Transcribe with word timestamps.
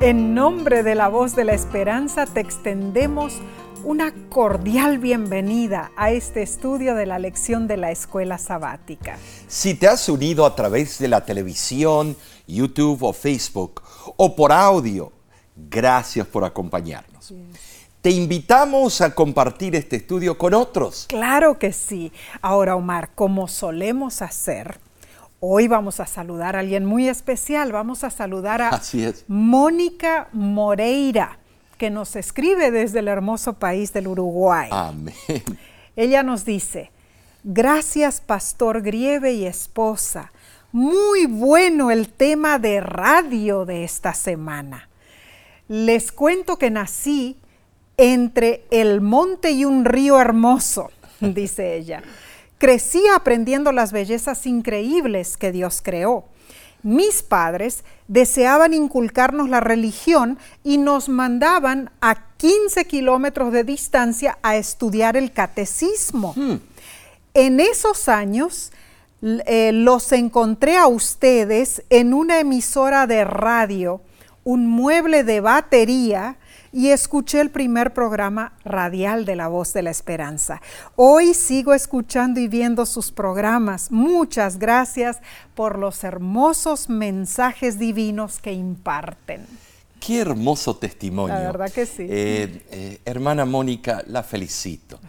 En 0.00 0.32
nombre 0.32 0.84
de 0.84 0.94
la 0.94 1.08
voz 1.08 1.34
de 1.34 1.42
la 1.42 1.54
esperanza 1.54 2.24
te 2.24 2.38
extendemos 2.38 3.34
una 3.82 4.14
cordial 4.28 4.98
bienvenida 4.98 5.90
a 5.96 6.12
este 6.12 6.42
estudio 6.42 6.94
de 6.94 7.04
la 7.04 7.18
lección 7.18 7.66
de 7.66 7.78
la 7.78 7.90
escuela 7.90 8.38
sabática. 8.38 9.18
Si 9.48 9.74
te 9.74 9.88
has 9.88 10.08
unido 10.08 10.46
a 10.46 10.54
través 10.54 11.00
de 11.00 11.08
la 11.08 11.24
televisión, 11.24 12.16
YouTube 12.46 13.02
o 13.02 13.12
Facebook 13.12 13.82
o 14.16 14.36
por 14.36 14.52
audio, 14.52 15.10
gracias 15.56 16.28
por 16.28 16.44
acompañarnos. 16.44 17.34
Te 18.00 18.10
invitamos 18.10 19.00
a 19.00 19.12
compartir 19.12 19.74
este 19.74 19.96
estudio 19.96 20.38
con 20.38 20.54
otros. 20.54 21.06
Claro 21.08 21.58
que 21.58 21.72
sí. 21.72 22.12
Ahora, 22.40 22.76
Omar, 22.76 23.10
como 23.16 23.48
solemos 23.48 24.22
hacer, 24.22 24.78
Hoy 25.40 25.68
vamos 25.68 26.00
a 26.00 26.06
saludar 26.06 26.56
a 26.56 26.60
alguien 26.60 26.84
muy 26.84 27.08
especial. 27.08 27.70
Vamos 27.70 28.02
a 28.02 28.10
saludar 28.10 28.60
a 28.60 28.80
Mónica 29.28 30.28
Moreira, 30.32 31.38
que 31.76 31.90
nos 31.90 32.16
escribe 32.16 32.72
desde 32.72 32.98
el 32.98 33.06
hermoso 33.06 33.52
país 33.52 33.92
del 33.92 34.08
Uruguay. 34.08 34.68
Amén. 34.72 35.14
Ella 35.94 36.24
nos 36.24 36.44
dice, 36.44 36.90
gracias 37.44 38.20
Pastor 38.20 38.82
Grieve 38.82 39.32
y 39.32 39.46
esposa. 39.46 40.32
Muy 40.72 41.26
bueno 41.26 41.92
el 41.92 42.08
tema 42.08 42.58
de 42.58 42.80
radio 42.80 43.64
de 43.64 43.84
esta 43.84 44.14
semana. 44.14 44.88
Les 45.68 46.10
cuento 46.10 46.58
que 46.58 46.70
nací 46.70 47.36
entre 47.96 48.64
el 48.72 49.00
monte 49.00 49.52
y 49.52 49.64
un 49.64 49.84
río 49.84 50.20
hermoso, 50.20 50.90
dice 51.20 51.76
ella. 51.76 52.02
Crecí 52.58 53.02
aprendiendo 53.14 53.72
las 53.72 53.92
bellezas 53.92 54.46
increíbles 54.46 55.36
que 55.36 55.52
Dios 55.52 55.80
creó. 55.82 56.24
Mis 56.82 57.22
padres 57.22 57.84
deseaban 58.06 58.72
inculcarnos 58.72 59.48
la 59.48 59.60
religión 59.60 60.38
y 60.62 60.78
nos 60.78 61.08
mandaban 61.08 61.90
a 62.00 62.28
15 62.36 62.86
kilómetros 62.86 63.52
de 63.52 63.64
distancia 63.64 64.38
a 64.42 64.56
estudiar 64.56 65.16
el 65.16 65.32
catecismo. 65.32 66.34
Hmm. 66.36 66.56
En 67.34 67.60
esos 67.60 68.08
años 68.08 68.72
eh, 69.22 69.72
los 69.72 70.12
encontré 70.12 70.76
a 70.76 70.86
ustedes 70.86 71.82
en 71.90 72.14
una 72.14 72.38
emisora 72.38 73.06
de 73.06 73.24
radio, 73.24 74.00
un 74.44 74.66
mueble 74.66 75.24
de 75.24 75.40
batería, 75.40 76.36
y 76.78 76.92
escuché 76.92 77.40
el 77.40 77.50
primer 77.50 77.92
programa 77.92 78.52
radial 78.64 79.24
de 79.24 79.34
La 79.34 79.48
Voz 79.48 79.72
de 79.72 79.82
la 79.82 79.90
Esperanza. 79.90 80.62
Hoy 80.94 81.34
sigo 81.34 81.74
escuchando 81.74 82.38
y 82.38 82.46
viendo 82.46 82.86
sus 82.86 83.10
programas. 83.10 83.90
Muchas 83.90 84.60
gracias 84.60 85.18
por 85.56 85.76
los 85.76 86.04
hermosos 86.04 86.88
mensajes 86.88 87.80
divinos 87.80 88.38
que 88.38 88.52
imparten. 88.52 89.44
Qué 89.98 90.20
hermoso 90.20 90.76
testimonio. 90.76 91.34
La 91.34 91.40
verdad 91.40 91.72
que 91.72 91.84
sí. 91.84 92.06
Eh, 92.08 92.62
eh, 92.70 93.00
hermana 93.04 93.44
Mónica, 93.44 94.04
la 94.06 94.22
felicito. 94.22 95.00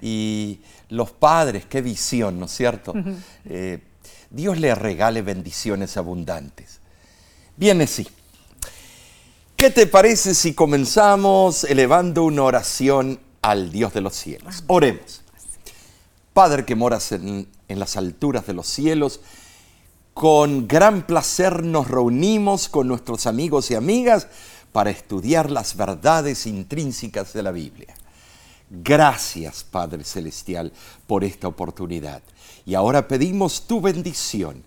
Y 0.00 0.58
los 0.88 1.12
padres, 1.12 1.66
qué 1.66 1.82
visión, 1.82 2.40
¿no 2.40 2.46
es 2.46 2.50
cierto? 2.52 2.94
Eh, 3.44 3.78
Dios 4.28 4.58
le 4.58 4.74
regale 4.74 5.22
bendiciones 5.22 5.96
abundantes. 5.96 6.80
Viene 7.56 7.86
sí. 7.86 8.08
¿Qué 9.62 9.70
te 9.70 9.86
parece 9.86 10.34
si 10.34 10.54
comenzamos 10.54 11.62
elevando 11.62 12.24
una 12.24 12.42
oración 12.42 13.20
al 13.42 13.70
Dios 13.70 13.94
de 13.94 14.00
los 14.00 14.16
cielos? 14.16 14.64
Oremos. 14.66 15.22
Padre 16.32 16.64
que 16.64 16.74
moras 16.74 17.12
en, 17.12 17.46
las 17.68 17.96
alturas 17.96 18.44
de 18.44 18.54
los 18.54 18.66
cielos, 18.66 19.20
con 20.14 20.66
gran 20.66 21.06
placer 21.06 21.62
nos 21.62 21.86
reunimos 21.86 22.68
con 22.68 22.88
nuestros 22.88 23.28
amigos 23.28 23.70
y 23.70 23.76
amigas 23.76 24.26
para 24.72 24.90
estudiar 24.90 25.48
las 25.48 25.76
verdades 25.76 26.44
intrínsecas 26.48 27.32
de 27.32 27.44
la 27.44 27.52
Biblia. 27.52 27.94
Gracias, 28.68 29.62
Padre 29.62 30.02
Celestial, 30.02 30.72
por 31.06 31.22
esta 31.22 31.46
oportunidad. 31.46 32.20
Y 32.66 32.74
ahora 32.74 33.06
pedimos 33.06 33.68
tu 33.68 33.80
bendición 33.80 34.64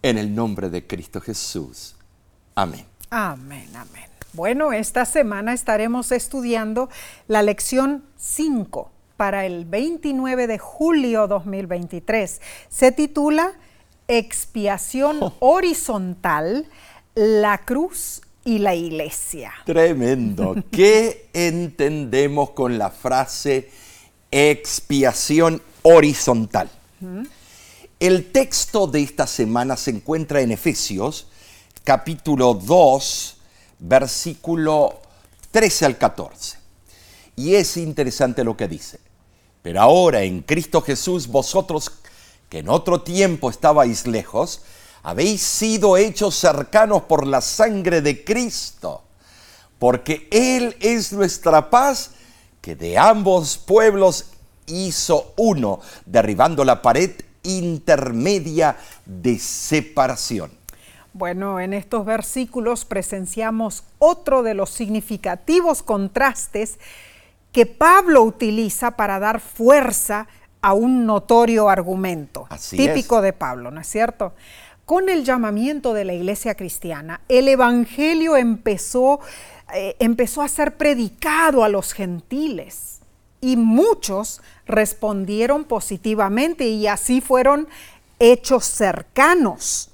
en 0.00 0.16
el 0.16 0.34
nombre 0.34 0.70
de 0.70 0.86
Cristo 0.86 1.20
Jesús. 1.20 1.94
Amén. 2.54 2.86
Amén, 3.10 3.68
amén. 3.76 4.09
Bueno, 4.32 4.72
esta 4.72 5.04
semana 5.04 5.52
estaremos 5.52 6.12
estudiando 6.12 6.88
la 7.26 7.42
lección 7.42 8.04
5 8.16 8.90
para 9.16 9.44
el 9.44 9.64
29 9.64 10.46
de 10.46 10.58
julio 10.58 11.26
2023. 11.26 12.40
Se 12.68 12.92
titula 12.92 13.52
Expiación 14.06 15.18
oh. 15.20 15.34
horizontal, 15.40 16.66
la 17.16 17.58
cruz 17.58 18.22
y 18.44 18.58
la 18.58 18.76
iglesia. 18.76 19.52
Tremendo. 19.66 20.54
¿Qué 20.70 21.28
entendemos 21.32 22.50
con 22.50 22.78
la 22.78 22.90
frase 22.90 23.68
expiación 24.30 25.60
horizontal? 25.82 26.70
El 27.98 28.30
texto 28.30 28.86
de 28.86 29.02
esta 29.02 29.26
semana 29.26 29.76
se 29.76 29.90
encuentra 29.90 30.40
en 30.40 30.52
Efesios 30.52 31.26
capítulo 31.82 32.54
2, 32.54 33.36
versículo 33.80 35.00
13 35.50 35.86
al 35.86 35.98
14. 35.98 36.58
Y 37.36 37.54
es 37.54 37.76
interesante 37.76 38.44
lo 38.44 38.56
que 38.56 38.68
dice. 38.68 39.00
Pero 39.62 39.80
ahora 39.80 40.22
en 40.22 40.42
Cristo 40.42 40.80
Jesús 40.80 41.26
vosotros 41.26 41.90
que 42.50 42.58
en 42.58 42.68
otro 42.68 43.00
tiempo 43.02 43.48
estabais 43.48 44.06
lejos, 44.06 44.62
habéis 45.02 45.40
sido 45.40 45.96
hechos 45.96 46.34
cercanos 46.34 47.02
por 47.02 47.26
la 47.26 47.40
sangre 47.40 48.02
de 48.02 48.24
Cristo, 48.24 49.02
porque 49.78 50.28
Él 50.30 50.76
es 50.80 51.12
nuestra 51.12 51.70
paz, 51.70 52.10
que 52.60 52.74
de 52.74 52.98
ambos 52.98 53.56
pueblos 53.56 54.26
hizo 54.66 55.32
uno, 55.36 55.80
derribando 56.04 56.64
la 56.64 56.82
pared 56.82 57.12
intermedia 57.44 58.76
de 59.06 59.38
separación. 59.38 60.50
Bueno, 61.12 61.58
en 61.58 61.74
estos 61.74 62.04
versículos 62.04 62.84
presenciamos 62.84 63.84
otro 63.98 64.42
de 64.42 64.54
los 64.54 64.70
significativos 64.70 65.82
contrastes 65.82 66.78
que 67.52 67.66
Pablo 67.66 68.22
utiliza 68.22 68.92
para 68.92 69.18
dar 69.18 69.40
fuerza 69.40 70.28
a 70.62 70.72
un 70.72 71.06
notorio 71.06 71.68
argumento, 71.68 72.46
típico 72.70 73.22
de 73.22 73.32
Pablo, 73.32 73.70
¿no 73.70 73.80
es 73.80 73.88
cierto? 73.88 74.34
Con 74.84 75.08
el 75.08 75.24
llamamiento 75.24 75.94
de 75.94 76.04
la 76.04 76.12
iglesia 76.12 76.54
cristiana, 76.54 77.20
el 77.28 77.48
Evangelio 77.48 78.36
empezó, 78.36 79.20
eh, 79.74 79.96
empezó 79.98 80.42
a 80.42 80.48
ser 80.48 80.76
predicado 80.76 81.64
a 81.64 81.68
los 81.68 81.92
gentiles 81.92 83.00
y 83.40 83.56
muchos 83.56 84.42
respondieron 84.66 85.64
positivamente 85.64 86.68
y 86.68 86.86
así 86.86 87.20
fueron 87.20 87.68
hechos 88.18 88.64
cercanos 88.64 89.90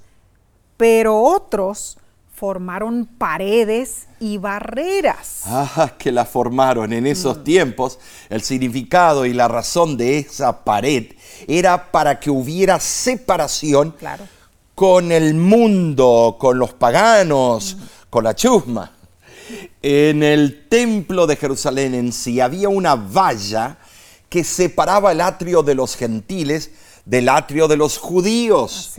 pero 0.76 1.20
otros 1.20 1.98
formaron 2.36 3.06
paredes 3.06 4.08
y 4.20 4.36
barreras. 4.36 5.42
Ah, 5.46 5.92
que 5.98 6.12
la 6.12 6.26
formaron 6.26 6.92
en 6.92 7.06
esos 7.06 7.38
mm. 7.38 7.44
tiempos. 7.44 7.98
El 8.28 8.42
significado 8.42 9.24
y 9.24 9.32
la 9.32 9.48
razón 9.48 9.96
de 9.96 10.18
esa 10.18 10.62
pared 10.64 11.06
era 11.48 11.90
para 11.90 12.20
que 12.20 12.30
hubiera 12.30 12.78
separación 12.78 13.94
con 14.74 15.12
el 15.12 15.32
mundo, 15.32 16.36
con 16.38 16.58
los 16.58 16.74
paganos, 16.74 17.76
mm. 17.76 17.82
con 18.10 18.24
la 18.24 18.34
chusma. 18.34 18.92
En 19.80 20.22
el 20.22 20.68
templo 20.68 21.26
de 21.26 21.36
Jerusalén 21.36 21.94
en 21.94 22.12
sí 22.12 22.40
había 22.40 22.68
una 22.68 22.96
valla 22.96 23.78
que 24.28 24.44
separaba 24.44 25.12
el 25.12 25.22
atrio 25.22 25.62
de 25.62 25.74
los 25.74 25.96
gentiles 25.96 26.70
del 27.06 27.28
atrio 27.28 27.68
de 27.68 27.76
los 27.76 27.98
judíos, 27.98 28.92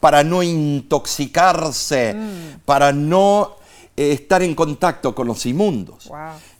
para 0.00 0.24
no 0.24 0.42
intoxicarse, 0.42 2.14
mm. 2.14 2.60
para 2.64 2.90
no 2.90 3.56
eh, 3.96 4.12
estar 4.12 4.42
en 4.42 4.54
contacto 4.54 5.14
con 5.14 5.26
los 5.26 5.44
inmundos. 5.44 6.10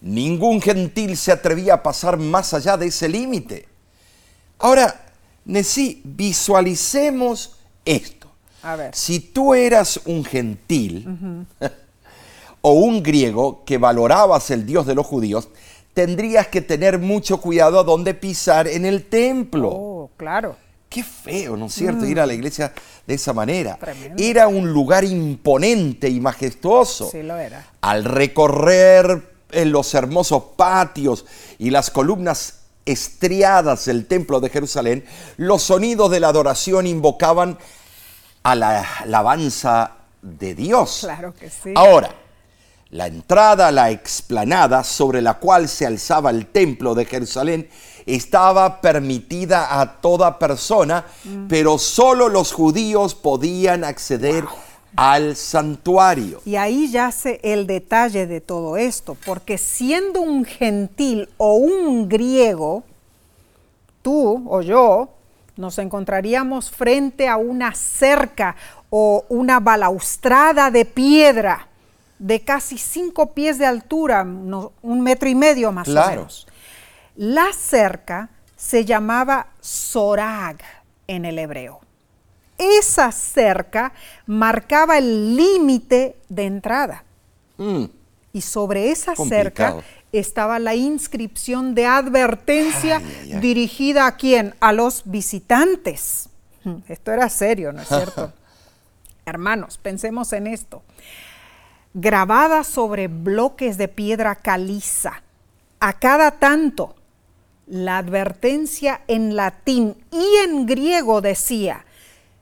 Ningún 0.02 0.60
gentil 0.60 1.16
se 1.16 1.32
atrevía 1.32 1.74
a 1.74 1.82
pasar 1.82 2.18
más 2.18 2.52
allá 2.52 2.76
de 2.76 2.86
ese 2.86 3.08
límite. 3.08 3.66
Ahora, 4.58 5.06
Nesí, 5.46 6.02
visualicemos 6.04 7.56
esto. 7.84 8.28
Si 8.92 9.20
tú 9.20 9.54
eras 9.54 10.00
un 10.04 10.22
gentil 10.22 11.46
o 12.60 12.72
un 12.72 13.02
griego 13.02 13.64
que 13.64 13.78
valorabas 13.78 14.50
el 14.50 14.66
Dios 14.66 14.86
de 14.86 14.94
los 14.94 15.06
judíos, 15.06 15.48
tendrías 15.94 16.48
que 16.48 16.60
tener 16.60 16.98
mucho 16.98 17.40
cuidado 17.40 17.80
a 17.80 17.84
dónde 17.84 18.12
pisar 18.12 18.68
en 18.68 18.84
el 18.84 19.06
templo. 19.06 19.70
Oh, 19.70 20.10
claro. 20.18 20.56
Qué 20.90 21.04
feo, 21.04 21.56
¿no 21.56 21.66
es 21.66 21.74
cierto? 21.74 22.04
Ir 22.04 22.18
a 22.18 22.26
la 22.26 22.32
mm. 22.32 22.36
iglesia 22.36 22.72
de 23.06 23.14
esa 23.14 23.32
manera. 23.32 23.78
Era 24.18 24.48
un 24.48 24.72
lugar 24.72 25.04
imponente 25.04 26.08
y 26.08 26.18
majestuoso. 26.18 27.08
Sí, 27.12 27.22
lo 27.22 27.36
era. 27.38 27.64
Al 27.80 28.04
recorrer 28.04 29.34
en 29.52 29.70
los 29.70 29.94
hermosos 29.94 30.42
patios 30.56 31.24
y 31.58 31.70
las 31.70 31.92
columnas 31.92 32.62
estriadas 32.84 33.84
del 33.84 34.06
templo 34.06 34.40
de 34.40 34.48
Jerusalén, 34.48 35.04
los 35.36 35.62
sonidos 35.62 36.10
de 36.10 36.18
la 36.18 36.28
adoración 36.28 36.88
invocaban 36.88 37.56
a 38.42 38.56
la 38.56 38.82
alabanza 38.98 39.92
de 40.22 40.56
Dios. 40.56 40.98
Claro 41.02 41.32
que 41.36 41.50
sí. 41.50 41.72
Ahora, 41.76 42.16
La 42.92 43.06
entrada 43.06 43.68
a 43.68 43.70
la 43.70 43.92
explanada 43.92 44.82
sobre 44.82 45.22
la 45.22 45.34
cual 45.34 45.68
se 45.68 45.86
alzaba 45.86 46.30
el 46.30 46.46
templo 46.46 46.96
de 46.96 47.04
Jerusalén 47.04 47.70
estaba 48.14 48.80
permitida 48.80 49.80
a 49.80 50.00
toda 50.00 50.38
persona, 50.38 51.04
mm. 51.24 51.46
pero 51.48 51.78
solo 51.78 52.28
los 52.28 52.52
judíos 52.52 53.14
podían 53.14 53.84
acceder 53.84 54.44
al 54.96 55.36
santuario. 55.36 56.40
Y 56.44 56.56
ahí 56.56 56.90
yace 56.90 57.40
el 57.42 57.66
detalle 57.66 58.26
de 58.26 58.40
todo 58.40 58.76
esto, 58.76 59.16
porque 59.24 59.58
siendo 59.58 60.20
un 60.20 60.44
gentil 60.44 61.28
o 61.36 61.54
un 61.54 62.08
griego, 62.08 62.82
tú 64.02 64.44
o 64.48 64.62
yo 64.62 65.10
nos 65.56 65.78
encontraríamos 65.78 66.70
frente 66.70 67.28
a 67.28 67.36
una 67.36 67.74
cerca 67.74 68.56
o 68.88 69.24
una 69.28 69.60
balaustrada 69.60 70.70
de 70.70 70.84
piedra 70.84 71.68
de 72.18 72.40
casi 72.40 72.76
cinco 72.76 73.32
pies 73.32 73.58
de 73.58 73.66
altura, 73.66 74.22
un 74.22 75.00
metro 75.00 75.28
y 75.28 75.34
medio 75.34 75.72
más 75.72 75.88
o 75.88 76.06
menos. 76.08 76.46
La 77.16 77.52
cerca 77.52 78.30
se 78.56 78.84
llamaba 78.84 79.48
Sorag 79.60 80.58
en 81.06 81.24
el 81.24 81.38
hebreo. 81.38 81.80
Esa 82.58 83.10
cerca 83.10 83.92
marcaba 84.26 84.98
el 84.98 85.36
límite 85.36 86.16
de 86.28 86.44
entrada. 86.44 87.04
Mm. 87.56 87.84
Y 88.32 88.40
sobre 88.42 88.90
esa 88.90 89.16
cerca 89.16 89.76
estaba 90.12 90.58
la 90.58 90.74
inscripción 90.74 91.74
de 91.74 91.86
advertencia 91.86 93.00
dirigida 93.40 94.06
a 94.06 94.16
quién? 94.16 94.54
A 94.60 94.72
los 94.72 95.02
visitantes. 95.04 96.28
Hmm, 96.62 96.76
esto 96.88 97.12
era 97.12 97.28
serio, 97.28 97.72
¿no 97.72 97.82
es 97.82 97.88
cierto? 97.88 98.32
Hermanos, 99.24 99.78
pensemos 99.78 100.32
en 100.32 100.46
esto. 100.46 100.82
Grabada 101.94 102.62
sobre 102.62 103.08
bloques 103.08 103.76
de 103.78 103.88
piedra 103.88 104.36
caliza, 104.36 105.22
a 105.80 105.94
cada 105.94 106.32
tanto, 106.32 106.94
la 107.70 107.98
advertencia 107.98 109.00
en 109.06 109.36
latín 109.36 109.96
y 110.10 110.44
en 110.44 110.66
griego 110.66 111.20
decía, 111.20 111.86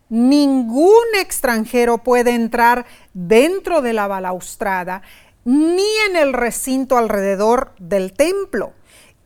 ningún 0.08 1.04
extranjero 1.20 1.98
puede 1.98 2.34
entrar 2.34 2.86
dentro 3.12 3.82
de 3.82 3.92
la 3.92 4.06
balaustrada 4.06 5.02
ni 5.44 5.86
en 6.08 6.16
el 6.16 6.32
recinto 6.32 6.96
alrededor 6.96 7.72
del 7.78 8.14
templo. 8.14 8.72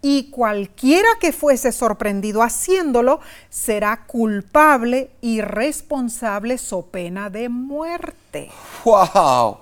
Y 0.04 0.31
cualquiera 0.31 1.08
que 1.20 1.32
fuese 1.32 1.70
sorprendido 1.70 2.43
haciéndolo 2.43 3.20
será 3.49 4.04
culpable 4.06 5.10
y 5.20 5.40
responsable 5.40 6.58
so 6.58 6.82
pena 6.87 7.31
de 7.31 7.49
muerte. 7.49 8.50
¡Wow! 8.84 9.58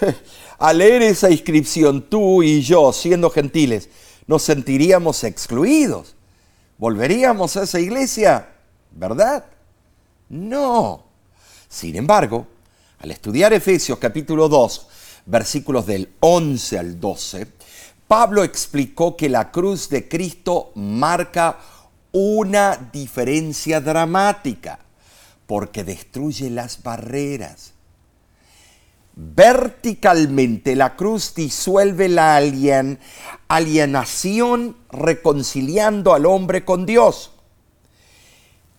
Al 0.58 0.78
leer 0.78 1.02
esa 1.02 1.30
inscripción, 1.30 2.02
tú 2.02 2.42
y 2.42 2.62
yo, 2.62 2.92
siendo 2.92 3.30
gentiles, 3.30 3.88
nos 4.26 4.42
sentiríamos 4.42 5.24
excluidos. 5.24 6.14
¿Volveríamos 6.78 7.56
a 7.56 7.64
esa 7.64 7.80
iglesia? 7.80 8.48
¿Verdad? 8.90 9.44
No. 10.28 11.04
Sin 11.68 11.96
embargo, 11.96 12.46
al 12.98 13.10
estudiar 13.10 13.52
Efesios 13.52 13.98
capítulo 13.98 14.48
2, 14.48 14.88
versículos 15.26 15.86
del 15.86 16.10
11 16.20 16.78
al 16.78 17.00
12, 17.00 17.46
Pablo 18.08 18.44
explicó 18.44 19.16
que 19.16 19.28
la 19.28 19.50
cruz 19.50 19.88
de 19.88 20.08
Cristo 20.08 20.72
marca 20.74 21.58
una 22.12 22.90
diferencia 22.92 23.80
dramática 23.80 24.78
porque 25.46 25.84
destruye 25.84 26.50
las 26.50 26.82
barreras. 26.82 27.72
Verticalmente 29.16 30.74
la 30.74 30.96
cruz 30.96 31.36
disuelve 31.36 32.08
la 32.08 32.36
alienación 33.46 34.76
reconciliando 34.90 36.14
al 36.14 36.26
hombre 36.26 36.64
con 36.64 36.84
Dios. 36.84 37.30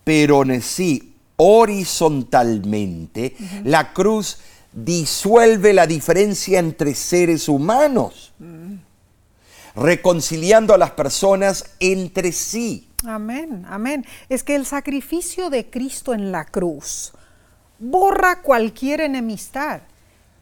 Pero 0.03 0.43
en 0.43 0.61
sí, 0.61 1.15
horizontalmente, 1.37 3.33
la 3.63 3.93
cruz 3.93 4.39
disuelve 4.73 5.71
la 5.71 5.87
diferencia 5.87 6.59
entre 6.59 6.95
seres 6.95 7.47
humanos, 7.47 8.33
reconciliando 9.73 10.73
a 10.73 10.77
las 10.77 10.91
personas 10.91 11.63
entre 11.79 12.33
sí. 12.33 12.89
Amén, 13.05 13.65
amén. 13.69 14.05
Es 14.27 14.43
que 14.43 14.55
el 14.55 14.65
sacrificio 14.65 15.49
de 15.49 15.69
Cristo 15.69 16.13
en 16.13 16.33
la 16.33 16.43
cruz 16.43 17.13
borra 17.79 18.41
cualquier 18.41 18.99
enemistad 18.99 19.79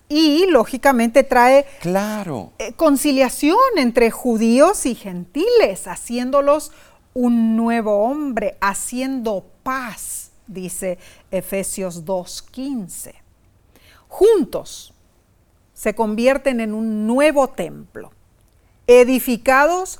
y 0.09 0.45
lógicamente 0.47 1.23
trae 1.23 1.65
claro. 1.81 2.51
Eh, 2.59 2.73
conciliación 2.73 3.57
entre 3.77 4.11
judíos 4.11 4.85
y 4.85 4.95
gentiles, 4.95 5.87
haciéndolos 5.87 6.71
un 7.13 7.55
nuevo 7.55 8.03
hombre, 8.05 8.57
haciendo 8.61 9.45
paz, 9.63 10.31
dice 10.47 10.97
Efesios 11.31 12.05
2.15 12.05 13.23
juntos 14.13 14.93
se 15.73 15.95
convierten 15.95 16.59
en 16.59 16.75
un 16.75 17.07
nuevo 17.07 17.49
templo, 17.49 18.11
edificados 18.85 19.99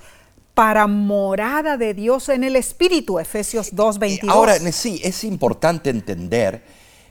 para 0.54 0.86
morada 0.86 1.78
de 1.78 1.96
Dios 1.96 2.30
en 2.30 2.44
el 2.44 2.56
Espíritu, 2.56 3.18
Efesios 3.18 3.74
2.22. 3.74 4.30
Ahora, 4.30 4.60
sí, 4.72 5.02
es 5.04 5.24
importante 5.24 5.90
entender 5.90 6.64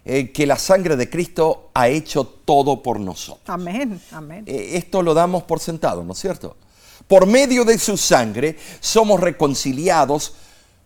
eh, 0.04 0.32
que 0.32 0.46
la 0.46 0.56
sangre 0.56 0.96
de 0.96 1.08
Cristo 1.08 1.70
ha 1.75 1.88
hecho 1.88 2.25
todo 2.25 2.82
por 2.82 2.99
nosotros. 2.99 3.49
Amén, 3.49 4.00
amén. 4.10 4.44
Eh, 4.46 4.72
esto 4.75 5.02
lo 5.02 5.14
damos 5.14 5.44
por 5.44 5.60
sentado, 5.60 6.02
¿no 6.02 6.12
es 6.12 6.19
cierto? 6.19 6.56
Por 7.06 7.26
medio 7.26 7.64
de 7.64 7.78
su 7.78 7.96
sangre 7.96 8.56
somos 8.81 9.20
reconciliados 9.20 10.34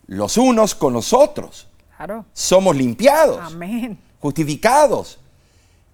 los 0.07 0.37
unos 0.37 0.75
con 0.75 0.93
los 0.93 1.13
otros. 1.13 1.67
Claro. 1.97 2.27
Somos 2.33 2.77
limpiados. 2.77 3.41
Amén. 3.41 3.99
Justificados 4.21 5.19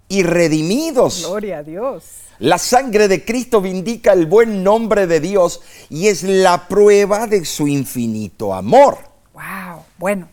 y 0.09 0.23
redimidos. 0.23 1.25
Gloria 1.27 1.59
a 1.59 1.63
Dios. 1.63 2.05
La 2.39 2.59
sangre 2.59 3.07
de 3.07 3.25
Cristo 3.25 3.61
vindica 3.61 4.13
el 4.13 4.27
buen 4.27 4.65
nombre 4.65 5.07
de 5.07 5.21
Dios 5.21 5.61
y 5.89 6.09
es 6.09 6.25
la 6.25 6.67
prueba 6.67 7.27
de 7.27 7.45
su 7.45 7.69
infinito 7.69 8.53
amor. 8.53 8.99
Wow, 9.33 9.85
bueno. 9.99 10.29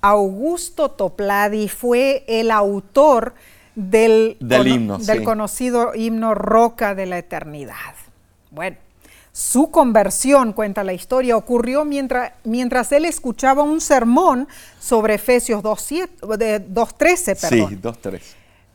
Augusto 0.00 0.90
Topladi 0.90 1.68
fue 1.68 2.24
el 2.26 2.50
autor 2.50 3.34
del, 3.74 4.36
del 4.40 5.22
conocido 5.24 5.94
himno 5.94 6.34
Roca 6.34 6.94
de 6.94 7.06
la 7.06 7.18
Eternidad. 7.18 7.94
Bueno, 8.50 8.76
su 9.32 9.70
conversión, 9.70 10.52
cuenta 10.52 10.82
la 10.84 10.92
historia, 10.92 11.36
ocurrió 11.36 11.84
mientras, 11.84 12.32
mientras 12.44 12.90
él 12.92 13.04
escuchaba 13.04 13.62
un 13.62 13.80
sermón 13.80 14.48
sobre 14.80 15.14
Efesios 15.14 15.62
2.13. 15.62 17.36
Sí, 17.36 17.60
2.13 17.60 18.20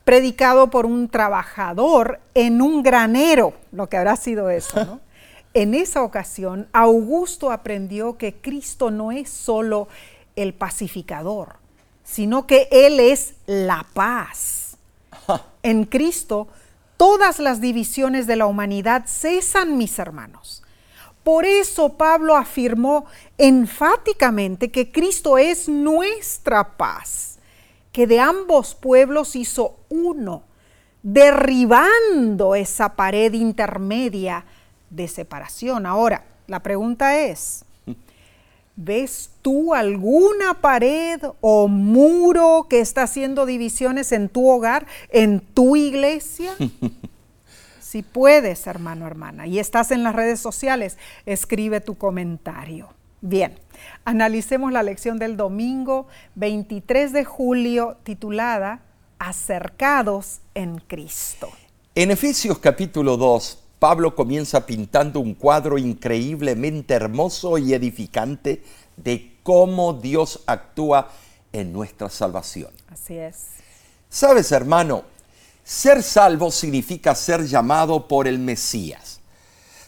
predicado 0.06 0.70
por 0.70 0.86
un 0.86 1.08
trabajador 1.08 2.20
en 2.32 2.62
un 2.62 2.84
granero, 2.84 3.54
lo 3.72 3.88
que 3.88 3.96
habrá 3.96 4.14
sido 4.14 4.48
eso, 4.50 4.84
¿no? 4.84 5.00
En 5.52 5.74
esa 5.74 6.02
ocasión, 6.02 6.68
Augusto 6.74 7.50
aprendió 7.50 8.18
que 8.18 8.34
Cristo 8.34 8.90
no 8.90 9.10
es 9.10 9.30
solo 9.30 9.88
el 10.36 10.54
pacificador, 10.54 11.56
sino 12.04 12.46
que 12.46 12.68
Él 12.70 13.00
es 13.00 13.34
la 13.46 13.86
paz. 13.92 14.76
En 15.62 15.84
Cristo, 15.84 16.46
todas 16.96 17.40
las 17.40 17.60
divisiones 17.60 18.28
de 18.28 18.36
la 18.36 18.46
humanidad 18.46 19.06
cesan, 19.08 19.76
mis 19.76 19.98
hermanos. 19.98 20.62
Por 21.24 21.44
eso 21.44 21.94
Pablo 21.94 22.36
afirmó 22.36 23.06
enfáticamente 23.36 24.70
que 24.70 24.92
Cristo 24.92 25.38
es 25.38 25.68
nuestra 25.68 26.76
paz 26.76 27.36
que 27.96 28.06
de 28.06 28.20
ambos 28.20 28.74
pueblos 28.74 29.34
hizo 29.36 29.78
uno, 29.88 30.42
derribando 31.02 32.54
esa 32.54 32.94
pared 32.94 33.32
intermedia 33.32 34.44
de 34.90 35.08
separación. 35.08 35.86
Ahora, 35.86 36.26
la 36.46 36.62
pregunta 36.62 37.18
es, 37.18 37.64
¿ves 38.76 39.30
tú 39.42 39.74
alguna 39.74 40.60
pared 40.60 41.20
o 41.40 41.66
muro 41.66 42.66
que 42.68 42.80
está 42.80 43.04
haciendo 43.04 43.46
divisiones 43.46 44.12
en 44.12 44.28
tu 44.28 44.48
hogar, 44.48 44.86
en 45.10 45.40
tu 45.40 45.76
iglesia? 45.76 46.54
Si 47.80 48.02
puedes, 48.02 48.66
hermano, 48.66 49.06
hermana, 49.06 49.46
y 49.46 49.60
estás 49.60 49.92
en 49.92 50.02
las 50.02 50.14
redes 50.14 50.40
sociales, 50.40 50.98
escribe 51.24 51.80
tu 51.80 51.96
comentario. 51.96 52.88
Bien, 53.20 53.58
analicemos 54.04 54.72
la 54.72 54.82
lección 54.82 55.18
del 55.18 55.36
domingo 55.36 56.08
23 56.34 57.12
de 57.12 57.24
julio 57.24 57.96
titulada 58.02 58.82
Acercados 59.18 60.40
en 60.54 60.78
Cristo. 60.78 61.48
En 61.94 62.10
Efesios 62.10 62.58
capítulo 62.58 63.16
2, 63.16 63.65
Pablo 63.86 64.16
comienza 64.16 64.66
pintando 64.66 65.20
un 65.20 65.34
cuadro 65.34 65.78
increíblemente 65.78 66.92
hermoso 66.92 67.56
y 67.56 67.72
edificante 67.72 68.60
de 68.96 69.36
cómo 69.44 69.92
Dios 69.92 70.40
actúa 70.44 71.08
en 71.52 71.72
nuestra 71.72 72.10
salvación. 72.10 72.72
Así 72.90 73.16
es. 73.16 73.44
Sabes, 74.10 74.50
hermano, 74.50 75.04
Ser 75.62 76.02
salvo 76.02 76.50
significa 76.50 77.14
ser 77.14 77.46
llamado 77.46 78.08
por 78.08 78.26
el 78.26 78.40
Mesías, 78.40 79.20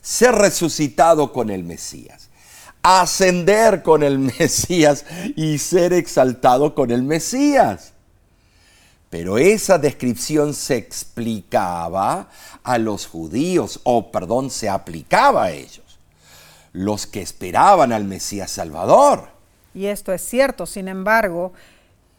ser 0.01 0.37
resucitado 0.37 1.33
con 1.33 1.51
el 1.51 1.65
Mesías, 1.65 2.31
ascender 2.85 3.83
con 3.83 4.05
el 4.05 4.19
Mesías 4.39 5.05
y 5.35 5.59
ser 5.59 5.93
exaltado 5.93 6.77
con 6.77 6.93
el 6.93 7.03
Mesías. 7.03 7.95
Pero 9.11 9.39
esa 9.39 9.79
descripción 9.79 10.53
se 10.53 10.77
explicaba 10.77 12.29
a 12.63 12.79
los 12.79 13.07
judíos, 13.07 13.81
o 13.85 14.11
perdón, 14.11 14.51
se 14.51 14.69
aplicaba 14.69 15.45
a 15.45 15.51
ellos, 15.51 15.99
los 16.73 17.07
que 17.07 17.23
esperaban 17.23 17.93
al 17.93 18.05
Mesías 18.05 18.51
Salvador. 18.51 19.31
Y 19.75 19.87
esto 19.87 20.13
es 20.13 20.23
cierto, 20.23 20.67
sin 20.67 20.89
embargo, 20.89 21.53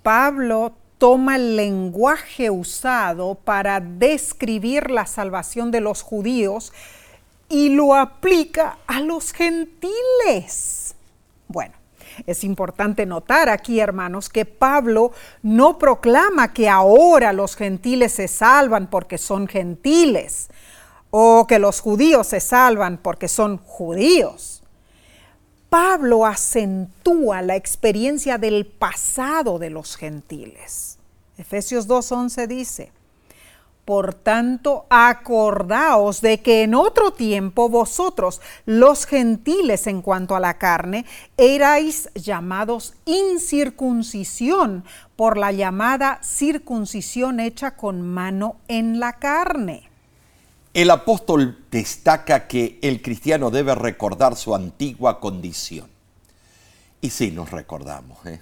Pablo 0.01 0.73
toma 0.97 1.35
el 1.35 1.55
lenguaje 1.55 2.49
usado 2.49 3.35
para 3.35 3.79
describir 3.79 4.89
la 4.89 5.05
salvación 5.05 5.71
de 5.71 5.81
los 5.81 6.01
judíos 6.01 6.73
y 7.47 7.69
lo 7.69 7.95
aplica 7.95 8.77
a 8.87 8.99
los 9.01 9.31
gentiles. 9.31 10.95
Bueno, 11.47 11.73
es 12.25 12.43
importante 12.43 13.05
notar 13.05 13.49
aquí, 13.49 13.79
hermanos, 13.79 14.29
que 14.29 14.45
Pablo 14.45 15.11
no 15.41 15.77
proclama 15.77 16.53
que 16.53 16.69
ahora 16.69 17.33
los 17.33 17.55
gentiles 17.55 18.13
se 18.13 18.27
salvan 18.27 18.87
porque 18.87 19.17
son 19.17 19.47
gentiles 19.47 20.49
o 21.11 21.47
que 21.47 21.59
los 21.59 21.81
judíos 21.81 22.27
se 22.27 22.39
salvan 22.39 22.97
porque 22.97 23.27
son 23.27 23.57
judíos. 23.57 24.63
Pablo 25.69 26.25
acentúa 26.25 27.41
la 27.41 27.55
experiencia 27.55 28.37
del 28.37 28.65
pasado 28.65 29.59
de 29.59 29.69
los 29.69 29.95
gentiles. 29.95 30.97
Efesios 31.37 31.87
2.11 31.87 32.47
dice, 32.47 32.91
por 33.89 34.13
tanto, 34.13 34.85
acordaos 34.91 36.21
de 36.21 36.41
que 36.41 36.61
en 36.61 36.75
otro 36.75 37.09
tiempo 37.09 37.69
vosotros, 37.69 38.39
los 38.67 39.07
gentiles 39.07 39.87
en 39.87 40.03
cuanto 40.03 40.35
a 40.35 40.39
la 40.39 40.59
carne, 40.59 41.07
erais 41.37 42.11
llamados 42.13 42.93
incircuncisión 43.05 44.83
por 45.15 45.39
la 45.39 45.51
llamada 45.51 46.19
circuncisión 46.21 47.39
hecha 47.39 47.77
con 47.77 48.03
mano 48.03 48.57
en 48.67 48.99
la 48.99 49.13
carne 49.13 49.89
el 50.75 50.91
apóstol 50.91 51.65
destaca 51.71 52.45
que 52.45 52.77
el 52.83 53.01
cristiano 53.01 53.49
debe 53.49 53.73
recordar 53.73 54.35
su 54.35 54.53
antigua 54.53 55.19
condición. 55.19 55.89
Y 57.01 57.09
sí, 57.09 57.31
nos 57.31 57.49
recordamos. 57.49 58.23
¿eh? 58.27 58.39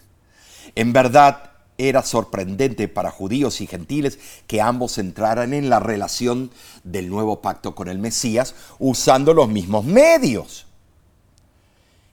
En 0.76 0.92
verdad, 0.92 1.52
era 1.78 2.04
sorprendente 2.04 2.88
para 2.88 3.12
judíos 3.12 3.62
y 3.62 3.68
gentiles 3.68 4.20
que 4.48 4.62
ambos 4.62 4.98
entraran 4.98 5.54
en 5.54 5.70
la 5.70 5.80
relación 5.80 6.52
del 6.84 7.10
nuevo 7.10 7.42
pacto 7.42 7.76
con 7.76 7.88
el 7.88 8.00
Mesías 8.00 8.56
usando 8.80 9.34
los 9.34 9.48
mismos 9.48 9.86
medios. 9.86 10.66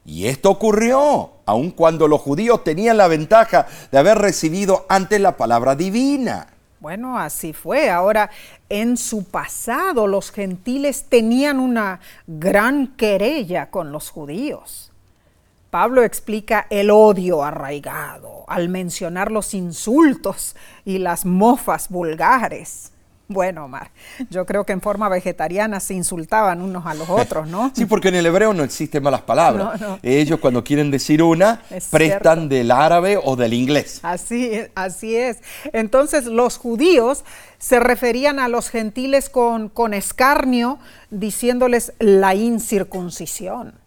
Y 0.04 0.26
esto 0.26 0.50
ocurrió 0.50 1.30
aun 1.46 1.70
cuando 1.70 2.08
los 2.08 2.20
judíos 2.20 2.62
tenían 2.62 2.98
la 2.98 3.08
ventaja 3.08 3.66
de 3.90 3.98
haber 3.98 4.18
recibido 4.18 4.84
antes 4.88 5.20
la 5.20 5.36
palabra 5.36 5.74
divina. 5.74 6.48
Bueno, 6.80 7.18
así 7.18 7.54
fue. 7.54 7.88
Ahora, 7.88 8.30
en 8.68 8.98
su 8.98 9.24
pasado 9.24 10.06
los 10.06 10.30
gentiles 10.30 11.06
tenían 11.08 11.58
una 11.58 12.00
gran 12.26 12.88
querella 12.88 13.70
con 13.70 13.90
los 13.90 14.10
judíos. 14.10 14.92
Pablo 15.74 16.04
explica 16.04 16.68
el 16.70 16.88
odio 16.88 17.42
arraigado 17.42 18.44
al 18.46 18.68
mencionar 18.68 19.32
los 19.32 19.54
insultos 19.54 20.54
y 20.84 20.98
las 20.98 21.24
mofas 21.26 21.88
vulgares. 21.88 22.92
Bueno, 23.26 23.64
Omar, 23.64 23.90
yo 24.30 24.46
creo 24.46 24.64
que 24.64 24.72
en 24.72 24.80
forma 24.80 25.08
vegetariana 25.08 25.80
se 25.80 25.94
insultaban 25.94 26.62
unos 26.62 26.86
a 26.86 26.94
los 26.94 27.10
otros, 27.10 27.48
¿no? 27.48 27.72
Sí, 27.74 27.86
porque 27.86 28.10
en 28.10 28.14
el 28.14 28.26
hebreo 28.26 28.54
no 28.54 28.62
existen 28.62 29.02
malas 29.02 29.22
palabras. 29.22 29.80
Ellos 30.04 30.38
cuando 30.38 30.62
quieren 30.62 30.92
decir 30.92 31.20
una, 31.20 31.60
prestan 31.90 32.48
del 32.48 32.70
árabe 32.70 33.18
o 33.20 33.34
del 33.34 33.52
inglés. 33.52 33.98
Así, 34.04 34.52
así 34.76 35.16
es. 35.16 35.38
Entonces 35.72 36.26
los 36.26 36.56
judíos 36.56 37.24
se 37.58 37.80
referían 37.80 38.38
a 38.38 38.46
los 38.46 38.70
gentiles 38.70 39.28
con, 39.28 39.70
con 39.70 39.92
escarnio, 39.92 40.78
diciéndoles 41.10 41.94
la 41.98 42.36
incircuncisión. 42.36 43.82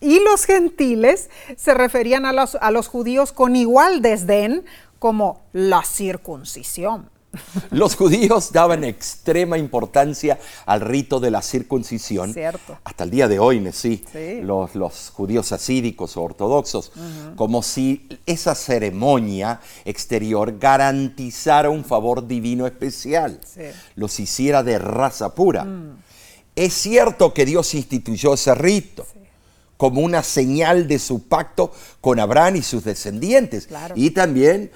Y 0.00 0.20
los 0.20 0.44
gentiles 0.44 1.30
se 1.56 1.74
referían 1.74 2.26
a 2.26 2.32
los, 2.32 2.56
a 2.56 2.70
los 2.70 2.88
judíos 2.88 3.32
con 3.32 3.56
igual 3.56 4.02
desdén 4.02 4.64
como 4.98 5.42
la 5.52 5.82
circuncisión. 5.84 7.10
Los 7.70 7.96
judíos 7.96 8.52
daban 8.52 8.84
extrema 8.84 9.58
importancia 9.58 10.38
al 10.64 10.80
rito 10.80 11.20
de 11.20 11.30
la 11.30 11.42
circuncisión. 11.42 12.32
Cierto. 12.32 12.78
Hasta 12.84 13.04
el 13.04 13.10
día 13.10 13.28
de 13.28 13.38
hoy, 13.38 13.64
sí, 13.72 14.04
Los, 14.42 15.10
judíos 15.10 15.52
asídicos 15.52 16.16
o 16.16 16.22
ortodoxos, 16.22 16.92
como 17.36 17.62
si 17.62 18.08
esa 18.26 18.54
ceremonia 18.54 19.60
exterior 19.84 20.58
garantizara 20.58 21.70
un 21.70 21.84
favor 21.84 22.26
divino 22.26 22.66
especial, 22.66 23.40
los 23.94 24.18
hiciera 24.20 24.62
de 24.62 24.78
raza 24.78 25.34
pura. 25.34 25.64
Mm. 25.64 25.98
Es 26.54 26.72
cierto 26.72 27.34
que 27.34 27.44
Dios 27.44 27.74
instituyó 27.74 28.34
ese 28.34 28.54
rito. 28.54 29.06
Como 29.76 30.00
una 30.00 30.22
señal 30.22 30.88
de 30.88 30.98
su 30.98 31.24
pacto 31.24 31.72
con 32.00 32.20
Abraham 32.20 32.56
y 32.56 32.62
sus 32.62 32.84
descendientes. 32.84 33.68
Y 33.94 34.10
también 34.10 34.70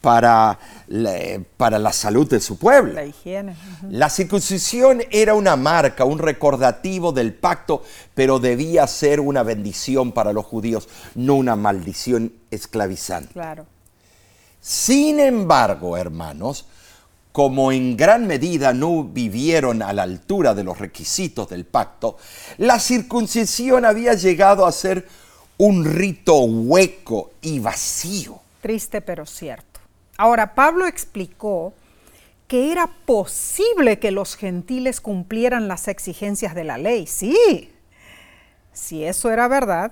para 0.00 0.58
la, 0.86 1.40
para 1.56 1.78
la 1.78 1.90
salud 1.90 2.28
de 2.28 2.38
su 2.38 2.58
pueblo. 2.58 2.92
La 2.92 3.06
higiene. 3.06 3.56
La 3.88 4.10
circuncisión 4.10 5.02
era 5.10 5.34
una 5.34 5.56
marca, 5.56 6.04
un 6.04 6.18
recordativo 6.18 7.10
del 7.12 7.32
pacto, 7.32 7.82
pero 8.14 8.38
debía 8.38 8.86
ser 8.86 9.20
una 9.20 9.42
bendición 9.42 10.12
para 10.12 10.34
los 10.34 10.44
judíos, 10.44 10.88
no 11.14 11.36
una 11.36 11.56
maldición 11.56 12.34
esclavizante. 12.50 13.32
Claro. 13.32 13.64
Sin 14.60 15.20
embargo, 15.20 15.96
hermanos, 15.96 16.66
como 17.34 17.72
en 17.72 17.96
gran 17.96 18.28
medida 18.28 18.72
no 18.72 19.02
vivieron 19.02 19.82
a 19.82 19.92
la 19.92 20.04
altura 20.04 20.54
de 20.54 20.62
los 20.62 20.78
requisitos 20.78 21.48
del 21.48 21.64
pacto, 21.64 22.16
la 22.58 22.78
circuncisión 22.78 23.84
había 23.84 24.14
llegado 24.14 24.64
a 24.64 24.70
ser 24.70 25.08
un 25.56 25.84
rito 25.84 26.44
hueco 26.44 27.32
y 27.42 27.58
vacío. 27.58 28.38
Triste 28.60 29.00
pero 29.00 29.26
cierto. 29.26 29.80
Ahora, 30.16 30.54
Pablo 30.54 30.86
explicó 30.86 31.72
que 32.46 32.70
era 32.70 32.86
posible 33.04 33.98
que 33.98 34.12
los 34.12 34.36
gentiles 34.36 35.00
cumplieran 35.00 35.66
las 35.66 35.88
exigencias 35.88 36.54
de 36.54 36.62
la 36.62 36.78
ley. 36.78 37.08
Sí, 37.08 37.68
si 38.72 39.02
eso 39.02 39.32
era 39.32 39.48
verdad, 39.48 39.90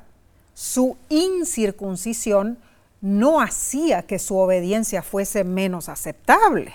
su 0.54 0.96
incircuncisión 1.08 2.58
no 3.00 3.40
hacía 3.40 4.02
que 4.02 4.20
su 4.20 4.36
obediencia 4.36 5.02
fuese 5.02 5.42
menos 5.42 5.88
aceptable. 5.88 6.72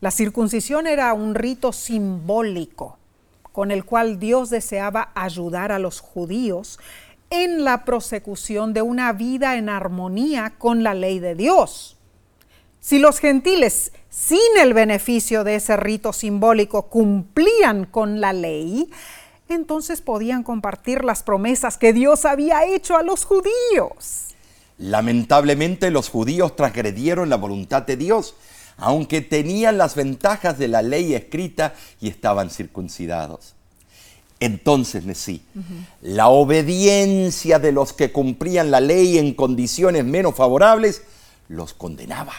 La 0.00 0.10
circuncisión 0.10 0.86
era 0.86 1.12
un 1.12 1.34
rito 1.34 1.72
simbólico 1.72 2.96
con 3.52 3.70
el 3.70 3.84
cual 3.84 4.18
Dios 4.18 4.48
deseaba 4.48 5.10
ayudar 5.14 5.72
a 5.72 5.78
los 5.78 6.00
judíos 6.00 6.78
en 7.30 7.64
la 7.64 7.84
prosecución 7.84 8.72
de 8.72 8.82
una 8.82 9.12
vida 9.12 9.56
en 9.56 9.68
armonía 9.68 10.54
con 10.58 10.82
la 10.82 10.94
ley 10.94 11.18
de 11.18 11.34
Dios. 11.34 11.96
Si 12.80 12.98
los 12.98 13.18
gentiles, 13.18 13.92
sin 14.08 14.38
el 14.60 14.72
beneficio 14.72 15.44
de 15.44 15.56
ese 15.56 15.76
rito 15.76 16.12
simbólico, 16.12 16.86
cumplían 16.86 17.84
con 17.84 18.20
la 18.20 18.32
ley, 18.32 18.90
entonces 19.48 20.00
podían 20.00 20.42
compartir 20.42 21.04
las 21.04 21.22
promesas 21.22 21.76
que 21.76 21.92
Dios 21.92 22.24
había 22.24 22.64
hecho 22.64 22.96
a 22.96 23.02
los 23.02 23.24
judíos. 23.24 24.28
Lamentablemente 24.78 25.90
los 25.90 26.08
judíos 26.08 26.56
transgredieron 26.56 27.28
la 27.28 27.36
voluntad 27.36 27.82
de 27.82 27.96
Dios, 27.96 28.34
aunque 28.80 29.20
tenían 29.20 29.78
las 29.78 29.94
ventajas 29.94 30.58
de 30.58 30.68
la 30.68 30.82
ley 30.82 31.14
escrita 31.14 31.74
y 32.00 32.08
estaban 32.08 32.50
circuncidados. 32.50 33.54
Entonces, 34.40 35.04
Nesí, 35.04 35.42
la 36.00 36.28
obediencia 36.28 37.58
de 37.58 37.72
los 37.72 37.92
que 37.92 38.10
cumplían 38.10 38.70
la 38.70 38.80
ley 38.80 39.18
en 39.18 39.34
condiciones 39.34 40.04
menos 40.04 40.34
favorables 40.34 41.02
los 41.48 41.74
condenaba. 41.74 42.32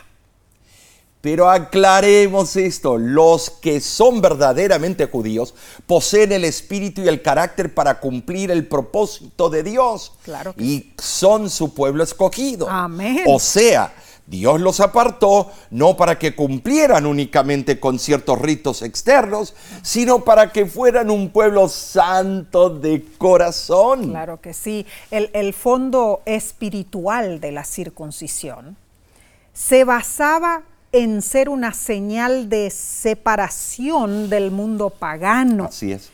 Pero 1.21 1.51
aclaremos 1.51 2.55
esto, 2.55 2.97
los 2.97 3.51
que 3.51 3.79
son 3.79 4.21
verdaderamente 4.21 5.05
judíos 5.05 5.53
poseen 5.85 6.31
el 6.31 6.43
espíritu 6.43 7.01
y 7.01 7.07
el 7.07 7.21
carácter 7.21 7.75
para 7.75 7.99
cumplir 7.99 8.49
el 8.49 8.67
propósito 8.67 9.51
de 9.51 9.61
Dios. 9.61 10.13
Claro 10.23 10.55
y 10.57 10.93
son 10.97 11.51
su 11.51 11.75
pueblo 11.75 12.03
escogido. 12.03 12.67
Amén. 12.67 13.23
O 13.27 13.39
sea, 13.39 13.93
Dios 14.31 14.61
los 14.61 14.79
apartó 14.79 15.51
no 15.71 15.97
para 15.97 16.17
que 16.17 16.33
cumplieran 16.33 17.05
únicamente 17.05 17.81
con 17.81 17.99
ciertos 17.99 18.39
ritos 18.39 18.81
externos, 18.81 19.53
sino 19.81 20.23
para 20.23 20.53
que 20.53 20.65
fueran 20.65 21.11
un 21.11 21.31
pueblo 21.31 21.67
santo 21.67 22.69
de 22.69 23.05
corazón. 23.17 24.09
Claro 24.09 24.39
que 24.39 24.53
sí. 24.53 24.85
El, 25.11 25.29
el 25.33 25.53
fondo 25.53 26.21
espiritual 26.25 27.41
de 27.41 27.51
la 27.51 27.65
circuncisión 27.65 28.77
se 29.51 29.83
basaba 29.83 30.63
en 30.93 31.21
ser 31.21 31.49
una 31.49 31.73
señal 31.73 32.47
de 32.47 32.69
separación 32.69 34.29
del 34.29 34.49
mundo 34.49 34.91
pagano. 34.91 35.65
Así 35.65 35.91
es. 35.91 36.09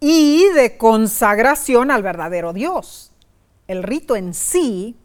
Y 0.00 0.44
de 0.56 0.76
consagración 0.76 1.92
al 1.92 2.02
verdadero 2.02 2.52
Dios. 2.52 3.12
El 3.68 3.84
rito 3.84 4.16
en 4.16 4.34
sí 4.34 4.96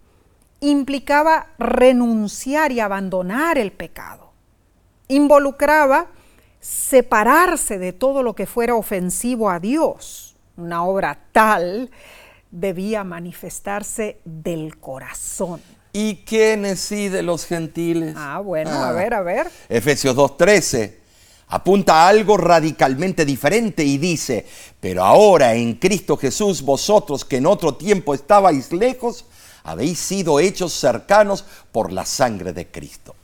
implicaba 0.63 1.47
renunciar 1.59 2.71
y 2.71 2.79
abandonar 2.79 3.57
el 3.57 3.71
pecado. 3.71 4.31
Involucraba 5.07 6.07
separarse 6.59 7.77
de 7.77 7.91
todo 7.91 8.23
lo 8.23 8.33
que 8.33 8.45
fuera 8.45 8.75
ofensivo 8.75 9.49
a 9.49 9.59
Dios. 9.59 10.35
Una 10.55 10.85
obra 10.85 11.19
tal 11.31 11.91
debía 12.49 13.03
manifestarse 13.03 14.19
del 14.23 14.77
corazón. 14.79 15.61
¿Y 15.91 16.23
sí 16.75 17.09
de 17.09 17.21
los 17.21 17.45
gentiles? 17.45 18.15
Ah, 18.17 18.39
bueno, 18.39 18.71
a 18.71 18.93
ver, 18.93 19.13
a 19.13 19.21
ver. 19.21 19.51
Efesios 19.69 20.15
2.13 20.15 21.03
apunta 21.47 21.93
a 21.93 22.07
algo 22.07 22.37
radicalmente 22.37 23.25
diferente 23.25 23.83
y 23.83 23.97
dice, 23.97 24.45
pero 24.79 25.03
ahora 25.03 25.53
en 25.53 25.75
Cristo 25.75 26.17
Jesús 26.17 26.61
vosotros 26.63 27.25
que 27.25 27.37
en 27.37 27.45
otro 27.45 27.75
tiempo 27.75 28.15
estabais 28.15 28.71
lejos, 28.71 29.25
habéis 29.63 29.99
sido 29.99 30.39
hechos 30.39 30.73
cercanos 30.73 31.45
por 31.71 31.91
la 31.91 32.05
sangre 32.05 32.53
de 32.53 32.67
Cristo. 32.67 33.15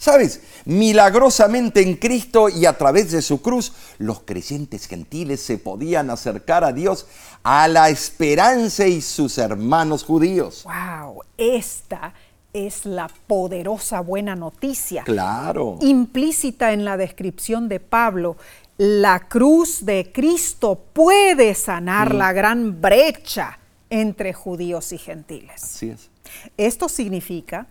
Sabes, 0.00 0.40
milagrosamente 0.64 1.82
en 1.82 1.96
Cristo 1.96 2.48
y 2.48 2.64
a 2.64 2.78
través 2.78 3.12
de 3.12 3.20
su 3.20 3.42
cruz, 3.42 3.74
los 3.98 4.20
creyentes 4.20 4.86
gentiles 4.86 5.42
se 5.42 5.58
podían 5.58 6.08
acercar 6.08 6.64
a 6.64 6.72
Dios 6.72 7.06
a 7.42 7.68
la 7.68 7.90
esperanza 7.90 8.86
y 8.86 9.02
sus 9.02 9.36
hermanos 9.36 10.04
judíos. 10.04 10.64
¡Wow! 10.64 11.22
Esta 11.36 12.14
es 12.54 12.86
la 12.86 13.10
poderosa 13.26 14.00
buena 14.00 14.34
noticia. 14.34 15.04
Claro. 15.04 15.76
Implícita 15.82 16.72
en 16.72 16.86
la 16.86 16.96
descripción 16.96 17.68
de 17.68 17.78
Pablo, 17.78 18.38
la 18.78 19.28
cruz 19.28 19.84
de 19.84 20.10
Cristo 20.12 20.82
puede 20.94 21.54
sanar 21.54 22.14
mm. 22.14 22.16
la 22.16 22.32
gran 22.32 22.80
brecha 22.80 23.59
entre 23.90 24.32
judíos 24.32 24.92
y 24.92 24.98
gentiles. 24.98 25.62
Así 25.62 25.90
es. 25.90 26.08
Esto 26.56 26.88
significa 26.88 27.66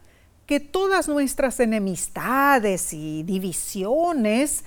que 0.45 0.59
todas 0.59 1.07
nuestras 1.07 1.59
enemistades 1.59 2.93
y 2.93 3.23
divisiones 3.23 4.63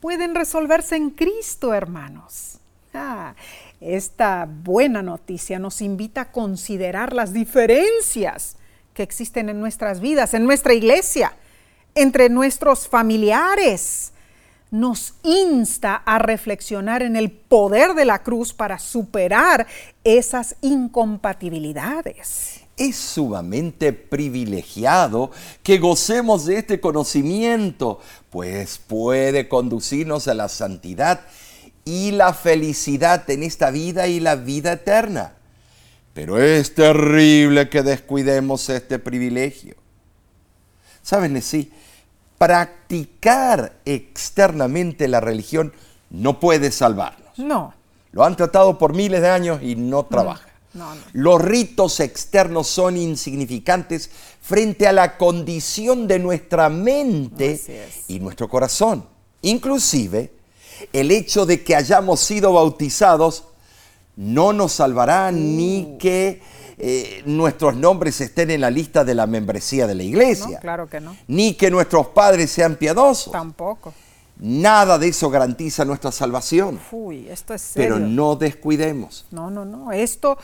pueden 0.00 0.34
resolverse 0.34 0.96
en 0.96 1.10
Cristo, 1.10 1.74
hermanos. 1.74 2.58
Ah, 2.94 3.34
esta 3.80 4.48
buena 4.48 5.02
noticia 5.02 5.58
nos 5.58 5.82
invita 5.82 6.22
a 6.22 6.32
considerar 6.32 7.12
las 7.12 7.32
diferencias 7.32 8.56
que 8.94 9.02
existen 9.02 9.48
en 9.48 9.60
nuestras 9.60 10.00
vidas, 10.00 10.32
en 10.32 10.44
nuestra 10.44 10.72
iglesia, 10.72 11.34
entre 11.94 12.28
nuestros 12.28 12.88
familiares. 12.88 14.13
Nos 14.74 15.14
insta 15.22 15.94
a 15.94 16.18
reflexionar 16.18 17.02
en 17.04 17.14
el 17.14 17.30
poder 17.30 17.94
de 17.94 18.04
la 18.04 18.24
cruz 18.24 18.52
para 18.52 18.80
superar 18.80 19.68
esas 20.02 20.56
incompatibilidades 20.62 22.60
es 22.76 22.96
sumamente 22.96 23.92
privilegiado 23.92 25.30
que 25.62 25.78
gocemos 25.78 26.46
de 26.46 26.58
este 26.58 26.80
conocimiento, 26.80 28.00
pues 28.30 28.78
puede 28.78 29.46
conducirnos 29.48 30.26
a 30.26 30.34
la 30.34 30.48
santidad 30.48 31.20
y 31.84 32.10
la 32.10 32.34
felicidad 32.34 33.30
en 33.30 33.44
esta 33.44 33.70
vida 33.70 34.08
y 34.08 34.18
la 34.18 34.34
vida 34.34 34.72
eterna. 34.72 35.34
Pero 36.14 36.42
es 36.42 36.74
terrible 36.74 37.68
que 37.68 37.84
descuidemos 37.84 38.68
este 38.68 38.98
privilegio. 38.98 39.76
¿Saben? 41.00 41.40
Sí, 41.42 41.70
practicar 42.44 43.72
externamente 43.86 45.08
la 45.08 45.18
religión 45.20 45.72
no 46.10 46.40
puede 46.40 46.70
salvarnos. 46.70 47.38
No. 47.38 47.72
Lo 48.12 48.22
han 48.22 48.36
tratado 48.36 48.76
por 48.76 48.94
miles 48.94 49.22
de 49.22 49.30
años 49.30 49.62
y 49.62 49.76
no 49.76 50.04
trabaja. 50.04 50.46
Los 51.12 51.40
ritos 51.40 52.00
externos 52.00 52.66
son 52.66 52.98
insignificantes 52.98 54.10
frente 54.42 54.86
a 54.86 54.92
la 54.92 55.16
condición 55.16 56.06
de 56.06 56.18
nuestra 56.18 56.68
mente 56.68 57.62
y 58.08 58.20
nuestro 58.20 58.50
corazón. 58.50 59.06
Inclusive, 59.40 60.34
el 60.92 61.12
hecho 61.12 61.46
de 61.46 61.64
que 61.64 61.74
hayamos 61.74 62.20
sido 62.20 62.52
bautizados 62.52 63.44
no 64.16 64.52
nos 64.52 64.72
salvará 64.72 65.32
ni 65.32 65.94
uh. 65.94 65.98
que 65.98 66.42
eh, 66.78 67.22
nuestros 67.26 67.76
nombres 67.76 68.20
estén 68.20 68.50
en 68.50 68.60
la 68.60 68.70
lista 68.70 69.04
de 69.04 69.14
la 69.14 69.26
membresía 69.26 69.86
de 69.86 69.94
la 69.94 70.02
iglesia. 70.02 70.58
claro 70.60 70.88
que 70.88 71.00
no. 71.00 71.16
Ni 71.28 71.54
que 71.54 71.70
nuestros 71.70 72.08
padres 72.08 72.50
sean 72.50 72.76
piadosos. 72.76 73.32
Tampoco. 73.32 73.92
Nada 74.36 74.98
de 74.98 75.08
eso 75.08 75.30
garantiza 75.30 75.84
nuestra 75.84 76.10
salvación. 76.10 76.80
Uy, 76.90 77.28
esto 77.28 77.54
es 77.54 77.62
serio. 77.62 77.94
Pero 77.94 78.06
no 78.06 78.34
descuidemos. 78.34 79.26
No, 79.30 79.50
no, 79.50 79.64
no. 79.64 79.92
Esto 79.92 80.38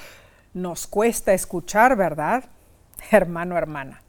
nos 0.54 0.86
cuesta 0.86 1.32
escuchar, 1.32 1.96
¿verdad? 1.96 2.44
Hermano, 3.10 3.56
hermana. 3.56 4.02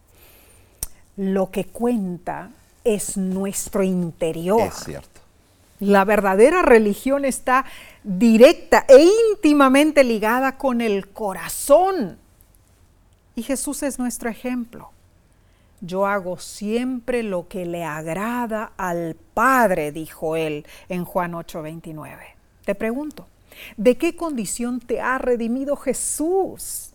Lo 1.18 1.50
que 1.50 1.66
cuenta 1.66 2.52
es 2.84 3.18
nuestro 3.18 3.84
interior. 3.84 4.62
Es 4.62 4.84
cierto. 4.86 5.22
La 5.80 6.06
verdadera 6.06 6.62
religión 6.62 7.26
está 7.26 7.66
directa 8.04 8.86
e 8.88 9.08
íntimamente 9.32 10.04
ligada 10.04 10.58
con 10.58 10.82
el 10.82 11.10
corazón. 11.10 12.18
Y 13.36 13.44
Jesús 13.44 13.84
es 13.84 14.00
nuestro 14.00 14.30
ejemplo. 14.30 14.92
Yo 15.82 16.06
hago 16.06 16.38
siempre 16.38 17.24
lo 17.24 17.48
que 17.48 17.66
le 17.66 17.84
agrada 17.84 18.74
al 18.78 19.16
Padre, 19.34 19.92
dijo 19.92 20.36
él 20.36 20.66
en 20.90 21.06
Juan 21.06 21.34
8:29. 21.34 22.36
Te 22.66 22.76
pregunto, 22.76 23.26
¿De 23.78 23.98
qué 23.98 24.16
condición 24.16 24.80
te 24.80 25.02
ha 25.02 25.18
redimido 25.18 25.76
Jesús? 25.76 26.92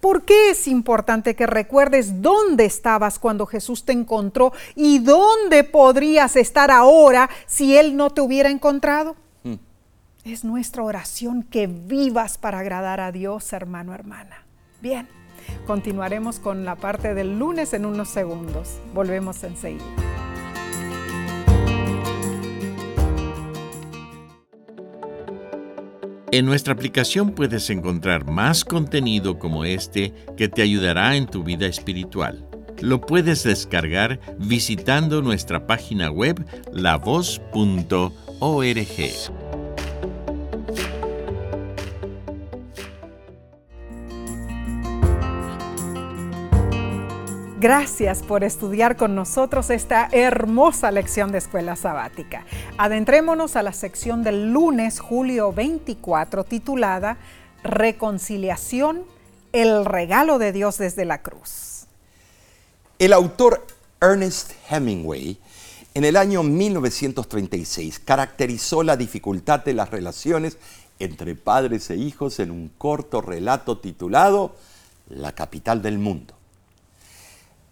¿Por 0.00 0.24
qué 0.24 0.50
es 0.50 0.66
importante 0.66 1.36
que 1.36 1.46
recuerdes 1.46 2.20
dónde 2.20 2.64
estabas 2.64 3.18
cuando 3.18 3.46
Jesús 3.46 3.84
te 3.84 3.92
encontró 3.92 4.52
y 4.74 4.98
dónde 4.98 5.62
podrías 5.62 6.34
estar 6.34 6.70
ahora 6.70 7.30
si 7.46 7.76
Él 7.76 7.96
no 7.96 8.10
te 8.10 8.20
hubiera 8.20 8.50
encontrado? 8.50 9.14
Es 10.28 10.44
nuestra 10.44 10.82
oración 10.82 11.42
que 11.42 11.66
vivas 11.66 12.36
para 12.36 12.58
agradar 12.58 13.00
a 13.00 13.12
Dios, 13.12 13.50
hermano, 13.54 13.94
hermana. 13.94 14.44
Bien, 14.82 15.08
continuaremos 15.66 16.38
con 16.38 16.66
la 16.66 16.76
parte 16.76 17.14
del 17.14 17.38
lunes 17.38 17.72
en 17.72 17.86
unos 17.86 18.10
segundos. 18.10 18.78
Volvemos 18.92 19.42
enseguida. 19.42 19.86
En 26.30 26.44
nuestra 26.44 26.74
aplicación 26.74 27.30
puedes 27.30 27.70
encontrar 27.70 28.30
más 28.30 28.66
contenido 28.66 29.38
como 29.38 29.64
este 29.64 30.12
que 30.36 30.50
te 30.50 30.60
ayudará 30.60 31.16
en 31.16 31.26
tu 31.26 31.42
vida 31.42 31.66
espiritual. 31.66 32.46
Lo 32.82 33.00
puedes 33.00 33.44
descargar 33.44 34.20
visitando 34.38 35.22
nuestra 35.22 35.66
página 35.66 36.10
web 36.10 36.44
lavoz.org. 36.70 37.38
Gracias 47.60 48.22
por 48.22 48.44
estudiar 48.44 48.96
con 48.96 49.16
nosotros 49.16 49.70
esta 49.70 50.08
hermosa 50.12 50.92
lección 50.92 51.32
de 51.32 51.38
escuela 51.38 51.74
sabática. 51.74 52.46
Adentrémonos 52.76 53.56
a 53.56 53.64
la 53.64 53.72
sección 53.72 54.22
del 54.22 54.52
lunes, 54.52 55.00
julio 55.00 55.52
24, 55.52 56.44
titulada 56.44 57.18
Reconciliación, 57.64 59.02
el 59.52 59.84
regalo 59.84 60.38
de 60.38 60.52
Dios 60.52 60.78
desde 60.78 61.04
la 61.04 61.20
cruz. 61.20 61.86
El 63.00 63.12
autor 63.12 63.66
Ernest 64.00 64.52
Hemingway 64.70 65.40
en 65.94 66.04
el 66.04 66.16
año 66.16 66.44
1936 66.44 67.98
caracterizó 67.98 68.84
la 68.84 68.96
dificultad 68.96 69.64
de 69.64 69.74
las 69.74 69.90
relaciones 69.90 70.58
entre 71.00 71.34
padres 71.34 71.90
e 71.90 71.96
hijos 71.96 72.38
en 72.38 72.52
un 72.52 72.68
corto 72.78 73.20
relato 73.20 73.78
titulado 73.78 74.54
La 75.08 75.32
capital 75.32 75.82
del 75.82 75.98
mundo. 75.98 76.37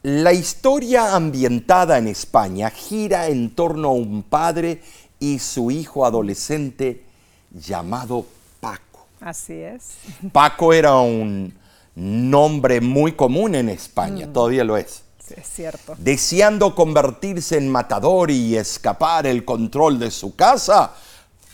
La 0.09 0.33
historia 0.33 1.17
ambientada 1.17 1.99
en 1.99 2.07
España 2.07 2.71
gira 2.71 3.27
en 3.27 3.51
torno 3.57 3.89
a 3.89 3.93
un 3.95 4.23
padre 4.23 4.81
y 5.19 5.41
su 5.41 5.73
hijo 5.73 6.07
adolescente 6.07 7.03
llamado 7.51 8.25
Paco. 8.61 9.05
Así 9.21 9.55
es. 9.55 9.95
Paco 10.31 10.73
era 10.73 10.95
un 10.95 11.53
nombre 11.97 12.81
muy 12.81 13.15
común 13.15 13.57
en 13.57 13.69
España, 13.69 14.29
mm. 14.29 14.33
todavía 14.33 14.63
lo 14.63 14.77
es. 14.77 15.03
Sí, 15.27 15.35
es 15.39 15.49
cierto. 15.49 15.97
Deseando 15.99 16.77
convertirse 16.77 17.57
en 17.57 17.69
matador 17.69 18.31
y 18.31 18.57
escapar 18.57 19.27
el 19.27 19.45
control 19.45 19.99
de 19.99 20.13
su 20.13 20.37
casa, 20.37 20.93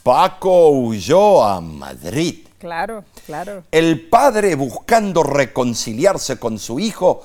Paco 0.03 0.69
huyó 0.73 1.43
a 1.43 1.63
Madrid. 1.63 2.49
Claro, 2.59 3.03
claro. 3.25 3.65
El 3.73 4.11
padre, 4.11 4.57
buscando 4.57 5.23
reconciliarse 5.23 6.39
con 6.39 6.59
su 6.59 6.79
hijo, 6.79 7.23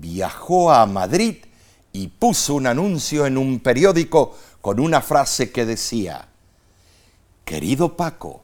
viajó 0.00 0.72
a 0.72 0.86
Madrid 0.86 1.36
y 1.92 2.08
puso 2.08 2.54
un 2.54 2.66
anuncio 2.66 3.26
en 3.26 3.36
un 3.36 3.60
periódico 3.60 4.36
con 4.60 4.80
una 4.80 5.00
frase 5.00 5.50
que 5.50 5.66
decía, 5.66 6.28
Querido 7.44 7.96
Paco, 7.96 8.42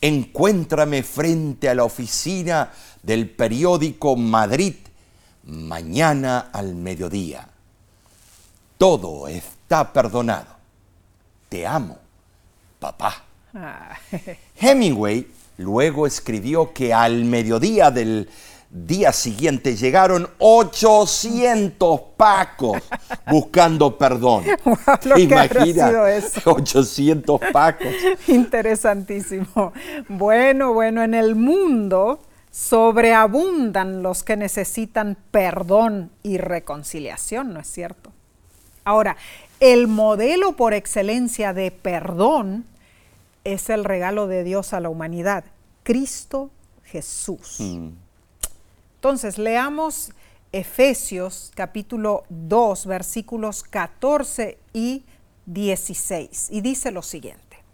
encuéntrame 0.00 1.02
frente 1.02 1.68
a 1.68 1.74
la 1.74 1.84
oficina 1.84 2.72
del 3.02 3.30
periódico 3.30 4.16
Madrid 4.16 4.74
mañana 5.44 6.50
al 6.52 6.74
mediodía. 6.74 7.48
Todo 8.76 9.28
está 9.28 9.92
perdonado. 9.92 10.56
Te 11.48 11.66
amo, 11.66 11.98
papá. 12.78 13.24
Ah. 13.54 13.96
Hemingway 14.56 15.26
luego 15.58 16.06
escribió 16.06 16.72
que 16.72 16.92
al 16.92 17.24
mediodía 17.24 17.90
del 17.90 18.28
día 18.72 19.12
siguiente 19.12 19.76
llegaron 19.76 20.26
800 20.38 22.00
pacos 22.16 22.82
buscando 23.30 23.98
perdón. 23.98 24.44
Wow, 24.64 24.76
eso? 26.06 26.40
800 26.50 27.40
pacos. 27.52 27.88
Interesantísimo. 28.28 29.72
Bueno, 30.08 30.72
bueno, 30.72 31.02
en 31.02 31.14
el 31.14 31.34
mundo 31.34 32.20
sobreabundan 32.50 34.02
los 34.02 34.22
que 34.22 34.36
necesitan 34.36 35.18
perdón 35.30 36.10
y 36.22 36.38
reconciliación, 36.38 37.52
¿no 37.52 37.60
es 37.60 37.68
cierto? 37.68 38.12
Ahora, 38.84 39.16
el 39.60 39.86
modelo 39.86 40.54
por 40.56 40.74
excelencia 40.74 41.52
de 41.52 41.70
perdón 41.70 42.64
es 43.44 43.70
el 43.70 43.84
regalo 43.84 44.26
de 44.26 44.44
Dios 44.44 44.72
a 44.72 44.80
la 44.80 44.88
humanidad, 44.88 45.44
Cristo 45.82 46.50
Jesús. 46.84 47.56
Mm. 47.58 48.01
Entonces, 49.02 49.36
leamos 49.36 50.12
Efesios 50.52 51.50
capítulo 51.56 52.22
2, 52.28 52.86
versículos 52.86 53.64
14 53.64 54.60
y 54.72 55.04
16. 55.46 56.50
Y 56.52 56.60
dice 56.60 56.92
lo 56.92 57.02
siguiente, 57.02 57.64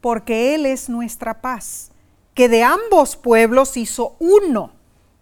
porque 0.00 0.54
Él 0.54 0.64
es 0.64 0.88
nuestra 0.88 1.42
paz, 1.42 1.90
que 2.32 2.48
de 2.48 2.62
ambos 2.62 3.16
pueblos 3.16 3.76
hizo 3.76 4.16
uno, 4.18 4.72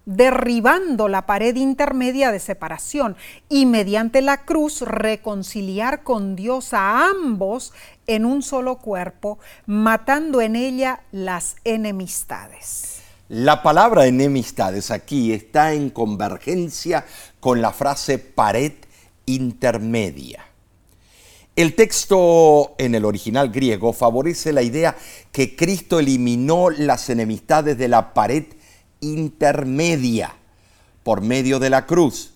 derribando 0.06 1.08
la 1.08 1.26
pared 1.26 1.56
intermedia 1.56 2.30
de 2.30 2.38
separación 2.38 3.16
y 3.48 3.66
mediante 3.66 4.22
la 4.22 4.44
cruz 4.44 4.82
reconciliar 4.82 6.04
con 6.04 6.36
Dios 6.36 6.72
a 6.72 7.08
ambos 7.08 7.72
en 8.06 8.24
un 8.24 8.40
solo 8.40 8.76
cuerpo, 8.76 9.40
matando 9.66 10.40
en 10.40 10.54
ella 10.54 11.00
las 11.10 11.56
enemistades. 11.64 13.03
La 13.34 13.64
palabra 13.64 14.06
enemistades 14.06 14.92
aquí 14.92 15.32
está 15.32 15.72
en 15.72 15.90
convergencia 15.90 17.04
con 17.40 17.60
la 17.60 17.72
frase 17.72 18.20
pared 18.20 18.74
intermedia. 19.26 20.46
El 21.56 21.74
texto 21.74 22.76
en 22.78 22.94
el 22.94 23.04
original 23.04 23.50
griego 23.50 23.92
favorece 23.92 24.52
la 24.52 24.62
idea 24.62 24.96
que 25.32 25.56
Cristo 25.56 25.98
eliminó 25.98 26.70
las 26.70 27.10
enemistades 27.10 27.76
de 27.76 27.88
la 27.88 28.14
pared 28.14 28.44
intermedia 29.00 30.36
por 31.02 31.20
medio 31.20 31.58
de 31.58 31.70
la 31.70 31.86
cruz, 31.86 32.34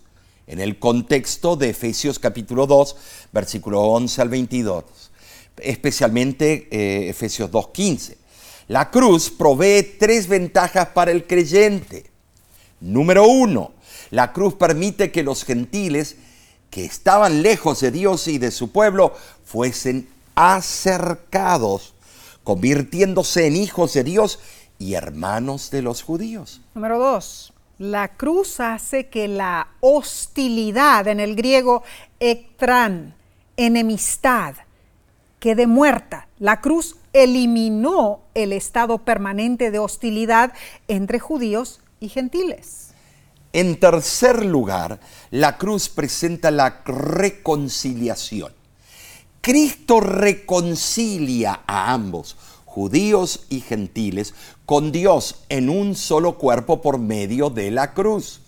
en 0.49 0.59
el 0.59 0.81
contexto 0.81 1.55
de 1.55 1.69
Efesios 1.69 2.19
capítulo 2.19 2.67
2, 2.67 2.97
versículo 3.31 3.83
11 3.83 4.21
al 4.21 4.31
22, 4.31 4.85
especialmente 5.59 6.67
eh, 6.73 7.09
Efesios 7.09 7.53
2.15. 7.53 8.18
La 8.69 8.91
cruz 8.91 9.31
provee 9.31 9.97
tres 9.99 10.29
ventajas 10.29 10.89
para 10.89 11.11
el 11.11 11.27
creyente. 11.27 12.05
Número 12.81 13.27
uno, 13.27 13.73
la 14.11 14.35
cruz 14.35 14.55
permite 14.55 15.11
que 15.11 15.23
los 15.23 15.45
gentiles 15.45 16.17
que 16.69 16.85
estaban 16.85 17.41
lejos 17.43 17.81
de 17.81 17.91
Dios 17.91 18.29
y 18.29 18.37
de 18.37 18.51
su 18.51 18.71
pueblo 18.71 19.15
fuesen 19.43 20.07
acercados, 20.35 21.95
convirtiéndose 22.45 23.47
en 23.47 23.57
hijos 23.57 23.95
de 23.95 24.05
Dios 24.05 24.39
y 24.79 24.93
hermanos 24.93 25.71
de 25.71 25.81
los 25.81 26.03
judíos. 26.03 26.61
Número 26.75 26.99
dos, 26.99 27.55
la 27.79 28.09
cruz 28.17 28.61
hace 28.61 29.09
que 29.09 29.29
la 29.29 29.69
hostilidad, 29.81 31.09
en 31.09 31.21
el 31.21 31.37
griego 31.37 31.85
ektran, 32.21 33.15
enemistad, 33.57 34.57
quede 35.41 35.67
muerta. 35.67 36.29
La 36.39 36.61
cruz 36.61 36.97
eliminó 37.23 38.23
el 38.35 38.53
estado 38.53 38.99
permanente 38.99 39.71
de 39.71 39.79
hostilidad 39.79 40.53
entre 40.89 41.19
judíos 41.19 41.81
y 42.01 42.09
gentiles. 42.09 42.89
En 43.53 43.81
tercer 43.81 44.45
lugar, 44.45 45.01
la 45.31 45.57
cruz 45.57 45.89
presenta 45.89 46.51
la 46.51 46.83
reconciliación. 46.85 48.53
Cristo 49.41 50.01
reconcilia 50.01 51.63
a 51.67 51.93
ambos, 51.93 52.37
judíos 52.65 53.47
y 53.49 53.61
gentiles, 53.61 54.35
con 54.67 54.93
Dios 54.93 55.45
en 55.49 55.71
un 55.71 55.95
solo 55.95 56.37
cuerpo 56.37 56.83
por 56.83 56.99
medio 56.99 57.49
de 57.49 57.71
la 57.71 57.95
cruz. 57.95 58.41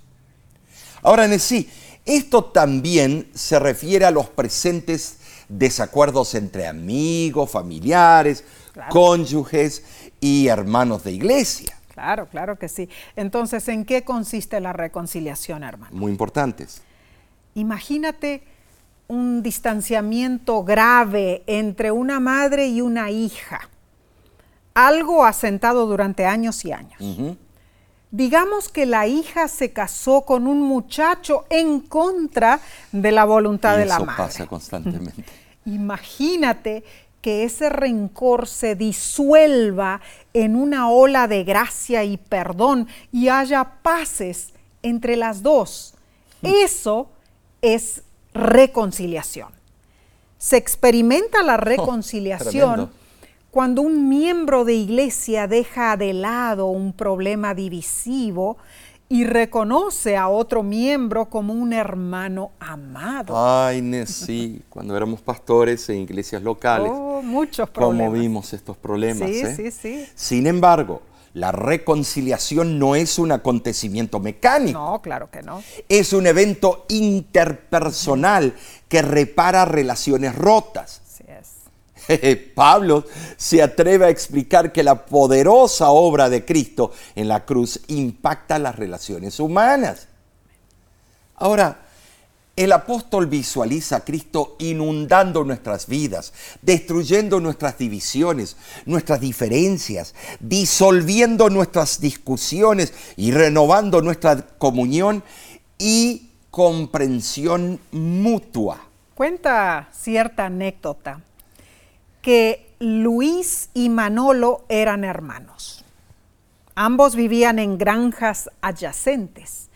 Ahora, 1.02 1.24
en 1.24 1.40
sí, 1.40 1.70
esto 2.04 2.44
también 2.44 3.30
se 3.34 3.58
refiere 3.58 4.04
a 4.04 4.10
los 4.10 4.28
presentes 4.28 5.16
desacuerdos 5.48 6.34
entre 6.34 6.66
amigos, 6.66 7.50
familiares, 7.50 8.44
cónyuges 8.88 9.84
y 10.20 10.48
hermanos 10.48 11.04
de 11.04 11.12
iglesia. 11.12 11.76
Claro, 11.92 12.26
claro 12.26 12.58
que 12.58 12.68
sí. 12.68 12.88
Entonces, 13.14 13.68
¿en 13.68 13.84
qué 13.84 14.04
consiste 14.04 14.58
la 14.60 14.72
reconciliación, 14.72 15.62
hermano? 15.62 15.94
Muy 15.94 16.10
importantes. 16.10 16.82
Imagínate 17.54 18.42
un 19.08 19.42
distanciamiento 19.42 20.62
grave 20.62 21.42
entre 21.46 21.90
una 21.90 22.20
madre 22.20 22.68
y 22.68 22.80
una 22.80 23.10
hija. 23.10 23.68
Algo 24.72 25.24
asentado 25.24 25.86
durante 25.86 26.24
años 26.24 26.64
y 26.64 26.72
años. 26.72 27.00
Digamos 28.12 28.68
que 28.68 28.86
la 28.86 29.06
hija 29.06 29.48
se 29.48 29.72
casó 29.72 30.22
con 30.22 30.46
un 30.46 30.62
muchacho 30.62 31.44
en 31.50 31.80
contra 31.80 32.60
de 32.92 33.12
la 33.12 33.24
voluntad 33.24 33.76
de 33.76 33.86
la 33.86 33.98
madre. 33.98 34.12
Eso 34.12 34.22
pasa 34.22 34.46
constantemente. 34.46 35.24
Imagínate 35.66 36.82
que 37.20 37.44
ese 37.44 37.68
rencor 37.68 38.46
se 38.46 38.74
disuelva 38.74 40.00
en 40.32 40.56
una 40.56 40.90
ola 40.90 41.28
de 41.28 41.44
gracia 41.44 42.04
y 42.04 42.16
perdón 42.16 42.88
y 43.12 43.28
haya 43.28 43.64
paces 43.82 44.52
entre 44.82 45.16
las 45.16 45.42
dos. 45.42 45.94
Eso 46.42 47.10
es 47.60 48.02
reconciliación. 48.32 49.48
Se 50.38 50.56
experimenta 50.56 51.42
la 51.42 51.54
oh, 51.54 51.58
reconciliación 51.58 52.90
cuando 53.50 53.82
un 53.82 54.08
miembro 54.08 54.64
de 54.64 54.74
iglesia 54.74 55.46
deja 55.46 55.96
de 55.96 56.12
lado 56.12 56.66
un 56.66 56.92
problema 56.92 57.54
divisivo 57.54 58.56
y 59.12 59.24
reconoce 59.24 60.16
a 60.16 60.28
otro 60.28 60.62
miembro 60.62 61.26
como 61.26 61.52
un 61.52 61.72
hermano 61.72 62.52
amado. 62.60 63.34
Ay, 63.36 64.06
sí, 64.06 64.62
cuando 64.68 64.96
éramos 64.96 65.20
pastores 65.20 65.88
en 65.88 65.96
iglesias 65.96 66.40
locales. 66.44 66.92
Oh, 66.94 67.20
muchos 67.20 67.68
problemas. 67.70 68.06
Cómo 68.06 68.12
vimos 68.12 68.52
estos 68.52 68.76
problemas. 68.76 69.28
Sí, 69.28 69.40
¿eh? 69.40 69.54
sí, 69.56 69.70
sí. 69.72 70.06
Sin 70.14 70.46
embargo, 70.46 71.02
la 71.34 71.50
reconciliación 71.50 72.78
no 72.78 72.94
es 72.94 73.18
un 73.18 73.32
acontecimiento 73.32 74.20
mecánico. 74.20 74.78
No, 74.78 75.02
claro 75.02 75.28
que 75.28 75.42
no. 75.42 75.60
Es 75.88 76.12
un 76.12 76.28
evento 76.28 76.84
interpersonal 76.88 78.54
que 78.88 79.02
repara 79.02 79.64
relaciones 79.64 80.36
rotas. 80.36 80.99
Pablo 82.54 83.04
se 83.36 83.62
atreve 83.62 84.06
a 84.06 84.10
explicar 84.10 84.72
que 84.72 84.82
la 84.82 85.06
poderosa 85.06 85.90
obra 85.90 86.28
de 86.28 86.44
Cristo 86.44 86.92
en 87.14 87.28
la 87.28 87.44
cruz 87.44 87.80
impacta 87.88 88.58
las 88.58 88.76
relaciones 88.76 89.40
humanas. 89.40 90.08
Ahora, 91.36 91.86
el 92.56 92.72
apóstol 92.72 93.26
visualiza 93.26 93.96
a 93.96 94.04
Cristo 94.04 94.56
inundando 94.58 95.44
nuestras 95.44 95.86
vidas, 95.86 96.34
destruyendo 96.60 97.40
nuestras 97.40 97.78
divisiones, 97.78 98.56
nuestras 98.84 99.20
diferencias, 99.20 100.14
disolviendo 100.40 101.48
nuestras 101.48 102.00
discusiones 102.00 102.92
y 103.16 103.30
renovando 103.30 104.02
nuestra 104.02 104.36
comunión 104.58 105.22
y 105.78 106.32
comprensión 106.50 107.80
mutua. 107.92 108.82
Cuenta 109.14 109.88
cierta 109.92 110.46
anécdota 110.46 111.22
que 112.22 112.74
Luis 112.78 113.70
y 113.74 113.88
Manolo 113.88 114.64
eran 114.68 115.04
hermanos. 115.04 115.84
Ambos 116.74 117.14
vivían 117.14 117.58
en 117.58 117.76
granjas 117.76 118.50
adyacentes. 118.60 119.68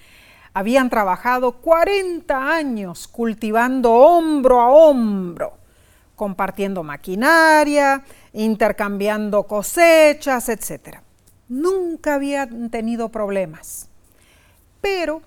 Habían 0.54 0.88
trabajado 0.88 1.52
40 1.60 2.54
años 2.54 3.08
cultivando 3.08 3.92
hombro 3.92 4.60
a 4.60 4.68
hombro, 4.68 5.54
compartiendo 6.14 6.82
maquinaria, 6.82 8.04
intercambiando 8.32 9.42
cosechas, 9.42 10.48
etc. 10.48 11.00
Nunca 11.48 12.14
habían 12.14 12.70
tenido 12.70 13.10
problemas. 13.10 13.88
Pero 14.80 15.22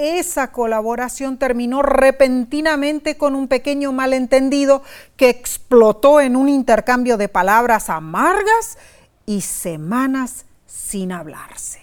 esa 0.00 0.50
colaboración 0.50 1.38
terminó 1.38 1.82
repentinamente 1.82 3.16
con 3.16 3.34
un 3.34 3.48
pequeño 3.48 3.92
malentendido 3.92 4.82
que 5.16 5.28
explotó 5.28 6.20
en 6.20 6.36
un 6.36 6.48
intercambio 6.48 7.16
de 7.16 7.28
palabras 7.28 7.90
amargas 7.90 8.78
y 9.26 9.42
semanas 9.42 10.46
sin 10.66 11.12
hablarse. 11.12 11.82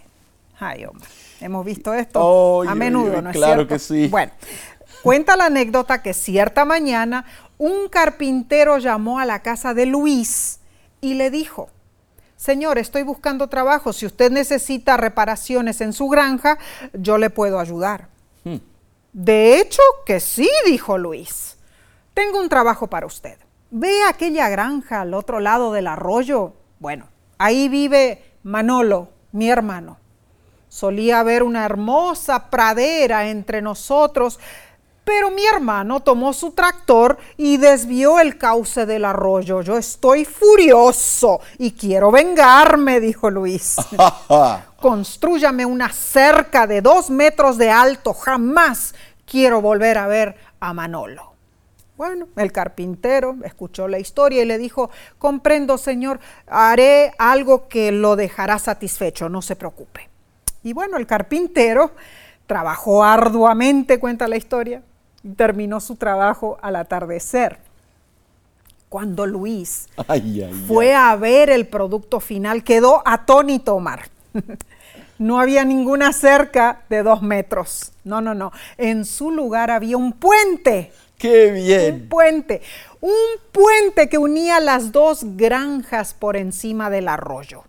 Ay, 0.59 0.85
hombre, 0.85 1.07
hemos 1.39 1.63
visto 1.63 1.93
esto 1.93 2.63
a 2.67 2.73
menudo, 2.75 3.21
¿no 3.21 3.29
es 3.29 3.35
claro 3.35 3.67
que 3.67 3.77
sí. 3.77 4.07
Bueno, 4.07 4.31
cuenta 5.03 5.37
la 5.37 5.45
anécdota 5.45 6.01
que 6.01 6.13
cierta 6.13 6.65
mañana 6.65 7.25
un 7.57 7.89
carpintero 7.89 8.77
llamó 8.79 9.19
a 9.19 9.25
la 9.25 9.41
casa 9.41 9.73
de 9.73 9.85
Luis 9.85 10.59
y 11.01 11.13
le 11.13 11.29
dijo, 11.29 11.69
Señor, 12.37 12.77
estoy 12.77 13.01
buscando 13.01 13.47
trabajo. 13.49 13.91
Si 13.91 14.05
usted 14.05 14.31
necesita 14.31 14.95
reparaciones 14.95 15.81
en 15.81 15.91
su 15.91 16.07
granja, 16.07 16.57
yo 16.93 17.17
le 17.17 17.31
puedo 17.31 17.59
ayudar. 17.59 18.09
Hmm. 18.43 18.57
De 19.11 19.59
hecho, 19.59 19.81
que 20.05 20.19
sí, 20.19 20.49
dijo 20.65 20.99
Luis. 20.99 21.57
Tengo 22.13 22.39
un 22.39 22.47
trabajo 22.47 22.87
para 22.87 23.07
usted. 23.07 23.37
Ve 23.71 24.03
aquella 24.07 24.47
granja 24.49 25.01
al 25.01 25.15
otro 25.15 25.39
lado 25.39 25.73
del 25.73 25.87
arroyo. 25.87 26.53
Bueno, 26.79 27.07
ahí 27.39 27.69
vive 27.69 28.23
Manolo, 28.43 29.09
mi 29.31 29.49
hermano. 29.49 29.97
Solía 30.69 31.21
haber 31.21 31.41
una 31.41 31.65
hermosa 31.65 32.51
pradera 32.51 33.29
entre 33.29 33.61
nosotros 33.61 34.39
pero 35.07 35.31
mi 35.31 35.45
hermano 35.45 36.01
tomó 36.01 36.33
su 36.33 36.51
tractor 36.51 37.17
y 37.37 37.55
desvió 37.55 38.19
el 38.19 38.37
cauce 38.37 38.85
del 38.85 39.05
arroyo. 39.05 39.61
Yo 39.61 39.77
estoy 39.77 40.25
furioso 40.25 41.39
y 41.57 41.71
quiero 41.71 42.11
vengarme, 42.11 42.99
dijo 42.99 43.29
Luis. 43.29 43.77
Constrúyame 44.81 45.65
una 45.65 45.93
cerca 45.93 46.67
de 46.67 46.81
dos 46.81 47.09
metros 47.09 47.57
de 47.57 47.69
alto. 47.69 48.13
Jamás 48.13 48.95
quiero 49.25 49.61
volver 49.61 49.97
a 49.97 50.07
ver 50.07 50.35
a 50.59 50.73
Manolo. 50.73 51.31
Bueno, 51.95 52.27
el 52.35 52.51
carpintero 52.51 53.37
escuchó 53.45 53.87
la 53.87 53.99
historia 53.99 54.41
y 54.41 54.45
le 54.45 54.57
dijo, 54.57 54.89
comprendo, 55.17 55.77
señor, 55.77 56.19
haré 56.47 57.13
algo 57.17 57.69
que 57.69 57.93
lo 57.93 58.17
dejará 58.17 58.59
satisfecho, 58.59 59.29
no 59.29 59.41
se 59.41 59.55
preocupe. 59.55 60.09
Y 60.63 60.73
bueno, 60.73 60.97
el 60.97 61.07
carpintero 61.07 61.91
trabajó 62.45 63.05
arduamente, 63.05 63.99
cuenta 63.99 64.27
la 64.27 64.35
historia, 64.35 64.81
terminó 65.35 65.79
su 65.79 65.95
trabajo 65.95 66.57
al 66.61 66.75
atardecer. 66.75 67.59
Cuando 68.89 69.25
Luis 69.25 69.89
fue 70.67 70.95
a 70.95 71.13
ver 71.17 71.49
el 71.49 71.67
producto 71.67 72.19
final, 72.19 72.63
quedó 72.63 73.01
atónito 73.05 73.75
Omar. 73.75 74.09
no 75.19 75.39
había 75.39 75.65
ninguna 75.65 76.13
cerca 76.13 76.83
de 76.89 77.03
dos 77.03 77.21
metros. 77.21 77.91
No, 78.05 78.21
no, 78.21 78.33
no. 78.33 78.51
En 78.77 79.03
su 79.03 79.31
lugar 79.31 79.71
había 79.71 79.97
un 79.97 80.13
puente. 80.13 80.93
¡Qué 81.17 81.51
bien! 81.51 82.03
Un 82.03 82.09
puente. 82.09 82.61
Un 83.01 83.11
puente 83.51 84.07
que 84.07 84.17
unía 84.17 84.59
las 84.61 84.93
dos 84.93 85.21
granjas 85.35 86.13
por 86.13 86.37
encima 86.37 86.89
del 86.89 87.09
arroyo. 87.09 87.63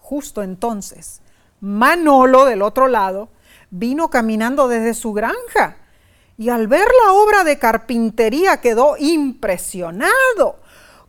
Justo 0.00 0.42
entonces, 0.42 1.20
Manolo 1.60 2.44
del 2.44 2.62
otro 2.62 2.88
lado 2.88 3.28
vino 3.70 4.10
caminando 4.10 4.68
desde 4.68 4.94
su 4.94 5.12
granja 5.12 5.76
y 6.38 6.50
al 6.50 6.68
ver 6.68 6.88
la 7.04 7.12
obra 7.12 7.44
de 7.44 7.58
carpintería 7.58 8.60
quedó 8.60 8.96
impresionado. 8.98 10.56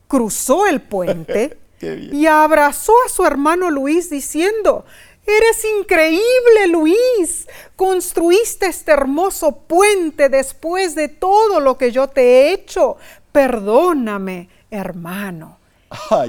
Cruzó 0.08 0.68
el 0.68 0.82
puente 0.82 1.58
y 1.82 2.26
abrazó 2.26 2.94
a 3.06 3.10
su 3.10 3.26
hermano 3.26 3.70
Luis 3.70 4.10
diciendo, 4.10 4.86
Eres 5.26 5.66
increíble, 5.80 6.68
Luis. 6.70 7.48
Construiste 7.76 8.68
este 8.68 8.94
hermoso 8.94 9.58
puente 9.68 10.30
después 10.30 10.96
de 10.96 11.10
todo 11.10 11.60
lo 11.60 11.78
que 11.78 11.92
yo 11.92 12.08
te 12.08 12.22
he 12.22 12.54
hecho. 12.54 12.96
Perdóname, 13.34 14.48
hermano. 14.72 15.58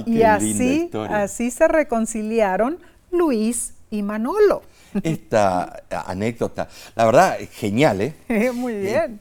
y 0.06 0.22
así, 0.22 0.90
así 1.08 1.52
se 1.52 1.68
reconciliaron 1.68 2.80
Luis 3.12 3.74
y 3.90 4.02
Manolo 4.02 4.62
esta 5.02 5.84
anécdota. 5.90 6.68
La 6.94 7.04
verdad, 7.04 7.38
genial, 7.52 8.00
¿eh? 8.00 8.14
Muy 8.54 8.74
eh, 8.74 8.80
bien. 8.80 9.20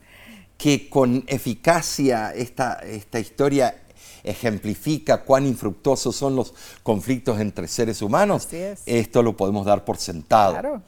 que 0.58 0.90
con 0.90 1.24
eficacia 1.28 2.34
esta, 2.34 2.74
esta 2.84 3.20
historia 3.20 3.76
ejemplifica 4.24 5.24
cuán 5.24 5.46
infructuosos 5.46 6.16
son 6.16 6.36
los 6.36 6.54
conflictos 6.84 7.40
entre 7.40 7.68
seres 7.68 8.02
humanos. 8.02 8.48
Esto 8.86 9.24
lo 9.24 9.36
podemos 9.36 9.66
dar 9.66 9.86
por 9.86 9.98
sentado. 9.98 10.82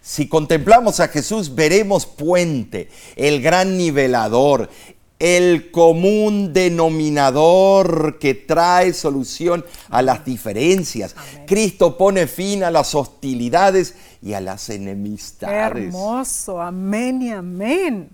Si 0.00 0.28
contemplamos 0.28 1.00
a 1.00 1.08
Jesús, 1.08 1.54
veremos 1.54 2.06
puente, 2.06 2.88
el 3.16 3.42
gran 3.42 3.76
nivelador, 3.76 4.70
el 5.18 5.70
común 5.72 6.52
denominador 6.52 8.18
que 8.18 8.34
trae 8.34 8.92
solución 8.92 9.64
a 9.88 10.02
las 10.02 10.24
diferencias. 10.24 11.16
Cristo 11.46 11.96
pone 11.96 12.26
fin 12.26 12.62
a 12.62 12.70
las 12.70 12.94
hostilidades 12.94 13.96
y 14.22 14.34
a 14.34 14.40
las 14.40 14.70
enemistades. 14.70 15.86
hermoso, 15.88 16.60
amén 16.60 17.22
y 17.22 17.30
amén. 17.30 18.10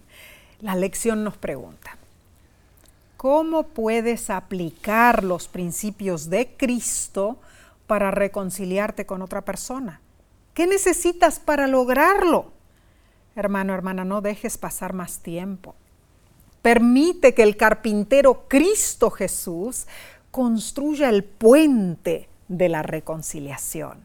La 0.60 0.74
lección 0.74 1.24
nos 1.24 1.36
pregunta, 1.36 1.98
¿cómo 3.18 3.64
puedes 3.64 4.30
aplicar 4.30 5.24
los 5.24 5.46
principios 5.46 6.30
de 6.30 6.56
Cristo 6.56 7.38
para 7.86 8.10
reconciliarte 8.10 9.04
con 9.04 9.20
otra 9.20 9.42
persona? 9.42 10.00
¿Qué 10.54 10.66
necesitas 10.66 11.38
para 11.38 11.66
lograrlo? 11.66 12.52
Hermano, 13.36 13.74
hermana, 13.74 14.04
no 14.04 14.20
dejes 14.22 14.56
pasar 14.56 14.94
más 14.94 15.18
tiempo. 15.18 15.74
Permite 16.64 17.34
que 17.34 17.44
el 17.44 17.56
carpintero 17.56 18.48
Cristo 18.48 19.10
Jesús 19.10 19.86
construya 20.32 21.10
el 21.10 21.22
puente 21.22 22.28
de 22.48 22.68
la 22.68 22.82
reconciliación 22.82 24.02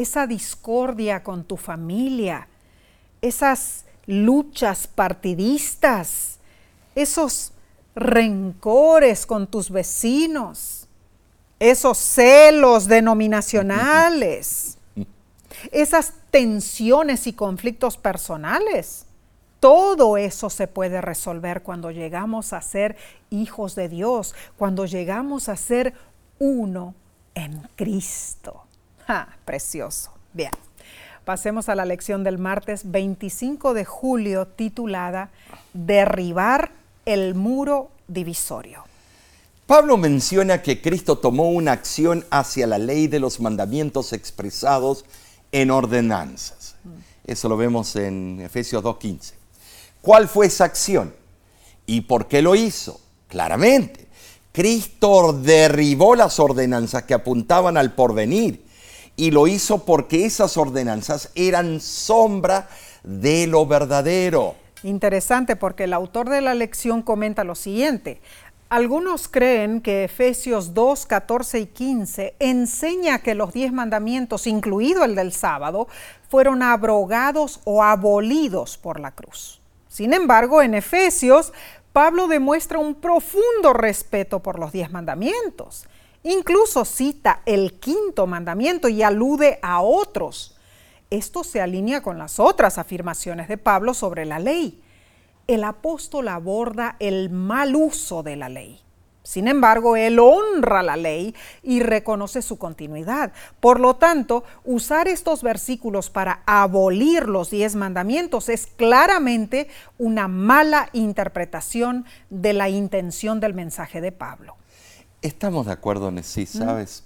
esa 0.00 0.26
discordia 0.26 1.22
con 1.22 1.44
tu 1.44 1.56
familia, 1.56 2.48
esas 3.20 3.84
luchas 4.06 4.86
partidistas, 4.86 6.38
esos 6.94 7.52
rencores 7.94 9.26
con 9.26 9.46
tus 9.46 9.70
vecinos, 9.70 10.88
esos 11.58 11.98
celos 11.98 12.86
denominacionales, 12.86 14.78
esas 15.70 16.14
tensiones 16.30 17.26
y 17.26 17.34
conflictos 17.34 17.98
personales. 17.98 19.04
Todo 19.60 20.16
eso 20.16 20.48
se 20.48 20.66
puede 20.66 21.02
resolver 21.02 21.62
cuando 21.62 21.90
llegamos 21.90 22.54
a 22.54 22.62
ser 22.62 22.96
hijos 23.28 23.74
de 23.74 23.90
Dios, 23.90 24.34
cuando 24.56 24.86
llegamos 24.86 25.50
a 25.50 25.56
ser 25.56 25.94
uno 26.38 26.94
en 27.34 27.68
Cristo 27.76 28.64
precioso. 29.44 30.12
Bien, 30.32 30.50
pasemos 31.24 31.68
a 31.68 31.74
la 31.74 31.84
lección 31.84 32.24
del 32.24 32.38
martes 32.38 32.90
25 32.90 33.74
de 33.74 33.84
julio 33.84 34.46
titulada 34.46 35.30
Derribar 35.72 36.72
el 37.04 37.34
muro 37.34 37.90
divisorio. 38.08 38.84
Pablo 39.66 39.96
menciona 39.96 40.62
que 40.62 40.80
Cristo 40.80 41.18
tomó 41.18 41.50
una 41.50 41.72
acción 41.72 42.24
hacia 42.30 42.66
la 42.66 42.78
ley 42.78 43.06
de 43.06 43.20
los 43.20 43.40
mandamientos 43.40 44.12
expresados 44.12 45.04
en 45.52 45.70
ordenanzas. 45.70 46.76
Eso 47.24 47.48
lo 47.48 47.56
vemos 47.56 47.94
en 47.96 48.40
Efesios 48.40 48.82
2.15. 48.82 49.39
¿Cuál 50.02 50.28
fue 50.28 50.46
esa 50.46 50.64
acción? 50.64 51.14
¿Y 51.86 52.02
por 52.02 52.26
qué 52.26 52.40
lo 52.40 52.54
hizo? 52.54 53.00
Claramente, 53.28 54.08
Cristo 54.52 55.32
derribó 55.32 56.14
las 56.16 56.40
ordenanzas 56.40 57.02
que 57.04 57.14
apuntaban 57.14 57.76
al 57.76 57.92
porvenir 57.92 58.64
y 59.16 59.30
lo 59.30 59.46
hizo 59.46 59.84
porque 59.84 60.24
esas 60.24 60.56
ordenanzas 60.56 61.30
eran 61.34 61.80
sombra 61.80 62.68
de 63.02 63.46
lo 63.46 63.66
verdadero. 63.66 64.54
Interesante 64.82 65.56
porque 65.56 65.84
el 65.84 65.92
autor 65.92 66.30
de 66.30 66.40
la 66.40 66.54
lección 66.54 67.02
comenta 67.02 67.44
lo 67.44 67.54
siguiente. 67.54 68.22
Algunos 68.70 69.28
creen 69.28 69.80
que 69.80 70.04
Efesios 70.04 70.72
2, 70.74 71.04
14 71.04 71.58
y 71.58 71.66
15 71.66 72.36
enseña 72.38 73.18
que 73.18 73.34
los 73.34 73.52
diez 73.52 73.72
mandamientos, 73.72 74.46
incluido 74.46 75.04
el 75.04 75.16
del 75.16 75.32
sábado, 75.32 75.88
fueron 76.28 76.62
abrogados 76.62 77.60
o 77.64 77.82
abolidos 77.82 78.78
por 78.78 79.00
la 79.00 79.10
cruz. 79.10 79.59
Sin 79.90 80.12
embargo, 80.12 80.62
en 80.62 80.74
Efesios, 80.74 81.52
Pablo 81.92 82.28
demuestra 82.28 82.78
un 82.78 82.94
profundo 82.94 83.72
respeto 83.72 84.40
por 84.40 84.60
los 84.60 84.70
diez 84.70 84.92
mandamientos. 84.92 85.88
Incluso 86.22 86.84
cita 86.84 87.42
el 87.44 87.80
quinto 87.80 88.28
mandamiento 88.28 88.88
y 88.88 89.02
alude 89.02 89.58
a 89.62 89.80
otros. 89.80 90.56
Esto 91.10 91.42
se 91.42 91.60
alinea 91.60 92.04
con 92.04 92.18
las 92.18 92.38
otras 92.38 92.78
afirmaciones 92.78 93.48
de 93.48 93.58
Pablo 93.58 93.92
sobre 93.92 94.26
la 94.26 94.38
ley. 94.38 94.80
El 95.48 95.64
apóstol 95.64 96.28
aborda 96.28 96.94
el 97.00 97.28
mal 97.28 97.74
uso 97.74 98.22
de 98.22 98.36
la 98.36 98.48
ley. 98.48 98.80
Sin 99.30 99.46
embargo, 99.46 99.94
él 99.94 100.18
honra 100.18 100.82
la 100.82 100.96
ley 100.96 101.34
y 101.62 101.80
reconoce 101.80 102.42
su 102.42 102.58
continuidad. 102.58 103.32
Por 103.60 103.78
lo 103.78 103.94
tanto, 103.94 104.42
usar 104.64 105.06
estos 105.06 105.44
versículos 105.44 106.10
para 106.10 106.42
abolir 106.46 107.28
los 107.28 107.50
diez 107.50 107.76
mandamientos 107.76 108.48
es 108.48 108.66
claramente 108.66 109.68
una 109.98 110.26
mala 110.26 110.90
interpretación 110.92 112.06
de 112.28 112.54
la 112.54 112.68
intención 112.68 113.38
del 113.38 113.54
mensaje 113.54 114.00
de 114.00 114.10
Pablo. 114.10 114.56
Estamos 115.22 115.66
de 115.66 115.72
acuerdo, 115.72 116.10
Nessie, 116.10 116.46
¿sabes? 116.46 117.04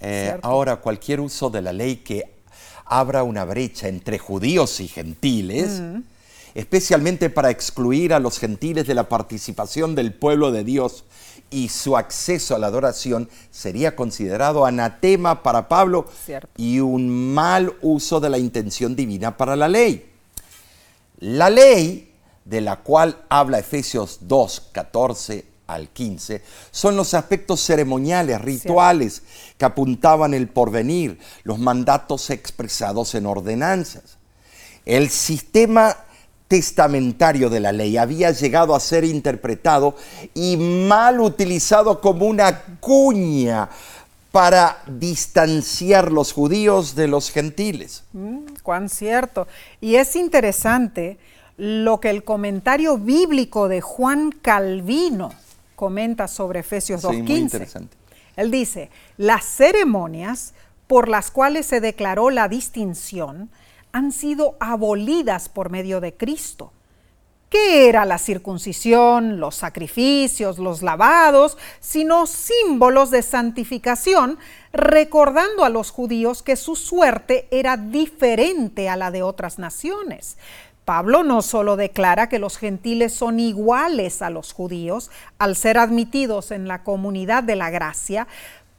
Eh, 0.00 0.34
ahora, 0.42 0.76
cualquier 0.76 1.20
uso 1.20 1.50
de 1.50 1.60
la 1.60 1.74
ley 1.74 1.96
que 1.96 2.32
abra 2.86 3.24
una 3.24 3.44
brecha 3.44 3.88
entre 3.88 4.18
judíos 4.18 4.80
y 4.80 4.88
gentiles, 4.88 5.82
especialmente 6.54 7.30
para 7.30 7.50
excluir 7.50 8.14
a 8.14 8.20
los 8.20 8.38
gentiles 8.38 8.86
de 8.86 8.94
la 8.94 9.08
participación 9.08 9.94
del 9.94 10.14
pueblo 10.14 10.50
de 10.50 10.64
Dios 10.64 11.04
y 11.52 11.68
su 11.68 11.96
acceso 11.96 12.56
a 12.56 12.58
la 12.58 12.66
adoración 12.66 13.28
sería 13.50 13.94
considerado 13.94 14.64
anatema 14.64 15.42
para 15.42 15.68
Pablo 15.68 16.06
y 16.56 16.80
un 16.80 17.32
mal 17.34 17.76
uso 17.82 18.18
de 18.18 18.30
la 18.30 18.38
intención 18.38 18.96
divina 18.96 19.36
para 19.36 19.54
la 19.54 19.68
ley. 19.68 20.10
La 21.18 21.50
ley 21.50 22.12
de 22.44 22.60
la 22.60 22.76
cual 22.76 23.22
habla 23.28 23.58
Efesios 23.58 24.18
2, 24.22 24.70
14 24.72 25.44
al 25.66 25.88
15 25.88 26.42
son 26.70 26.96
los 26.96 27.14
aspectos 27.14 27.60
ceremoniales, 27.60 28.40
rituales 28.40 29.22
que 29.58 29.64
apuntaban 29.64 30.34
el 30.34 30.48
porvenir, 30.48 31.18
los 31.44 31.58
mandatos 31.58 32.30
expresados 32.30 33.14
en 33.14 33.26
ordenanzas. 33.26 34.18
El 34.84 35.10
sistema 35.10 35.96
testamentario 36.52 37.48
de 37.48 37.60
la 37.60 37.72
ley 37.72 37.96
había 37.96 38.30
llegado 38.30 38.74
a 38.74 38.80
ser 38.80 39.04
interpretado 39.04 39.96
y 40.34 40.58
mal 40.58 41.18
utilizado 41.22 41.98
como 41.98 42.26
una 42.26 42.76
cuña 42.78 43.70
para 44.30 44.82
distanciar 44.86 46.12
los 46.12 46.34
judíos 46.34 46.94
de 46.94 47.08
los 47.08 47.30
gentiles. 47.30 48.04
Mm, 48.12 48.40
cuán 48.62 48.90
cierto. 48.90 49.48
Y 49.80 49.94
es 49.94 50.14
interesante 50.14 51.16
lo 51.56 52.00
que 52.00 52.10
el 52.10 52.22
comentario 52.22 52.98
bíblico 52.98 53.68
de 53.68 53.80
Juan 53.80 54.30
Calvino 54.30 55.32
comenta 55.74 56.28
sobre 56.28 56.60
Efesios 56.60 57.02
2.15. 57.02 57.88
Él 58.36 58.50
dice, 58.50 58.90
las 59.16 59.46
ceremonias 59.46 60.52
por 60.86 61.08
las 61.08 61.30
cuales 61.30 61.64
se 61.64 61.80
declaró 61.80 62.28
la 62.28 62.48
distinción 62.48 63.48
han 63.92 64.12
sido 64.12 64.56
abolidas 64.60 65.48
por 65.48 65.70
medio 65.70 66.00
de 66.00 66.14
Cristo. 66.14 66.72
¿Qué 67.52 67.90
era 67.90 68.06
la 68.06 68.16
circuncisión, 68.16 69.38
los 69.38 69.56
sacrificios, 69.56 70.58
los 70.58 70.80
lavados, 70.80 71.58
sino 71.80 72.26
símbolos 72.26 73.10
de 73.10 73.20
santificación, 73.20 74.38
recordando 74.72 75.62
a 75.62 75.68
los 75.68 75.90
judíos 75.90 76.42
que 76.42 76.56
su 76.56 76.76
suerte 76.76 77.48
era 77.50 77.76
diferente 77.76 78.88
a 78.88 78.96
la 78.96 79.10
de 79.10 79.22
otras 79.22 79.58
naciones? 79.58 80.38
Pablo 80.86 81.24
no 81.24 81.42
solo 81.42 81.76
declara 81.76 82.30
que 82.30 82.38
los 82.38 82.56
gentiles 82.56 83.12
son 83.12 83.38
iguales 83.38 84.22
a 84.22 84.30
los 84.30 84.54
judíos 84.54 85.10
al 85.38 85.54
ser 85.54 85.76
admitidos 85.76 86.52
en 86.52 86.66
la 86.66 86.82
comunidad 86.82 87.42
de 87.42 87.56
la 87.56 87.68
gracia, 87.68 88.26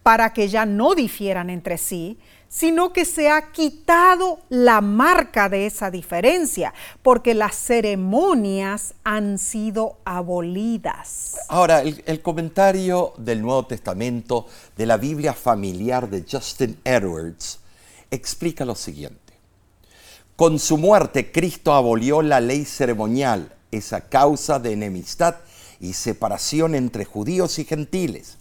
para 0.02 0.34
que 0.34 0.49
ya 0.49 0.65
no 0.65 0.95
difieran 0.95 1.49
entre 1.49 1.78
sí, 1.78 2.17
sino 2.54 2.94
que 2.94 3.04
se 3.04 3.30
ha 3.30 3.52
quitado 3.52 4.39
la 4.50 4.80
marca 4.80 5.50
de 5.50 5.66
esa 5.66 5.89
diferencia, 5.89 6.72
porque 7.02 7.34
las 7.34 7.56
ceremonias 7.56 8.94
han 9.04 9.39
sido 9.39 9.98
abolidas. 10.06 11.38
Ahora, 11.50 11.82
el, 11.82 12.22
comentario 12.22 13.13
del 13.18 13.42
Nuevo 13.42 13.66
Testamento 13.66 14.46
de 14.78 14.86
la 14.86 14.98
Biblia 14.98 15.34
familiar 15.34 16.08
de 16.08 16.26
Justin 16.30 16.80
Edwards 16.84 17.58
explica 18.12 18.66
lo 18.66 18.76
siguiente. 18.76 19.34
Con 20.36 20.60
su 20.60 20.78
muerte, 20.78 21.32
Cristo 21.32 21.74
abolió 21.74 22.22
la 22.22 22.39
ley 22.39 22.66
ceremonial, 22.66 23.52
esa 23.72 24.02
causa 24.02 24.60
de 24.60 24.74
enemistad 24.74 25.38
y 25.80 25.94
separación 25.94 26.76
entre 26.76 27.04
judíos 27.04 27.58
y 27.58 27.66
gentiles 27.66 28.38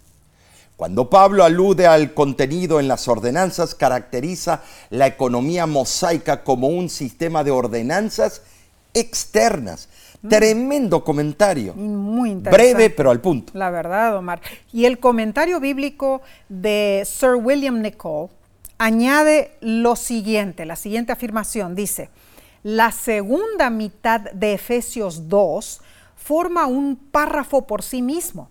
cuando 0.83 1.09
Pablo 1.09 1.45
alude 1.45 1.87
al 1.87 2.12
contenido 2.12 2.81
en 2.81 2.88
las 2.88 3.07
ordenanzas, 3.07 3.77
caracteriza 3.77 4.62
la 4.90 5.07
economía 5.07 5.64
mosaica 5.64 6.42
como 6.42 6.66
un 6.66 6.88
sistema 6.88 7.45
de 7.45 7.53
ordenanzas 7.53 8.42
externas. 8.92 9.88
Mm. 10.23 10.29
Tremendo 10.29 11.05
comentario. 11.05 11.75
Muy 11.75 12.31
interesante. 12.31 12.75
Breve, 12.75 12.90
pero 12.90 13.12
al 13.12 13.21
punto. 13.21 13.53
La 13.55 13.71
verdad, 13.71 14.16
Omar. 14.16 14.40
Y 14.73 14.87
el 14.87 14.99
comentario 14.99 15.61
bíblico 15.61 16.21
de 16.49 17.05
Sir 17.07 17.37
William 17.37 17.81
Nicole 17.81 18.31
añade 18.79 19.53
lo 19.61 19.95
siguiente, 19.95 20.66
la 20.66 20.75
siguiente 20.75 21.12
afirmación. 21.12 21.77
Dice, 21.77 22.11
la 22.64 22.90
segunda 22.90 23.71
mitad 23.71 24.23
de 24.33 24.55
Efesios 24.55 25.29
2 25.29 25.81
forma 26.22 26.66
un 26.66 26.96
párrafo 26.96 27.66
por 27.66 27.82
sí 27.82 28.00
mismo. 28.00 28.50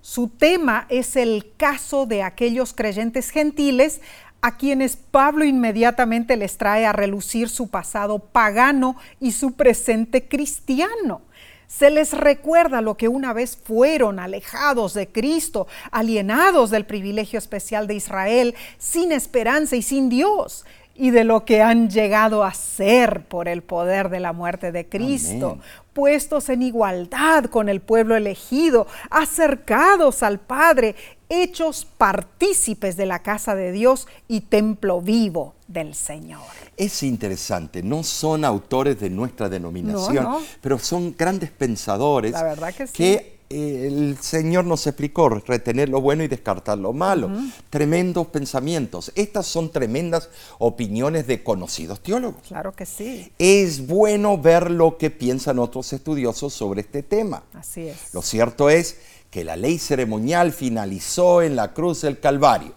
Su 0.00 0.28
tema 0.28 0.86
es 0.88 1.16
el 1.16 1.52
caso 1.56 2.06
de 2.06 2.22
aquellos 2.22 2.72
creyentes 2.72 3.30
gentiles 3.30 4.00
a 4.40 4.56
quienes 4.56 4.96
Pablo 4.96 5.44
inmediatamente 5.44 6.36
les 6.36 6.56
trae 6.56 6.86
a 6.86 6.92
relucir 6.92 7.48
su 7.48 7.68
pasado 7.68 8.18
pagano 8.18 8.96
y 9.20 9.32
su 9.32 9.52
presente 9.52 10.26
cristiano. 10.26 11.22
Se 11.66 11.90
les 11.90 12.12
recuerda 12.12 12.80
lo 12.80 12.96
que 12.96 13.08
una 13.08 13.32
vez 13.32 13.56
fueron 13.56 14.20
alejados 14.20 14.94
de 14.94 15.08
Cristo, 15.08 15.66
alienados 15.90 16.70
del 16.70 16.86
privilegio 16.86 17.38
especial 17.38 17.88
de 17.88 17.94
Israel, 17.94 18.54
sin 18.78 19.10
esperanza 19.10 19.74
y 19.74 19.82
sin 19.82 20.08
Dios 20.08 20.64
y 20.98 21.10
de 21.10 21.24
lo 21.24 21.44
que 21.44 21.62
han 21.62 21.90
llegado 21.90 22.44
a 22.44 22.54
ser 22.54 23.24
por 23.26 23.48
el 23.48 23.62
poder 23.62 24.08
de 24.08 24.20
la 24.20 24.32
muerte 24.32 24.72
de 24.72 24.88
Cristo, 24.88 25.58
puestos 25.96 26.50
en 26.50 26.60
igualdad 26.60 27.46
con 27.46 27.70
el 27.70 27.80
pueblo 27.80 28.16
elegido, 28.16 28.86
acercados 29.08 30.22
al 30.22 30.38
Padre, 30.38 30.94
hechos 31.30 31.86
partícipes 31.86 32.98
de 32.98 33.06
la 33.06 33.20
casa 33.22 33.54
de 33.54 33.72
Dios 33.72 34.06
y 34.28 34.42
templo 34.42 35.00
vivo 35.00 35.54
del 35.66 35.94
Señor. 35.94 36.42
Es 36.76 37.02
interesante, 37.02 37.82
no 37.82 38.02
son 38.02 38.44
autores 38.44 39.00
de 39.00 39.08
nuestra 39.08 39.48
denominación, 39.48 40.26
pero 40.60 40.78
son 40.78 41.14
grandes 41.16 41.50
pensadores 41.50 42.32
la 42.32 42.42
verdad 42.42 42.74
que, 42.74 42.86
sí. 42.86 42.92
que 42.92 43.35
el 43.48 44.18
Señor 44.20 44.64
nos 44.64 44.86
explicó 44.86 45.28
retener 45.28 45.88
lo 45.88 46.00
bueno 46.00 46.24
y 46.24 46.28
descartar 46.28 46.78
lo 46.78 46.92
malo. 46.92 47.30
Tremendos 47.70 48.26
pensamientos. 48.28 49.12
Estas 49.14 49.46
son 49.46 49.70
tremendas 49.70 50.28
opiniones 50.58 51.26
de 51.26 51.42
conocidos 51.42 52.00
teólogos. 52.00 52.42
Claro 52.48 52.72
que 52.72 52.86
sí. 52.86 53.32
Es 53.38 53.86
bueno 53.86 54.38
ver 54.38 54.70
lo 54.70 54.98
que 54.98 55.10
piensan 55.10 55.58
otros 55.58 55.92
estudiosos 55.92 56.54
sobre 56.54 56.80
este 56.80 57.02
tema. 57.02 57.44
Así 57.54 57.88
es. 57.88 58.12
Lo 58.12 58.22
cierto 58.22 58.68
es 58.68 58.98
que 59.30 59.44
la 59.44 59.56
ley 59.56 59.78
ceremonial 59.78 60.52
finalizó 60.52 61.42
en 61.42 61.56
la 61.56 61.72
cruz 61.72 62.02
del 62.02 62.18
Calvario. 62.18 62.72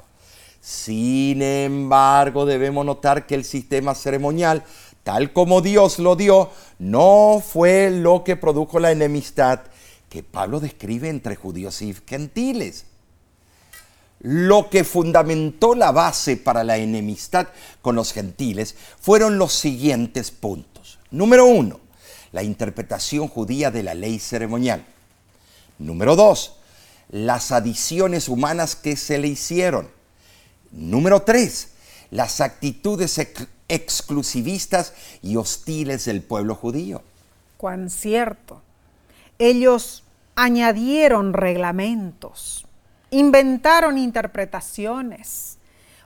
Sin 0.61 1.41
embargo, 1.41 2.45
debemos 2.45 2.85
notar 2.85 3.25
que 3.25 3.35
el 3.35 3.45
sistema 3.45 3.95
ceremonial, 3.95 4.63
tal 5.03 5.31
como 5.31 5.61
Dios 5.61 5.99
lo 5.99 6.15
dio, 6.15 6.49
no 6.77 7.41
fue 7.45 7.89
lo 7.89 8.23
que 8.23 8.35
produjo 8.35 8.79
la 8.79 8.91
enemistad 8.91 9.61
que 10.09 10.23
Pablo 10.23 10.59
describe 10.59 11.09
entre 11.09 11.35
judíos 11.35 11.81
y 11.81 11.95
gentiles. 12.07 12.85
Lo 14.19 14.69
que 14.69 14.83
fundamentó 14.83 15.75
la 15.75 15.91
base 15.91 16.35
para 16.35 16.63
la 16.63 16.77
enemistad 16.77 17.47
con 17.81 17.95
los 17.95 18.11
gentiles 18.11 18.75
fueron 18.99 19.37
los 19.37 19.53
siguientes 19.53 20.31
puntos. 20.31 20.99
Número 21.11 21.45
uno, 21.45 21.79
la 22.31 22.43
interpretación 22.43 23.27
judía 23.27 23.71
de 23.71 23.83
la 23.83 23.93
ley 23.93 24.19
ceremonial. 24.19 24.85
Número 25.77 26.17
dos, 26.17 26.55
las 27.09 27.51
adiciones 27.51 28.27
humanas 28.27 28.75
que 28.75 28.97
se 28.97 29.19
le 29.19 29.29
hicieron. 29.29 29.89
Número 30.71 31.21
tres, 31.21 31.69
las 32.11 32.41
actitudes 32.41 33.21
exclusivistas 33.69 34.93
y 35.21 35.37
hostiles 35.37 36.05
del 36.05 36.21
pueblo 36.21 36.55
judío. 36.55 37.03
Cuán 37.57 37.89
cierto 37.89 38.61
ellos 39.39 40.03
añadieron 40.43 41.33
reglamentos, 41.33 42.65
inventaron 43.09 43.97
interpretaciones, 43.97 45.57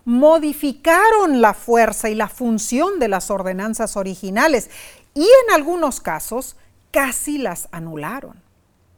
modificaron 0.06 1.40
la 1.40 1.54
fuerza 1.54 2.10
y 2.10 2.16
la 2.16 2.28
función 2.28 2.98
de 3.00 3.10
las 3.10 3.30
ordenanzas 3.30 3.96
originales 3.96 4.72
y 5.14 5.22
en 5.22 5.54
algunos 5.54 6.02
casos 6.02 6.56
casi 6.90 7.38
las 7.38 7.68
anularon. 7.72 8.42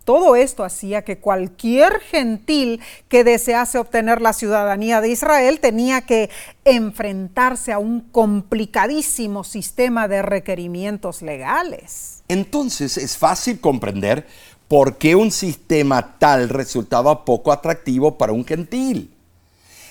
Todo 0.06 0.36
esto 0.36 0.64
hacía 0.64 1.04
que 1.04 1.18
cualquier 1.18 2.00
gentil 2.00 2.80
que 3.10 3.24
desease 3.24 3.80
obtener 3.80 4.22
la 4.22 4.34
ciudadanía 4.34 5.02
de 5.02 5.10
Israel 5.10 5.60
tenía 5.60 6.02
que 6.02 6.30
enfrentarse 6.64 7.74
a 7.74 7.80
un 7.80 8.02
complicadísimo 8.02 9.44
sistema 9.44 10.08
de 10.08 10.22
requerimientos 10.22 11.24
legales. 11.24 12.24
Entonces 12.28 12.98
es 12.98 13.18
fácil 13.18 13.60
comprender 13.60 14.28
porque 14.68 15.16
un 15.16 15.32
sistema 15.32 16.18
tal 16.18 16.50
resultaba 16.50 17.26
poco 17.26 17.52
atractivo 17.52 18.18
para 18.18 18.34
un 18.34 18.46
gentil. 18.46 19.12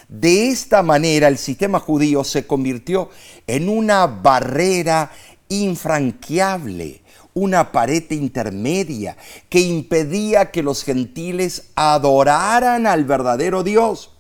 De 0.08 0.48
esta 0.48 0.82
manera 0.82 1.28
el 1.28 1.38
sistema 1.38 1.80
judío 1.80 2.24
se 2.24 2.46
convirtió 2.46 3.10
en 3.46 3.68
una 3.68 4.06
barrera 4.06 5.10
infranqueable, 5.48 7.02
una 7.32 7.72
pared 7.72 8.04
intermedia 8.10 9.16
que 9.48 9.60
impedía 9.60 10.50
que 10.50 10.62
los 10.62 10.84
gentiles 10.84 11.70
adoraran 11.74 12.86
al 12.86 13.04
verdadero 13.04 13.62
Dios. 13.62 14.10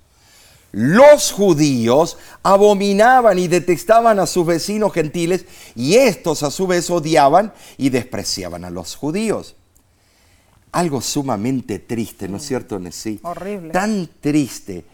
Los 0.72 1.30
judíos 1.30 2.16
abominaban 2.42 3.38
y 3.38 3.46
detestaban 3.46 4.18
a 4.18 4.26
sus 4.26 4.44
vecinos 4.44 4.92
gentiles 4.92 5.44
y 5.76 5.94
estos 5.94 6.42
a 6.42 6.50
su 6.50 6.66
vez 6.66 6.90
odiaban 6.90 7.52
y 7.76 7.90
despreciaban 7.90 8.64
a 8.64 8.70
los 8.70 8.96
judíos. 8.96 9.54
Algo 10.74 11.00
sumamente 11.00 11.78
triste, 11.78 12.28
¿no 12.28 12.38
es 12.38 12.46
cierto, 12.46 12.78
Nesí? 12.78 13.20
Horrible. 13.22 13.70
Tan 13.70 14.08
triste, 14.20 14.84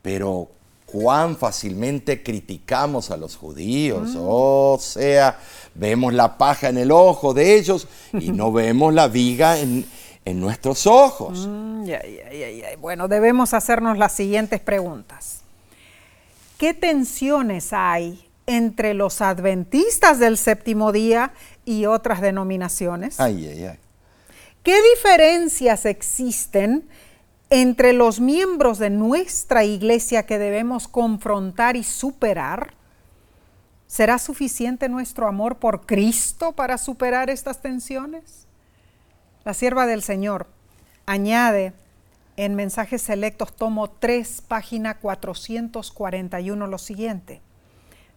pero 0.00 0.48
cuán 0.86 1.36
fácilmente 1.36 2.22
criticamos 2.22 3.10
a 3.10 3.16
los 3.16 3.34
judíos. 3.34 4.10
Mm. 4.14 4.18
O 4.20 4.78
sea, 4.80 5.38
vemos 5.74 6.14
la 6.14 6.38
paja 6.38 6.68
en 6.68 6.78
el 6.78 6.92
ojo 6.92 7.34
de 7.34 7.56
ellos 7.56 7.88
y 8.12 8.30
no 8.30 8.52
vemos 8.52 8.94
la 8.94 9.08
viga 9.08 9.58
en, 9.58 9.84
en 10.24 10.40
nuestros 10.40 10.86
ojos. 10.86 11.48
Mm. 11.48 11.90
Bueno, 12.80 13.08
debemos 13.08 13.54
hacernos 13.54 13.98
las 13.98 14.12
siguientes 14.12 14.60
preguntas. 14.60 15.40
¿Qué 16.58 16.74
tensiones 16.74 17.72
hay 17.72 18.24
entre 18.46 18.94
los 18.94 19.20
adventistas 19.20 20.20
del 20.20 20.38
séptimo 20.38 20.92
día 20.92 21.32
y 21.64 21.86
otras 21.86 22.20
denominaciones? 22.20 23.18
Ay, 23.18 23.48
ay, 23.48 23.64
ay. 23.64 23.78
¿Qué 24.64 24.80
diferencias 24.96 25.84
existen 25.84 26.88
entre 27.50 27.92
los 27.92 28.18
miembros 28.18 28.78
de 28.78 28.88
nuestra 28.88 29.62
iglesia 29.62 30.24
que 30.24 30.38
debemos 30.38 30.88
confrontar 30.88 31.76
y 31.76 31.84
superar? 31.84 32.72
¿Será 33.86 34.18
suficiente 34.18 34.88
nuestro 34.88 35.28
amor 35.28 35.58
por 35.58 35.84
Cristo 35.84 36.52
para 36.52 36.78
superar 36.78 37.28
estas 37.28 37.60
tensiones? 37.60 38.46
La 39.44 39.52
sierva 39.52 39.84
del 39.84 40.02
Señor 40.02 40.46
añade 41.04 41.74
en 42.38 42.54
Mensajes 42.54 43.02
Selectos, 43.02 43.54
tomo 43.54 43.90
3, 43.90 44.44
página 44.48 44.98
441, 44.98 46.66
lo 46.66 46.78
siguiente. 46.78 47.42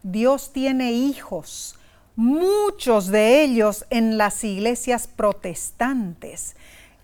Dios 0.01 0.53
tiene 0.53 0.93
hijos, 0.93 1.76
muchos 2.17 3.07
de 3.07 3.41
ellos 3.43 3.85
en 3.89 4.17
las 4.17 4.43
iglesias 4.43 5.07
protestantes 5.07 6.55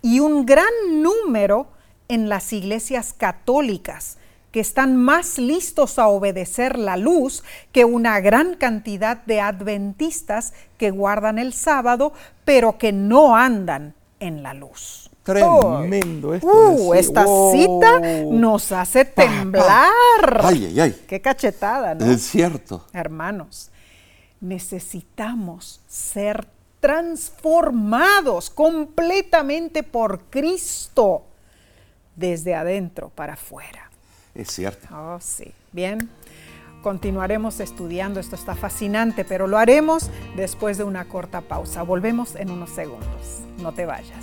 y 0.02 0.20
un 0.20 0.44
gran 0.44 0.66
número 1.02 1.68
en 2.08 2.28
las 2.28 2.52
iglesias 2.52 3.14
católicas 3.16 4.18
que 4.50 4.60
están 4.60 4.96
más 4.96 5.38
listos 5.38 5.98
a 5.98 6.08
obedecer 6.08 6.78
la 6.78 6.96
luz 6.96 7.42
que 7.72 7.84
una 7.84 8.20
gran 8.20 8.54
cantidad 8.54 9.16
de 9.24 9.40
adventistas 9.40 10.52
que 10.78 10.90
guardan 10.90 11.38
el 11.38 11.52
sábado, 11.54 12.12
pero 12.44 12.76
que 12.76 12.92
no 12.92 13.34
andan 13.36 13.94
en 14.20 14.42
la 14.42 14.52
luz. 14.52 15.10
Tremendo 15.24 16.34
esto. 16.34 16.46
Uh, 16.46 16.92
esta 16.94 17.24
Wow. 17.24 17.52
cita 17.52 18.00
nos 18.30 18.70
hace 18.72 19.04
Pa, 19.06 19.22
pa. 19.24 19.28
temblar. 19.28 20.40
Ay, 20.42 20.66
ay, 20.66 20.80
ay. 20.80 21.02
Qué 21.08 21.20
cachetada, 21.20 21.94
¿no? 21.94 22.04
Es 22.04 22.22
cierto. 22.22 22.84
Hermanos, 22.92 23.70
necesitamos 24.40 25.80
ser 25.86 26.46
transformados 26.80 28.50
completamente 28.50 29.82
por 29.82 30.24
Cristo 30.24 31.24
desde 32.14 32.54
adentro 32.54 33.08
para 33.08 33.34
afuera. 33.34 33.90
Es 34.34 34.50
cierto. 34.50 34.86
Oh, 34.94 35.18
sí. 35.20 35.52
Bien. 35.72 36.10
Continuaremos 36.82 37.60
estudiando, 37.60 38.20
esto 38.20 38.36
está 38.36 38.54
fascinante, 38.54 39.24
pero 39.24 39.46
lo 39.46 39.56
haremos 39.56 40.10
después 40.36 40.76
de 40.76 40.84
una 40.84 41.06
corta 41.06 41.40
pausa. 41.40 41.82
Volvemos 41.82 42.36
en 42.36 42.50
unos 42.50 42.68
segundos. 42.68 43.40
No 43.62 43.72
te 43.72 43.86
vayas. 43.86 44.22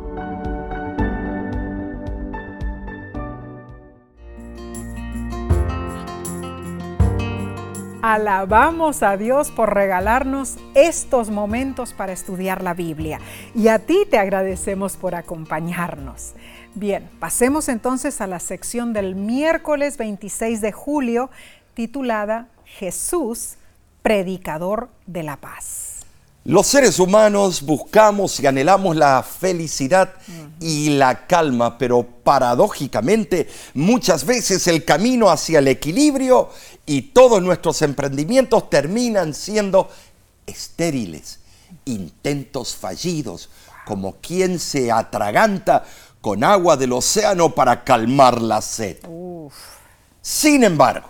Alabamos 8.11 9.03
a 9.03 9.15
Dios 9.15 9.51
por 9.51 9.73
regalarnos 9.73 10.57
estos 10.75 11.29
momentos 11.29 11.93
para 11.93 12.11
estudiar 12.11 12.61
la 12.61 12.73
Biblia 12.73 13.21
y 13.55 13.69
a 13.69 13.79
ti 13.79 14.05
te 14.09 14.17
agradecemos 14.17 14.97
por 14.97 15.15
acompañarnos. 15.15 16.33
Bien, 16.75 17.09
pasemos 17.21 17.69
entonces 17.69 18.19
a 18.19 18.27
la 18.27 18.41
sección 18.41 18.91
del 18.91 19.15
miércoles 19.15 19.95
26 19.95 20.59
de 20.59 20.73
julio 20.73 21.29
titulada 21.73 22.49
Jesús, 22.65 23.55
predicador 24.01 24.89
de 25.05 25.23
la 25.23 25.37
paz. 25.37 25.90
Los 26.43 26.65
seres 26.65 26.97
humanos 26.97 27.61
buscamos 27.61 28.39
y 28.39 28.47
anhelamos 28.47 28.95
la 28.95 29.21
felicidad 29.21 30.15
y 30.59 30.89
la 30.89 31.27
calma, 31.27 31.77
pero 31.77 32.01
paradójicamente 32.03 33.47
muchas 33.75 34.25
veces 34.25 34.65
el 34.65 34.83
camino 34.83 35.29
hacia 35.29 35.59
el 35.59 35.67
equilibrio 35.67 36.49
y 36.87 37.03
todos 37.03 37.43
nuestros 37.43 37.83
emprendimientos 37.83 38.71
terminan 38.71 39.35
siendo 39.35 39.87
estériles, 40.47 41.37
intentos 41.85 42.75
fallidos, 42.75 43.49
como 43.85 44.13
quien 44.13 44.57
se 44.57 44.91
atraganta 44.91 45.83
con 46.21 46.43
agua 46.43 46.75
del 46.75 46.93
océano 46.93 47.53
para 47.53 47.83
calmar 47.83 48.41
la 48.41 48.63
sed. 48.63 48.97
Sin 50.23 50.63
embargo, 50.63 51.09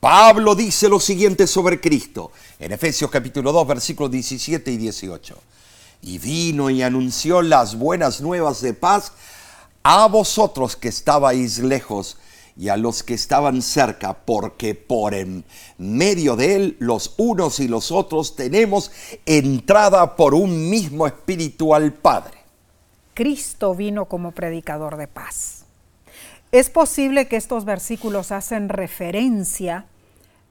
Pablo 0.00 0.54
dice 0.54 0.88
lo 0.88 1.00
siguiente 1.00 1.46
sobre 1.46 1.80
Cristo 1.80 2.30
en 2.58 2.72
Efesios 2.72 3.10
capítulo 3.10 3.50
2 3.52 3.66
versículos 3.66 4.10
17 4.10 4.70
y 4.70 4.76
18. 4.76 5.38
Y 6.02 6.18
vino 6.18 6.68
y 6.68 6.82
anunció 6.82 7.40
las 7.40 7.76
buenas 7.76 8.20
nuevas 8.20 8.60
de 8.60 8.74
paz 8.74 9.12
a 9.82 10.06
vosotros 10.06 10.76
que 10.76 10.88
estabais 10.88 11.58
lejos 11.58 12.18
y 12.58 12.68
a 12.68 12.76
los 12.76 13.02
que 13.02 13.14
estaban 13.14 13.62
cerca, 13.62 14.14
porque 14.14 14.74
por 14.74 15.14
en 15.14 15.44
medio 15.78 16.36
de 16.36 16.56
él 16.56 16.76
los 16.78 17.14
unos 17.16 17.60
y 17.60 17.68
los 17.68 17.90
otros 17.90 18.36
tenemos 18.36 18.90
entrada 19.24 20.16
por 20.16 20.34
un 20.34 20.70
mismo 20.70 21.06
espíritu 21.06 21.74
al 21.74 21.92
Padre. 21.92 22.38
Cristo 23.14 23.74
vino 23.74 24.04
como 24.04 24.32
predicador 24.32 24.96
de 24.96 25.08
paz. 25.08 25.55
Es 26.52 26.70
posible 26.70 27.28
que 27.28 27.36
estos 27.36 27.64
versículos 27.64 28.32
hacen 28.32 28.68
referencia 28.68 29.86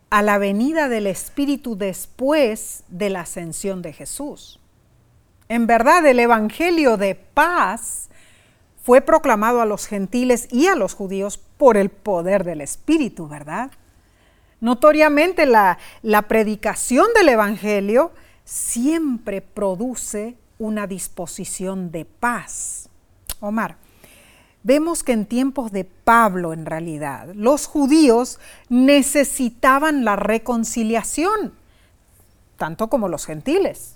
a 0.10 0.22
la 0.22 0.38
venida 0.38 0.88
del 0.88 1.08
Espíritu 1.08 1.78
después 1.78 2.84
de 2.90 3.10
la 3.10 3.22
ascensión 3.22 3.82
de 3.82 3.94
Jesús. 3.94 4.60
En 5.48 5.68
verdad, 5.68 6.06
el 6.06 6.20
Evangelio 6.20 6.98
de 6.98 7.16
paz 7.16 8.10
fue 8.84 9.02
proclamado 9.02 9.62
a 9.62 9.66
los 9.66 9.88
gentiles 9.88 10.48
y 10.52 10.68
a 10.68 10.76
los 10.76 10.94
judíos 10.94 11.40
por 11.58 11.78
el 11.78 11.90
poder 11.90 12.44
del 12.44 12.62
Espíritu, 12.62 13.28
¿verdad? 13.28 13.72
Notoriamente 14.60 15.46
la, 15.46 15.78
la 16.02 16.24
predicación 16.24 17.08
del 17.16 17.30
Evangelio 17.30 18.12
siempre 18.44 19.42
produce 19.42 20.38
una 20.60 20.88
disposición 20.88 21.92
de 21.92 22.06
paz. 22.06 22.90
Omar, 23.40 23.78
vemos 24.66 25.04
que 25.04 25.12
en 25.12 25.28
tiempos 25.28 25.72
de 25.72 25.86
Pablo 25.86 26.52
en 26.52 26.66
realidad 26.66 27.30
los 27.36 27.68
judíos 27.68 28.40
necesitaban 28.68 30.04
la 30.04 30.16
reconciliación, 30.16 31.54
tanto 32.58 32.90
como 32.90 33.08
los 33.08 33.28
gentiles, 33.28 33.96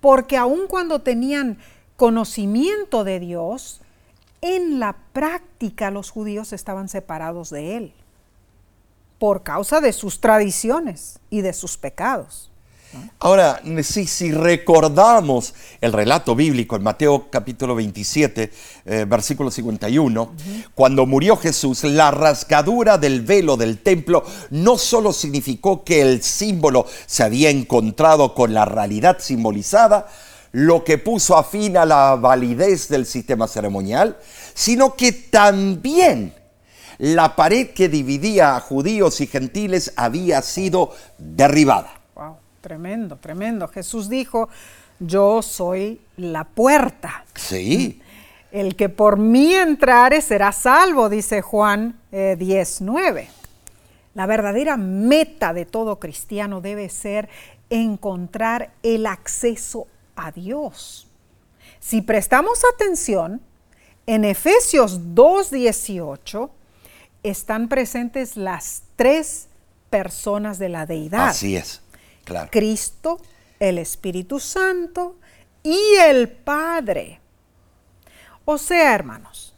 porque 0.00 0.38
aun 0.38 0.66
cuando 0.66 1.02
tenían 1.02 1.58
conocimiento 1.96 3.04
de 3.04 3.20
Dios, 3.20 3.82
en 4.40 4.80
la 4.80 4.96
práctica 5.12 5.90
los 5.90 6.10
judíos 6.10 6.54
estaban 6.54 6.88
separados 6.88 7.50
de 7.50 7.76
Él 7.76 7.92
por 9.18 9.42
causa 9.42 9.80
de 9.80 9.92
sus 9.92 10.20
tradiciones 10.20 11.18
y 11.28 11.42
de 11.42 11.52
sus 11.52 11.76
pecados. 11.76 12.47
Ahora, 13.18 13.60
si, 13.82 14.06
si, 14.06 14.32
recordamos 14.32 15.52
el 15.80 15.92
relato 15.92 16.34
bíblico 16.34 16.74
en 16.76 16.82
Mateo 16.82 17.28
capítulo 17.30 17.74
27, 17.74 18.50
eh, 18.86 19.04
versículo 19.06 19.50
51, 19.50 20.34
cuando 20.74 21.04
murió 21.04 21.36
Jesús, 21.36 21.84
la 21.84 22.10
rasgadura 22.10 22.96
del 22.96 23.20
velo 23.20 23.58
del 23.58 23.78
templo 23.78 24.24
no 24.50 24.78
solo 24.78 25.12
significó 25.12 25.84
que 25.84 26.00
el 26.00 26.22
símbolo 26.22 26.86
se 27.06 27.22
había 27.22 27.50
encontrado 27.50 28.34
con 28.34 28.54
la 28.54 28.64
realidad 28.64 29.18
simbolizada, 29.20 30.08
lo 30.52 30.82
que 30.82 30.96
puso 30.96 31.36
a 31.36 31.44
fin 31.44 31.76
a 31.76 31.84
la 31.84 32.16
validez 32.16 32.88
del 32.88 33.04
sistema 33.04 33.48
ceremonial, 33.48 34.16
sino 34.54 34.94
que 34.94 35.12
también 35.12 36.32
la 36.96 37.36
pared 37.36 37.70
que 37.70 37.90
dividía 37.90 38.56
a 38.56 38.60
judíos 38.60 39.20
y 39.20 39.26
gentiles 39.26 39.92
había 39.96 40.40
sido 40.40 40.94
derribada. 41.18 41.97
Tremendo, 42.68 43.16
tremendo. 43.16 43.66
Jesús 43.66 44.10
dijo, 44.10 44.50
yo 44.98 45.40
soy 45.40 46.02
la 46.18 46.44
puerta. 46.44 47.24
Sí. 47.34 48.02
El 48.52 48.76
que 48.76 48.90
por 48.90 49.16
mí 49.16 49.54
entrare 49.54 50.20
será 50.20 50.52
salvo, 50.52 51.08
dice 51.08 51.40
Juan 51.40 51.98
eh, 52.12 52.36
10.9. 52.38 53.28
La 54.12 54.26
verdadera 54.26 54.76
meta 54.76 55.54
de 55.54 55.64
todo 55.64 55.98
cristiano 55.98 56.60
debe 56.60 56.90
ser 56.90 57.30
encontrar 57.70 58.70
el 58.82 59.06
acceso 59.06 59.86
a 60.14 60.30
Dios. 60.30 61.06
Si 61.80 62.02
prestamos 62.02 62.64
atención, 62.74 63.40
en 64.06 64.26
Efesios 64.26 65.00
2.18 65.14 66.50
están 67.22 67.68
presentes 67.68 68.36
las 68.36 68.82
tres 68.96 69.48
personas 69.88 70.58
de 70.58 70.68
la 70.68 70.86
deidad. 70.86 71.28
Así 71.28 71.56
es, 71.56 71.80
Cristo, 72.50 73.20
el 73.58 73.78
Espíritu 73.78 74.40
Santo 74.40 75.16
y 75.62 75.78
el 76.00 76.28
Padre. 76.28 77.20
O 78.44 78.56
sea, 78.58 78.94
hermanos, 78.94 79.54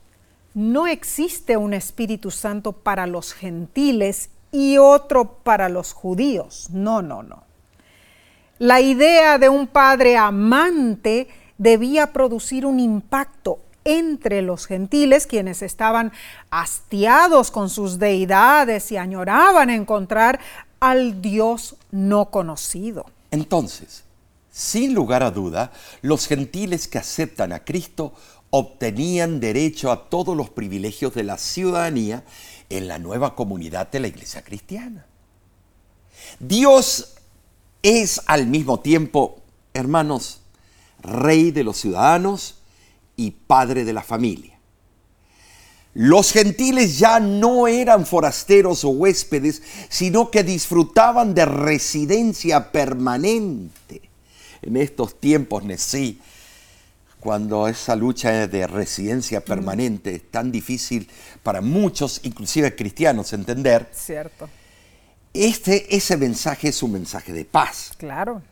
no 0.54 0.86
existe 0.86 1.56
un 1.56 1.74
Espíritu 1.74 2.30
Santo 2.30 2.72
para 2.72 3.06
los 3.06 3.32
gentiles 3.32 4.30
y 4.52 4.78
otro 4.78 5.34
para 5.44 5.68
los 5.68 5.92
judíos. 5.92 6.68
No, 6.70 7.02
no, 7.02 7.22
no. 7.22 7.44
La 8.58 8.80
idea 8.80 9.38
de 9.38 9.48
un 9.48 9.68
padre 9.68 10.16
amante 10.16 11.28
debía 11.56 12.12
producir 12.12 12.66
un 12.66 12.78
impacto 12.78 13.60
entre 13.84 14.42
los 14.42 14.66
gentiles, 14.66 15.26
quienes 15.26 15.62
estaban 15.62 16.12
hastiados 16.50 17.50
con 17.50 17.70
sus 17.70 17.98
deidades 17.98 18.92
y 18.92 18.96
añoraban 18.96 19.70
encontrar 19.70 20.40
al 20.81 21.22
Dios 21.22 21.76
no 21.91 22.31
conocido. 22.31 23.07
Entonces, 23.31 24.03
sin 24.51 24.95
lugar 24.95 25.22
a 25.22 25.31
duda, 25.31 25.72
los 26.03 26.26
gentiles 26.26 26.89
que 26.89 26.99
aceptan 26.99 27.53
a 27.53 27.64
Cristo 27.64 28.14
obtenían 28.51 29.39
derecho 29.39 29.93
a 29.93 30.09
todos 30.09 30.37
los 30.37 30.51
privilegios 30.51 31.14
de 31.14 31.22
la 31.22 31.39
ciudadanía 31.39 32.24
en 32.68 32.89
la 32.89 32.99
nueva 32.99 33.37
comunidad 33.37 33.91
de 33.91 34.01
la 34.01 34.09
iglesia 34.09 34.43
cristiana. 34.43 35.07
Dios 36.39 37.14
es 37.83 38.20
al 38.26 38.47
mismo 38.47 38.81
tiempo, 38.81 39.41
hermanos, 39.72 40.41
rey 41.03 41.51
de 41.51 41.64
los 41.64 41.78
ciudadanos 41.78 42.57
y 43.16 43.31
padre 43.31 43.85
de 43.85 43.93
la 43.93 44.03
familia. 44.03 44.59
Los 45.95 46.32
gentiles 46.32 46.99
ya 46.99 47.18
no 47.18 47.66
eran 47.66 48.07
forasteros 48.07 48.84
o 48.84 48.91
huéspedes, 48.91 49.62
sino 49.88 50.30
que 50.30 50.45
disfrutaban 50.45 51.34
de 51.34 51.45
residencia 51.45 52.70
permanente. 52.70 54.03
En 54.62 54.76
estos 54.76 55.18
tiempos, 55.18 55.64
Nesí, 55.64 56.20
cuando 57.18 57.66
esa 57.66 57.97
lucha 57.97 58.47
de 58.47 58.66
residencia 58.66 59.45
permanente 59.45 60.14
es 60.14 60.30
tan 60.30 60.53
difícil 60.53 61.09
para 61.43 61.61
muchos, 61.61 62.20
inclusive 62.22 62.76
cristianos, 62.76 63.32
entender. 63.32 63.88
Cierto. 63.93 64.49
Este, 65.32 65.95
ese 65.95 66.16
mensaje 66.16 66.68
es 66.68 66.82
un 66.82 66.93
mensaje 66.93 67.32
de 67.32 67.45
paz. 67.45 67.93
Claro. 67.99 68.43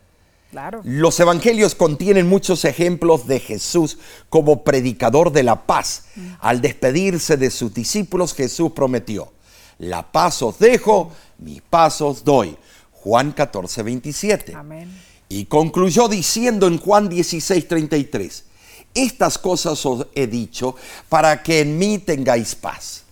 Claro. 0.50 0.80
Los 0.84 1.20
evangelios 1.20 1.74
contienen 1.74 2.28
muchos 2.28 2.64
ejemplos 2.64 3.26
de 3.26 3.38
Jesús 3.38 3.98
como 4.30 4.64
predicador 4.64 5.30
de 5.30 5.42
la 5.42 5.66
paz. 5.66 6.04
Al 6.40 6.62
despedirse 6.62 7.36
de 7.36 7.50
sus 7.50 7.74
discípulos, 7.74 8.34
Jesús 8.34 8.72
prometió, 8.72 9.32
la 9.78 10.10
paz 10.10 10.42
os 10.42 10.58
dejo, 10.58 11.12
mi 11.38 11.60
paz 11.60 12.00
os 12.00 12.24
doy. 12.24 12.56
Juan 12.92 13.32
14, 13.32 13.82
27. 13.82 14.54
Amén. 14.54 14.90
Y 15.28 15.44
concluyó 15.44 16.08
diciendo 16.08 16.66
en 16.66 16.78
Juan 16.78 17.08
16, 17.08 17.68
33, 17.68 18.44
estas 18.94 19.38
cosas 19.38 19.84
os 19.84 20.06
he 20.14 20.26
dicho 20.26 20.74
para 21.08 21.42
que 21.42 21.60
en 21.60 21.78
mí 21.78 21.98
tengáis 21.98 22.54
paz. 22.54 23.04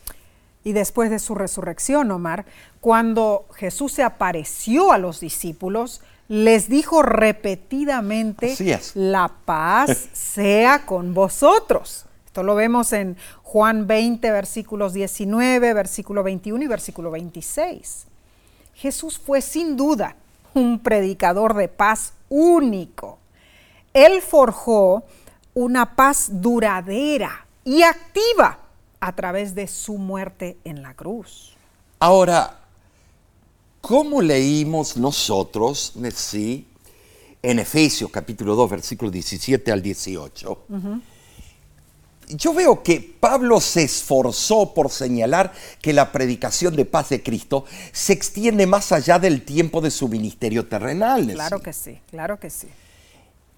Y 0.65 0.73
después 0.73 1.11
de 1.11 1.21
su 1.21 1.35
resurrección, 1.35 2.11
Omar, 2.11 2.47
cuando 2.81 3.47
Jesús 3.55 3.93
se 3.93 4.03
apareció 4.03 4.91
a 4.91 4.99
los 4.99 5.21
discípulos, 5.21 6.01
les 6.29 6.69
dijo 6.69 7.03
repetidamente, 7.03 8.57
la 8.95 9.31
paz 9.45 10.09
sea 10.13 10.85
con 10.85 11.15
vosotros. 11.15 12.07
Esto 12.27 12.43
lo 12.43 12.55
vemos 12.55 12.93
en 12.93 13.17
Juan 13.43 13.87
20, 13.87 14.31
versículos 14.31 14.93
19, 14.93 15.73
versículo 15.73 16.23
21 16.23 16.65
y 16.65 16.67
versículo 16.67 17.11
26. 17.11 18.07
Jesús 18.75 19.19
fue 19.19 19.41
sin 19.41 19.77
duda 19.77 20.17
un 20.53 20.81
predicador 20.81 21.55
de 21.55 21.69
paz 21.69 22.13
único. 22.29 23.19
Él 23.95 24.21
forjó 24.21 25.05
una 25.55 25.97
paz 25.97 26.29
duradera 26.31 27.47
y 27.65 27.83
activa 27.83 28.59
a 29.01 29.15
través 29.15 29.55
de 29.55 29.67
su 29.69 29.97
muerte 29.97 30.59
en 30.65 30.83
la 30.83 30.95
cruz. 30.95 31.57
Ahora, 31.99 32.66
¿Cómo 33.87 34.21
leímos 34.21 34.97
nosotros, 34.97 35.93
sí, 36.13 36.67
en 37.41 37.61
Efesios 37.61 38.11
capítulo 38.11 38.57
2, 38.57 38.69
versículo 38.69 39.13
17 39.13 39.71
al 39.71 39.81
18? 39.81 40.59
Yo 42.31 42.53
veo 42.53 42.83
que 42.83 43.01
Pablo 43.21 43.61
se 43.61 43.85
esforzó 43.85 44.75
por 44.75 44.91
señalar 44.91 45.53
que 45.81 45.93
la 45.93 46.11
predicación 46.11 46.75
de 46.75 46.85
paz 46.85 47.11
de 47.11 47.23
Cristo 47.23 47.65
se 47.93 48.13
extiende 48.13 48.67
más 48.67 48.91
allá 48.91 49.21
del 49.21 49.43
tiempo 49.43 49.81
de 49.81 49.93
su 49.93 50.09
ministerio 50.09 50.67
terrenal. 50.67 51.25
Claro 51.25 51.61
que 51.61 51.73
sí, 51.73 52.01
claro 52.11 52.41
que 52.41 52.51
sí. 52.51 52.67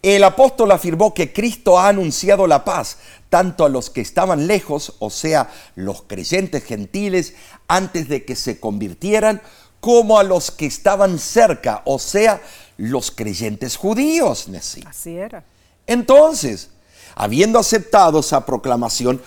El 0.02 0.24
apóstol 0.24 0.72
afirmó 0.72 1.14
que 1.14 1.32
Cristo 1.32 1.78
ha 1.78 1.88
anunciado 1.88 2.46
la 2.46 2.66
paz 2.66 2.98
tanto 3.30 3.64
a 3.64 3.70
los 3.70 3.88
que 3.88 4.02
estaban 4.02 4.46
lejos, 4.46 4.94
o 4.98 5.08
sea, 5.08 5.50
los 5.74 6.02
creyentes 6.02 6.64
gentiles, 6.64 7.32
antes 7.66 8.08
de 8.10 8.26
que 8.26 8.36
se 8.36 8.60
convirtieran, 8.60 9.40
como 9.80 10.18
a 10.18 10.22
los 10.22 10.50
que 10.50 10.66
estaban 10.66 11.18
cerca, 11.18 11.82
o 11.84 11.98
sea, 11.98 12.40
los 12.76 13.10
creyentes 13.10 13.76
judíos. 13.76 14.48
Así 14.86 15.16
era. 15.16 15.44
Entonces, 15.86 16.70
habiendo 17.14 17.58
aceptado 17.58 18.20
esa 18.20 18.44
proclamación, 18.44 19.20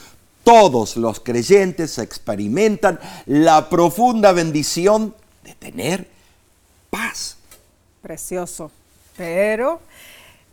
todos 0.44 0.98
los 0.98 1.20
creyentes 1.20 1.98
experimentan 1.98 3.00
la 3.26 3.70
profunda 3.70 4.32
bendición 4.32 5.16
de 5.44 5.54
tener 5.56 6.10
paz. 6.90 7.38
Precioso. 8.02 8.72
Pero 9.16 9.82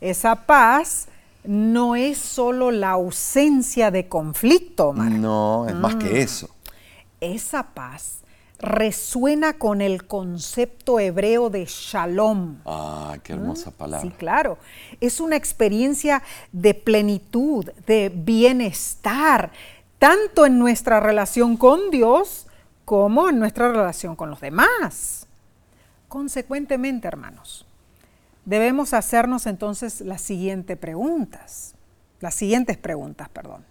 esa 0.01 0.35
paz 0.35 1.07
no 1.43 1.95
es 1.95 2.17
solo 2.17 2.71
la 2.71 2.91
ausencia 2.91 3.89
de 3.91 4.07
conflicto, 4.07 4.93
No, 4.93 5.67
es 5.67 5.75
más 5.75 5.95
que 5.95 6.09
mm. 6.09 6.17
eso. 6.17 6.49
Esa 7.21 7.63
paz 7.63 8.19
resuena 8.59 9.53
con 9.53 9.81
el 9.81 10.05
concepto 10.05 10.99
hebreo 10.99 11.49
de 11.49 11.65
shalom. 11.65 12.57
Ah, 12.65 13.17
qué 13.23 13.33
hermosa 13.33 13.71
palabra. 13.71 14.07
Sí, 14.07 14.13
claro. 14.15 14.57
Es 14.99 15.19
una 15.19 15.35
experiencia 15.35 16.21
de 16.51 16.73
plenitud, 16.73 17.65
de 17.87 18.11
bienestar, 18.13 19.51
tanto 19.97 20.45
en 20.45 20.59
nuestra 20.59 20.99
relación 20.99 21.57
con 21.57 21.89
Dios 21.89 22.47
como 22.85 23.29
en 23.29 23.39
nuestra 23.39 23.71
relación 23.71 24.15
con 24.15 24.29
los 24.29 24.41
demás. 24.41 25.27
Consecuentemente, 26.07 27.07
hermanos, 27.07 27.65
debemos 28.45 28.93
hacernos 28.93 29.45
entonces 29.45 30.01
las 30.01 30.21
siguientes 30.21 30.77
preguntas. 30.77 31.75
Las 32.19 32.35
siguientes 32.35 32.77
preguntas, 32.77 33.29
perdón. 33.29 33.63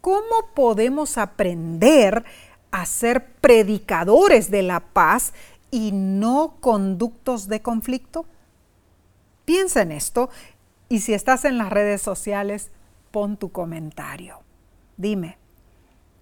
¿Cómo 0.00 0.50
podemos 0.54 1.18
aprender 1.18 2.24
a 2.72 2.84
ser 2.86 3.34
predicadores 3.36 4.50
de 4.50 4.62
la 4.62 4.80
paz 4.80 5.32
y 5.70 5.92
no 5.92 6.56
conductos 6.60 7.46
de 7.46 7.62
conflicto? 7.62 8.26
Piensa 9.44 9.82
en 9.82 9.92
esto 9.92 10.30
y 10.88 11.00
si 11.00 11.14
estás 11.14 11.44
en 11.44 11.58
las 11.58 11.70
redes 11.70 12.02
sociales, 12.02 12.70
pon 13.12 13.36
tu 13.36 13.52
comentario. 13.52 14.40
Dime, 14.96 15.38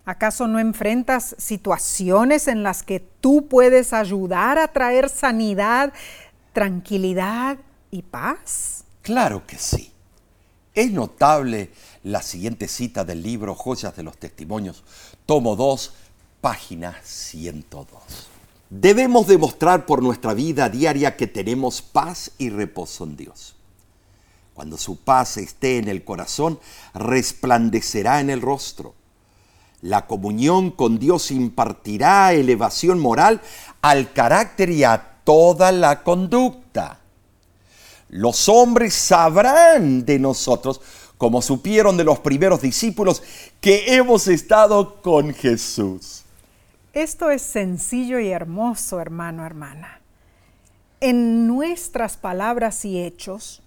¿acaso 0.05 0.46
no 0.46 0.59
enfrentas 0.59 1.34
situaciones 1.38 2.48
en 2.48 2.62
las 2.62 2.82
que 2.82 3.01
tú 3.01 3.46
puedes 3.48 3.92
ayudar 3.94 4.59
a 4.59 4.68
traer 4.68 5.09
sanidad 5.09 5.92
tranquilidad 6.53 7.59
y 7.90 8.03
paz? 8.03 8.84
Claro 9.03 9.46
que 9.46 9.59
sí. 9.59 9.92
Es 10.74 10.92
notable 10.92 11.70
la 12.05 12.22
siguiente 12.22 12.68
cita 12.68 13.05
del 13.05 13.22
libro 13.22 13.55
Joyas 13.55 13.96
de 13.96 14.03
los 14.03 14.16
Testimonios, 14.16 14.84
tomo 15.26 15.57
2, 15.57 15.94
página 16.41 16.97
102. 17.03 17.88
Debemos 18.70 19.26
demostrar 19.26 19.84
por 19.84 20.03
nuestra 20.03 20.32
vida 20.32 20.68
diaria 20.68 21.16
que 21.16 21.26
tenemos 21.26 21.82
paz 21.82 22.30
y 22.38 22.51
reposo 22.51 23.05
en 23.05 23.16
Dios. 23.16 23.57
Cuando 24.55 24.76
su 24.76 24.97
paz 24.97 25.36
esté 25.38 25.78
en 25.78 25.88
el 25.88 26.05
corazón, 26.05 26.61
resplandecerá 26.95 28.20
en 28.20 28.30
el 28.30 28.41
rostro. 28.41 28.95
La 29.82 30.07
comunión 30.07 30.70
con 30.70 30.99
Dios 30.99 31.30
impartirá 31.30 32.32
elevación 32.32 33.01
moral 33.01 33.41
al 33.80 34.12
carácter 34.12 34.70
y 34.70 34.84
a 34.84 35.22
toda 35.24 35.72
la 35.72 36.03
conducta. 36.03 37.01
Los 38.09 38.49
hombres 38.49 38.95
sabrán 38.95 40.05
de 40.05 40.18
nosotros, 40.18 40.80
como 41.16 41.43
supieron 41.43 41.97
de 41.97 42.05
los 42.05 42.18
primeros 42.18 42.61
discípulos, 42.61 43.22
que 43.61 43.95
hemos 43.95 44.28
estado 44.28 45.01
con 45.01 45.32
Jesús. 45.32 46.19
Esto 46.93 47.30
es 47.30 47.43
sencillo 47.43 48.18
y 48.18 48.30
hermoso, 48.30 49.01
hermano, 49.01 49.47
hermana. 49.47 50.01
En 51.01 51.47
nuestras 51.47 52.16
palabras 52.16 52.84
y 52.84 53.01
hechos, 53.01 53.62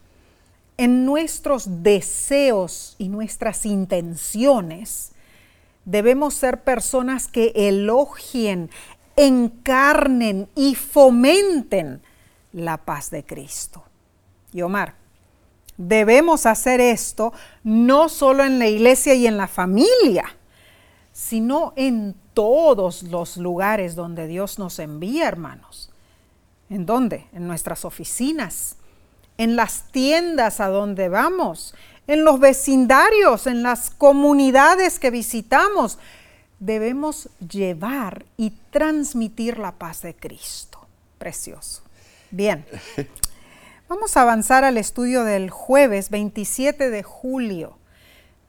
en 0.78 1.06
nuestros 1.06 1.84
deseos 1.84 2.96
y 2.98 3.08
nuestras 3.08 3.66
intenciones, 3.66 5.14
debemos 5.86 6.34
ser 6.34 6.64
personas 6.64 7.28
que 7.28 7.54
elogien, 7.56 8.70
encarnen 9.16 10.50
y 10.56 10.76
fomenten 10.76 12.02
la 12.52 12.78
paz 12.78 13.10
de 13.10 13.24
Cristo. 13.24 13.84
Y 14.52 14.62
Omar, 14.64 14.96
debemos 15.78 16.46
hacer 16.46 16.82
esto 16.82 17.32
no 17.64 18.10
solo 18.10 18.44
en 18.44 18.60
la 18.60 18.68
iglesia 18.68 19.14
y 19.14 19.28
en 19.28 19.38
la 19.38 19.48
familia, 19.48 20.36
sino 21.14 21.74
en 21.76 22.16
todos 22.34 23.04
los 23.04 23.38
lugares 23.38 23.96
donde 23.96 24.28
Dios 24.28 24.60
nos 24.60 24.80
envía, 24.80 25.28
hermanos. 25.28 25.92
¿En 26.70 26.88
dónde? 26.88 27.28
En 27.34 27.48
nuestras 27.48 27.86
oficinas, 27.86 28.78
en 29.38 29.56
las 29.56 29.92
tiendas 29.92 30.60
a 30.60 30.68
donde 30.68 31.10
vamos, 31.10 31.76
en 32.08 32.26
los 32.26 32.40
vecindarios, 32.40 33.46
en 33.46 33.62
las 33.62 33.92
comunidades 33.92 35.00
que 35.00 35.12
visitamos. 35.12 36.00
Debemos 36.60 37.30
llevar 37.48 38.26
y 38.36 38.52
transmitir 38.72 39.60
la 39.60 39.74
paz 39.74 40.02
de 40.02 40.16
Cristo. 40.16 40.80
Precioso. 41.20 41.84
Bien, 42.32 42.66
vamos 43.88 44.18
a 44.18 44.24
avanzar 44.24 44.64
al 44.64 44.78
estudio 44.78 45.24
del 45.24 45.52
jueves 45.52 46.10
27 46.10 46.90
de 46.90 47.04
julio, 47.04 47.78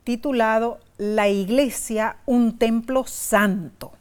titulado 0.04 0.80
La 0.98 1.28
Iglesia, 1.28 2.18
un 2.26 2.56
templo 2.56 3.04
santo. 3.04 3.92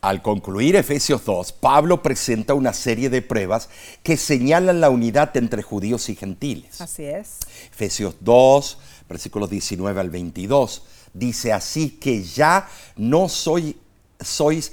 Al 0.00 0.22
concluir 0.22 0.76
Efesios 0.76 1.24
2, 1.24 1.52
Pablo 1.52 2.02
presenta 2.02 2.54
una 2.54 2.72
serie 2.72 3.10
de 3.10 3.20
pruebas 3.20 3.68
que 4.02 4.16
señalan 4.16 4.80
la 4.80 4.90
unidad 4.90 5.36
entre 5.36 5.62
judíos 5.62 6.08
y 6.08 6.14
gentiles. 6.14 6.80
Así 6.80 7.04
es. 7.04 7.38
Efesios 7.70 8.14
2, 8.20 8.78
versículos 9.08 9.50
19 9.50 10.00
al 10.00 10.08
22, 10.08 10.84
dice 11.12 11.52
así 11.52 11.90
que 11.90 12.22
ya 12.22 12.68
no 12.96 13.28
soy 13.28 13.76
sois 14.22 14.72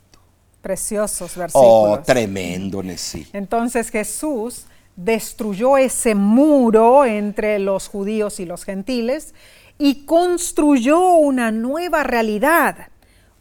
Preciosos 0.61 1.35
versículos. 1.35 1.99
Oh, 1.99 1.99
tremendo, 2.05 2.83
sí. 2.97 3.27
Entonces 3.33 3.89
Jesús 3.89 4.65
destruyó 4.95 5.77
ese 5.77 6.15
muro 6.15 7.05
entre 7.05 7.57
los 7.59 7.87
judíos 7.87 8.39
y 8.39 8.45
los 8.45 8.63
gentiles 8.63 9.33
y 9.77 10.05
construyó 10.05 11.13
una 11.13 11.51
nueva 11.51 12.03
realidad, 12.03 12.89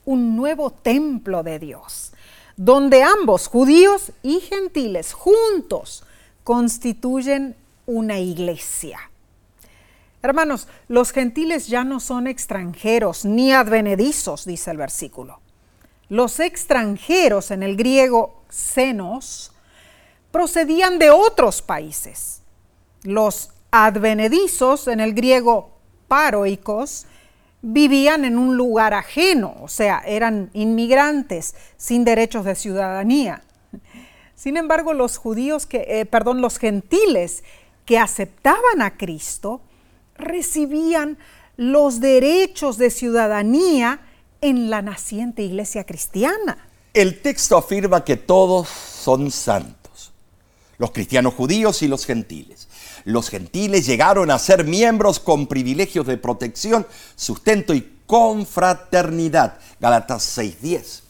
un 0.06 0.36
nuevo 0.36 0.70
templo 0.70 1.42
de 1.42 1.58
Dios, 1.58 2.12
donde 2.56 3.02
ambos, 3.02 3.46
judíos 3.46 4.12
y 4.22 4.40
gentiles, 4.40 5.12
juntos 5.12 6.04
constituyen 6.44 7.56
una 7.84 8.18
iglesia. 8.18 8.98
Hermanos, 10.22 10.68
los 10.88 11.12
gentiles 11.12 11.68
ya 11.68 11.84
no 11.84 12.00
son 12.00 12.26
extranjeros 12.26 13.24
ni 13.24 13.52
advenedizos, 13.52 14.44
dice 14.44 14.70
el 14.70 14.76
versículo. 14.76 15.39
Los 16.11 16.40
extranjeros 16.40 17.52
en 17.52 17.62
el 17.62 17.76
griego 17.76 18.42
xenos 18.50 19.52
procedían 20.32 20.98
de 20.98 21.11
otros 21.11 21.62
países. 21.62 22.42
Los 23.04 23.50
advenedizos 23.70 24.88
en 24.88 24.98
el 24.98 25.14
griego 25.14 25.70
paroicos 26.08 27.06
vivían 27.62 28.24
en 28.24 28.38
un 28.38 28.56
lugar 28.56 28.92
ajeno, 28.92 29.54
o 29.62 29.68
sea, 29.68 30.02
eran 30.04 30.50
inmigrantes 30.52 31.54
sin 31.76 32.04
derechos 32.04 32.44
de 32.44 32.56
ciudadanía. 32.56 33.42
Sin 34.34 34.56
embargo, 34.56 34.94
los 34.94 35.16
judíos 35.16 35.64
que, 35.64 35.84
eh, 35.86 36.06
perdón, 36.06 36.40
los 36.40 36.58
gentiles 36.58 37.44
que 37.86 37.98
aceptaban 37.98 38.82
a 38.82 38.96
Cristo, 38.96 39.61
recibían 40.16 41.18
los 41.56 42.00
derechos 42.00 42.78
de 42.78 42.90
ciudadanía 42.90 44.00
en 44.41 44.70
la 44.70 44.82
naciente 44.82 45.43
iglesia 45.43 45.84
cristiana. 45.84 46.68
El 46.93 47.22
texto 47.22 47.57
afirma 47.57 48.05
que 48.05 48.16
todos 48.16 48.68
son 48.68 49.30
santos, 49.30 50.12
los 50.78 50.91
cristianos 50.91 51.34
judíos 51.34 51.82
y 51.82 51.88
los 51.88 52.05
gentiles. 52.05 52.68
Los 53.05 53.30
gentiles 53.30 53.86
llegaron 53.86 54.30
a 54.30 54.38
ser 54.38 54.64
miembros 54.64 55.20
con 55.20 55.47
privilegios 55.47 56.07
de 56.07 56.18
protección, 56.18 56.86
sustento 57.16 57.74
y 57.74 58.01
confraternidad. 58.07 59.59
Galatas 59.78 60.22
6:10. 60.36 61.03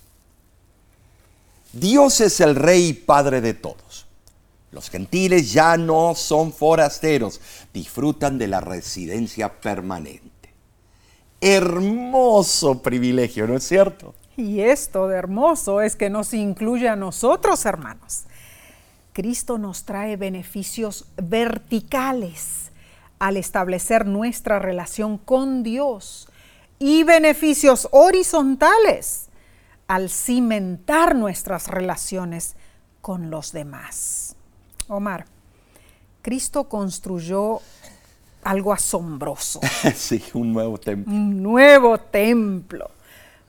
Dios 1.72 2.20
es 2.20 2.40
el 2.40 2.56
rey 2.56 2.88
y 2.88 2.92
padre 2.92 3.40
de 3.40 3.54
todos. 3.54 4.06
Los 4.72 4.88
gentiles 4.88 5.52
ya 5.52 5.76
no 5.76 6.14
son 6.14 6.52
forasteros, 6.52 7.40
disfrutan 7.72 8.38
de 8.38 8.46
la 8.46 8.60
residencia 8.60 9.60
permanente. 9.60 10.29
Hermoso 11.40 12.82
privilegio, 12.82 13.46
¿no 13.46 13.56
es 13.56 13.64
cierto? 13.64 14.14
Y 14.36 14.60
esto 14.60 15.08
de 15.08 15.16
hermoso 15.16 15.80
es 15.80 15.96
que 15.96 16.10
nos 16.10 16.34
incluye 16.34 16.88
a 16.88 16.96
nosotros, 16.96 17.64
hermanos. 17.66 18.24
Cristo 19.12 19.58
nos 19.58 19.84
trae 19.84 20.16
beneficios 20.16 21.06
verticales 21.16 22.70
al 23.18 23.36
establecer 23.36 24.06
nuestra 24.06 24.58
relación 24.58 25.18
con 25.18 25.62
Dios 25.62 26.28
y 26.78 27.04
beneficios 27.04 27.88
horizontales 27.90 29.28
al 29.86 30.08
cimentar 30.08 31.16
nuestras 31.16 31.68
relaciones 31.68 32.56
con 33.00 33.30
los 33.30 33.52
demás. 33.52 34.36
Omar, 34.88 35.26
Cristo 36.22 36.68
construyó 36.68 37.60
algo 38.50 38.72
asombroso. 38.72 39.60
sí, 39.94 40.20
un 40.34 40.52
nuevo 40.52 40.76
templo. 40.76 41.12
Un 41.12 41.40
nuevo 41.40 41.98
templo, 41.98 42.90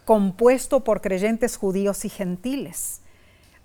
compuesto 0.06 0.84
por 0.84 1.02
creyentes 1.02 1.58
judíos 1.58 2.06
y 2.06 2.10
gentiles. 2.10 3.02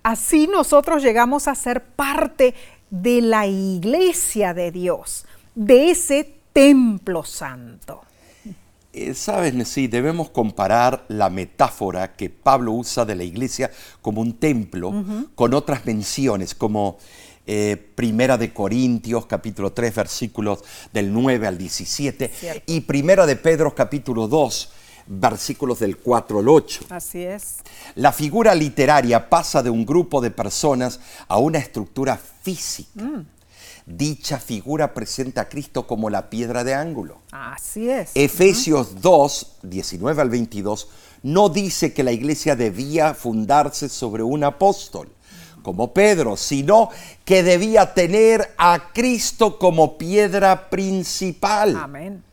Así 0.01 0.47
nosotros 0.47 1.03
llegamos 1.03 1.47
a 1.47 1.53
ser 1.53 1.83
parte 1.83 2.55
de 2.89 3.21
la 3.21 3.45
iglesia 3.45 4.55
de 4.55 4.71
Dios, 4.71 5.25
de 5.53 5.91
ese 5.91 6.33
templo 6.53 7.23
santo. 7.23 8.01
Eh, 8.93 9.13
Sabes, 9.13 9.67
sí, 9.67 9.87
debemos 9.87 10.31
comparar 10.31 11.05
la 11.07 11.29
metáfora 11.29 12.15
que 12.15 12.31
Pablo 12.31 12.71
usa 12.71 13.05
de 13.05 13.13
la 13.13 13.23
iglesia 13.23 13.69
como 14.01 14.21
un 14.21 14.33
templo 14.33 14.91
con 15.35 15.53
otras 15.53 15.85
menciones, 15.85 16.55
como 16.55 16.97
eh, 17.47 17.77
Primera 17.95 18.37
de 18.37 18.53
Corintios, 18.53 19.25
capítulo 19.25 19.71
3, 19.71 19.95
versículos 19.95 20.63
del 20.91 21.11
9 21.13 21.47
al 21.47 21.57
17, 21.57 22.63
y 22.67 22.81
Primera 22.81 23.25
de 23.25 23.37
Pedro, 23.37 23.73
capítulo 23.73 24.27
2, 24.27 24.69
versículos 25.07 25.79
del 25.79 25.97
4 25.97 26.39
al 26.39 26.49
8. 26.49 26.81
Así 26.89 27.23
es. 27.23 27.59
La 27.95 28.11
figura 28.11 28.53
literaria 28.53 29.29
pasa 29.29 29.63
de 29.63 29.69
un 29.69 29.85
grupo 29.85 30.21
de 30.21 30.31
personas 30.31 30.99
a 31.27 31.37
una 31.37 31.57
estructura 31.57 32.19
física. 32.41 33.23
Dicha 33.85 34.37
figura 34.37 34.93
presenta 34.93 35.41
a 35.41 35.49
Cristo 35.49 35.87
como 35.87 36.09
la 36.09 36.29
piedra 36.29 36.65
de 36.65 36.73
ángulo. 36.73 37.21
Así 37.31 37.89
es. 37.89 38.11
Efesios 38.15 39.01
2, 39.01 39.59
19 39.63 40.21
al 40.21 40.29
22, 40.29 40.89
no 41.23 41.47
dice 41.47 41.93
que 41.93 42.03
la 42.03 42.11
iglesia 42.11 42.57
debía 42.57 43.13
fundarse 43.13 43.87
sobre 43.87 44.23
un 44.23 44.43
apóstol, 44.43 45.09
como 45.67 45.91
Pedro, 45.91 46.37
sino 46.37 46.89
que 47.25 47.43
debía 47.43 47.93
tener 47.93 48.53
a 48.57 48.93
Cristo 48.93 49.59
como 49.59 49.97
piedra 49.97 50.69
principal. 50.69 51.75
Amén. 51.75 52.23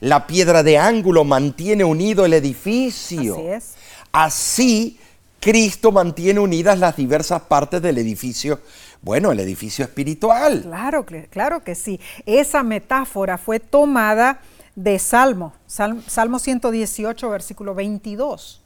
La 0.00 0.26
piedra 0.26 0.62
de 0.62 0.76
ángulo 0.76 1.24
mantiene 1.24 1.84
unido 1.84 2.26
el 2.26 2.34
edificio. 2.34 3.32
Así 3.32 3.46
es. 3.46 3.72
Así, 4.12 5.00
Cristo 5.40 5.90
mantiene 5.90 6.38
unidas 6.40 6.78
las 6.78 6.94
diversas 6.96 7.40
partes 7.40 7.80
del 7.80 7.96
edificio, 7.96 8.60
bueno, 9.00 9.32
el 9.32 9.40
edificio 9.40 9.86
espiritual. 9.86 10.60
Claro, 10.60 11.06
cl- 11.06 11.28
claro 11.30 11.64
que 11.64 11.74
sí. 11.74 11.98
Esa 12.26 12.62
metáfora 12.62 13.38
fue 13.38 13.58
tomada 13.58 14.42
de 14.76 14.98
Salmo, 14.98 15.54
Sal- 15.66 16.02
Salmo 16.06 16.38
118, 16.38 17.30
versículo 17.30 17.74
22. 17.74 18.61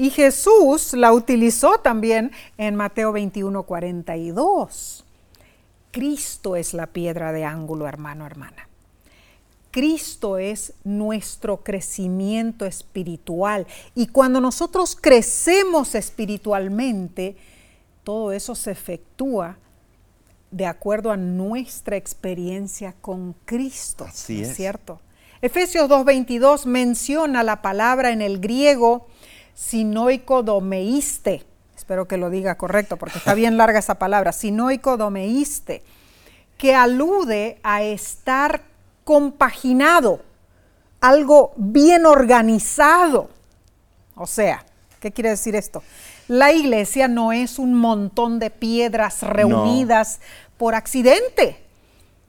Y 0.00 0.10
Jesús 0.10 0.92
la 0.92 1.12
utilizó 1.12 1.78
también 1.78 2.30
en 2.56 2.76
Mateo 2.76 3.10
21, 3.10 3.64
42. 3.64 5.04
Cristo 5.90 6.54
es 6.54 6.72
la 6.72 6.86
piedra 6.86 7.32
de 7.32 7.44
ángulo, 7.44 7.88
hermano, 7.88 8.24
hermana. 8.24 8.68
Cristo 9.72 10.38
es 10.38 10.72
nuestro 10.84 11.64
crecimiento 11.64 12.64
espiritual. 12.64 13.66
Y 13.96 14.06
cuando 14.06 14.40
nosotros 14.40 14.96
crecemos 14.98 15.96
espiritualmente, 15.96 17.36
todo 18.04 18.30
eso 18.30 18.54
se 18.54 18.70
efectúa 18.70 19.58
de 20.52 20.66
acuerdo 20.66 21.10
a 21.10 21.16
nuestra 21.16 21.96
experiencia 21.96 22.94
con 23.00 23.34
Cristo. 23.44 24.04
Así 24.04 24.42
¿no 24.42 24.46
es. 24.46 24.54
cierto? 24.54 25.00
Efesios 25.42 25.90
2.22 25.90 26.66
menciona 26.66 27.42
la 27.42 27.62
palabra 27.62 28.12
en 28.12 28.22
el 28.22 28.38
griego 28.38 29.08
sinoicodomeiste. 29.58 31.44
Espero 31.76 32.06
que 32.06 32.16
lo 32.16 32.30
diga 32.30 32.56
correcto 32.56 32.96
porque 32.96 33.18
está 33.18 33.34
bien 33.34 33.56
larga 33.56 33.80
esa 33.80 33.96
palabra, 33.96 34.32
sinoicodomeiste, 34.32 35.82
que 36.56 36.74
alude 36.74 37.58
a 37.64 37.82
estar 37.82 38.62
compaginado, 39.04 40.22
algo 41.00 41.52
bien 41.56 42.06
organizado. 42.06 43.30
O 44.14 44.26
sea, 44.26 44.64
¿qué 45.00 45.10
quiere 45.10 45.30
decir 45.30 45.56
esto? 45.56 45.82
La 46.28 46.52
iglesia 46.52 47.08
no 47.08 47.32
es 47.32 47.58
un 47.58 47.74
montón 47.74 48.38
de 48.38 48.50
piedras 48.50 49.22
reunidas 49.22 50.20
por 50.56 50.76
accidente. 50.76 51.64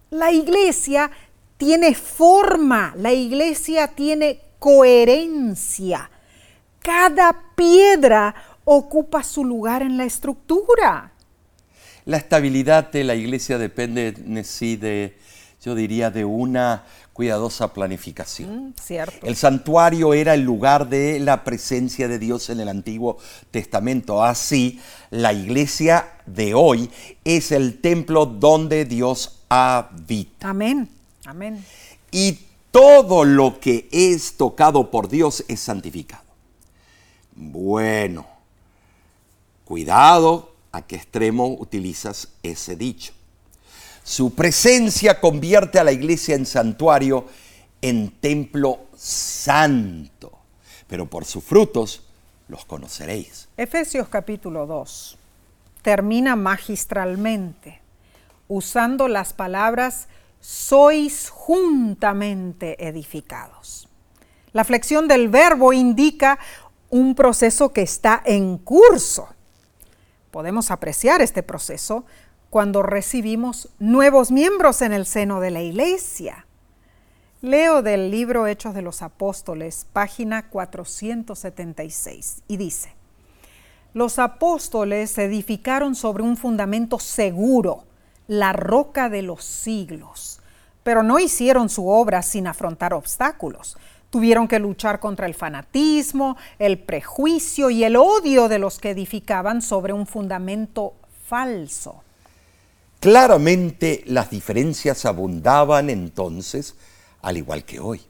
La 0.09 0.31
iglesia 0.31 1.11
tiene 1.57 1.93
forma, 1.93 2.93
la 2.97 3.11
iglesia 3.11 3.89
tiene 3.89 4.41
coherencia. 4.57 6.09
Cada 6.89 7.53
piedra 7.55 8.33
ocupa 8.65 9.21
su 9.21 9.45
lugar 9.45 9.83
en 9.83 9.95
la 9.95 10.05
estructura. 10.05 11.13
La 12.05 12.17
estabilidad 12.17 12.91
de 12.91 13.03
la 13.03 13.13
iglesia 13.13 13.59
depende 13.59 14.07
en 14.07 14.43
sí 14.43 14.75
de, 14.75 15.15
yo 15.63 15.75
diría, 15.75 16.09
de 16.09 16.25
una 16.25 16.85
cuidadosa 17.13 17.73
planificación. 17.73 18.69
Mm, 18.69 18.73
Cierto. 18.81 19.27
El 19.27 19.35
santuario 19.35 20.15
era 20.15 20.33
el 20.33 20.41
lugar 20.41 20.89
de 20.89 21.19
la 21.19 21.43
presencia 21.43 22.07
de 22.07 22.17
Dios 22.17 22.49
en 22.49 22.59
el 22.59 22.69
Antiguo 22.69 23.19
Testamento. 23.51 24.23
Así, 24.23 24.81
la 25.11 25.31
iglesia 25.31 26.13
de 26.25 26.55
hoy 26.55 26.89
es 27.23 27.51
el 27.51 27.81
templo 27.81 28.25
donde 28.25 28.85
Dios 28.85 29.43
habita. 29.47 30.49
Amén. 30.49 30.89
Amén. 31.27 31.63
Y 32.11 32.39
todo 32.71 33.25
lo 33.25 33.59
que 33.59 33.87
es 33.91 34.37
tocado 34.37 34.89
por 34.89 35.07
Dios 35.07 35.45
es 35.47 35.59
santificado. 35.59 36.28
Bueno, 37.41 38.27
cuidado 39.63 40.51
a 40.73 40.81
qué 40.81 40.97
extremo 40.97 41.47
utilizas 41.47 42.27
ese 42.43 42.75
dicho. 42.75 43.13
Su 44.03 44.35
presencia 44.35 45.21
convierte 45.21 45.79
a 45.79 45.85
la 45.85 45.93
iglesia 45.93 46.35
en 46.35 46.45
santuario, 46.45 47.27
en 47.81 48.11
templo 48.19 48.87
santo. 48.93 50.37
Pero 50.89 51.05
por 51.05 51.23
sus 51.23 51.41
frutos 51.41 52.03
los 52.49 52.65
conoceréis. 52.65 53.47
Efesios 53.55 54.09
capítulo 54.09 54.65
2 54.65 55.17
termina 55.81 56.35
magistralmente 56.35 57.79
usando 58.49 59.07
las 59.07 59.31
palabras 59.31 60.09
sois 60.41 61.29
juntamente 61.29 62.85
edificados. 62.85 63.87
La 64.51 64.63
flexión 64.63 65.07
del 65.07 65.29
verbo 65.29 65.73
indica 65.73 66.39
un 66.89 67.15
proceso 67.15 67.71
que 67.73 67.81
está 67.81 68.21
en 68.25 68.57
curso. 68.57 69.29
Podemos 70.31 70.71
apreciar 70.71 71.21
este 71.21 71.43
proceso 71.43 72.05
cuando 72.49 72.81
recibimos 72.83 73.69
nuevos 73.79 74.31
miembros 74.31 74.81
en 74.81 74.93
el 74.93 75.05
seno 75.05 75.39
de 75.39 75.51
la 75.51 75.61
iglesia. 75.61 76.45
Leo 77.41 77.81
del 77.81 78.11
libro 78.11 78.47
Hechos 78.47 78.73
de 78.73 78.81
los 78.81 79.01
Apóstoles, 79.01 79.85
página 79.93 80.49
476, 80.49 82.43
y 82.47 82.57
dice, 82.57 82.93
los 83.93 84.19
apóstoles 84.19 85.11
se 85.11 85.23
edificaron 85.23 85.95
sobre 85.95 86.23
un 86.23 86.37
fundamento 86.37 86.99
seguro, 86.99 87.85
la 88.27 88.53
roca 88.53 89.09
de 89.09 89.21
los 89.21 89.43
siglos, 89.43 90.41
pero 90.83 91.01
no 91.01 91.17
hicieron 91.17 91.69
su 91.69 91.87
obra 91.87 92.21
sin 92.21 92.45
afrontar 92.45 92.93
obstáculos. 92.93 93.77
Tuvieron 94.09 94.47
que 94.47 94.59
luchar 94.59 94.99
contra 94.99 95.27
el 95.27 95.35
fanatismo, 95.35 96.35
el 96.57 96.79
prejuicio 96.79 97.69
y 97.69 97.83
el 97.83 97.95
odio 97.95 98.47
de 98.47 98.59
los 98.59 98.79
que 98.79 98.91
edificaban 98.91 99.61
sobre 99.61 99.93
un 99.93 100.07
fundamento 100.07 100.95
falso. 101.27 102.03
Claramente 102.99 104.03
las 104.07 104.29
diferencias 104.29 105.05
abundaban 105.05 105.89
entonces, 105.89 106.75
al 107.21 107.37
igual 107.37 107.63
que 107.63 107.79
hoy. 107.79 108.01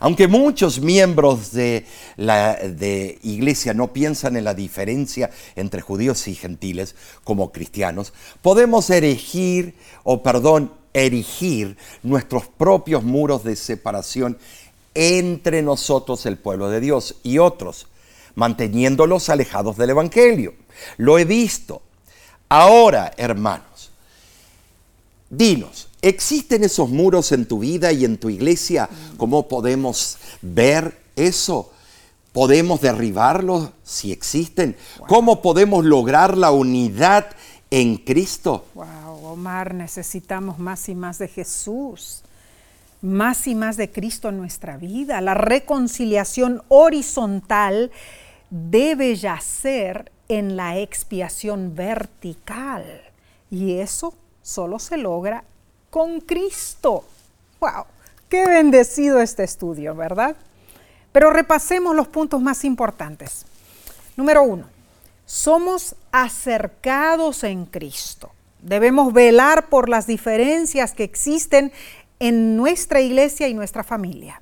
Aunque 0.00 0.28
muchos 0.28 0.80
miembros 0.80 1.52
de 1.52 1.86
la 2.16 2.54
de 2.54 3.18
iglesia 3.22 3.74
no 3.74 3.92
piensan 3.92 4.36
en 4.36 4.44
la 4.44 4.54
diferencia 4.54 5.30
entre 5.56 5.80
judíos 5.80 6.26
y 6.28 6.34
gentiles 6.34 6.94
como 7.22 7.52
cristianos, 7.52 8.12
podemos 8.42 8.90
erigir, 8.90 9.74
o 10.02 10.22
perdón, 10.22 10.72
erigir 10.92 11.76
nuestros 12.02 12.46
propios 12.46 13.02
muros 13.02 13.42
de 13.44 13.56
separación 13.56 14.38
entre 14.94 15.62
nosotros, 15.62 16.26
el 16.26 16.38
pueblo 16.38 16.70
de 16.70 16.80
Dios, 16.80 17.16
y 17.22 17.38
otros, 17.38 17.86
manteniéndolos 18.34 19.28
alejados 19.28 19.76
del 19.76 19.90
Evangelio. 19.90 20.54
Lo 20.96 21.18
he 21.18 21.24
visto. 21.24 21.82
Ahora, 22.48 23.12
hermanos, 23.16 23.90
dinos, 25.30 25.88
¿existen 26.02 26.64
esos 26.64 26.90
muros 26.90 27.32
en 27.32 27.46
tu 27.46 27.60
vida 27.60 27.92
y 27.92 28.04
en 28.04 28.18
tu 28.18 28.30
iglesia? 28.30 28.88
¿Cómo 29.16 29.48
podemos 29.48 30.18
ver 30.42 31.00
eso? 31.16 31.72
¿Podemos 32.32 32.80
derribarlos 32.80 33.70
si 33.84 34.10
existen? 34.10 34.76
¿Cómo 35.06 35.40
podemos 35.40 35.84
lograr 35.84 36.36
la 36.36 36.50
unidad 36.50 37.26
en 37.70 37.96
Cristo? 37.96 38.66
Wow, 38.74 39.24
Omar, 39.24 39.72
necesitamos 39.72 40.58
más 40.58 40.88
y 40.88 40.96
más 40.96 41.18
de 41.18 41.28
Jesús, 41.28 42.23
más 43.04 43.46
y 43.46 43.54
más 43.54 43.76
de 43.76 43.90
Cristo 43.90 44.30
en 44.30 44.38
nuestra 44.38 44.76
vida. 44.78 45.20
La 45.20 45.34
reconciliación 45.34 46.62
horizontal 46.68 47.92
debe 48.50 49.14
yacer 49.14 50.10
en 50.28 50.56
la 50.56 50.78
expiación 50.78 51.74
vertical. 51.74 53.02
Y 53.50 53.74
eso 53.78 54.14
solo 54.42 54.78
se 54.78 54.96
logra 54.96 55.44
con 55.90 56.20
Cristo. 56.20 57.04
¡Wow! 57.60 57.84
Qué 58.28 58.46
bendecido 58.46 59.20
este 59.20 59.44
estudio, 59.44 59.94
¿verdad? 59.94 60.34
Pero 61.12 61.30
repasemos 61.30 61.94
los 61.94 62.08
puntos 62.08 62.40
más 62.40 62.64
importantes. 62.64 63.44
Número 64.16 64.42
uno, 64.42 64.64
somos 65.26 65.94
acercados 66.10 67.44
en 67.44 67.66
Cristo. 67.66 68.32
Debemos 68.60 69.12
velar 69.12 69.68
por 69.68 69.90
las 69.90 70.06
diferencias 70.06 70.92
que 70.92 71.04
existen 71.04 71.70
en 72.18 72.56
nuestra 72.56 73.00
iglesia 73.00 73.48
y 73.48 73.54
nuestra 73.54 73.84
familia. 73.84 74.40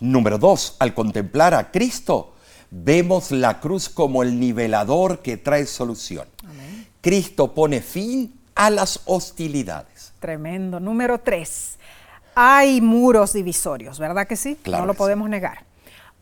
Número 0.00 0.38
dos, 0.38 0.76
al 0.80 0.94
contemplar 0.94 1.54
a 1.54 1.70
Cristo, 1.70 2.34
vemos 2.70 3.30
la 3.30 3.60
cruz 3.60 3.88
como 3.88 4.22
el 4.22 4.40
nivelador 4.40 5.20
que 5.20 5.36
trae 5.36 5.66
solución. 5.66 6.26
Cristo 7.00 7.52
pone 7.54 7.80
fin 7.80 8.32
a 8.54 8.70
las 8.70 9.00
hostilidades. 9.04 10.12
Tremendo. 10.20 10.80
Número 10.80 11.18
tres, 11.20 11.78
Hay 12.34 12.80
muros 12.80 13.34
divisorios, 13.34 13.98
¿verdad 13.98 14.26
que 14.26 14.36
sí? 14.36 14.56
Claro 14.62 14.82
no 14.82 14.86
lo 14.86 14.92
sí. 14.94 14.98
podemos 14.98 15.28
negar. 15.28 15.64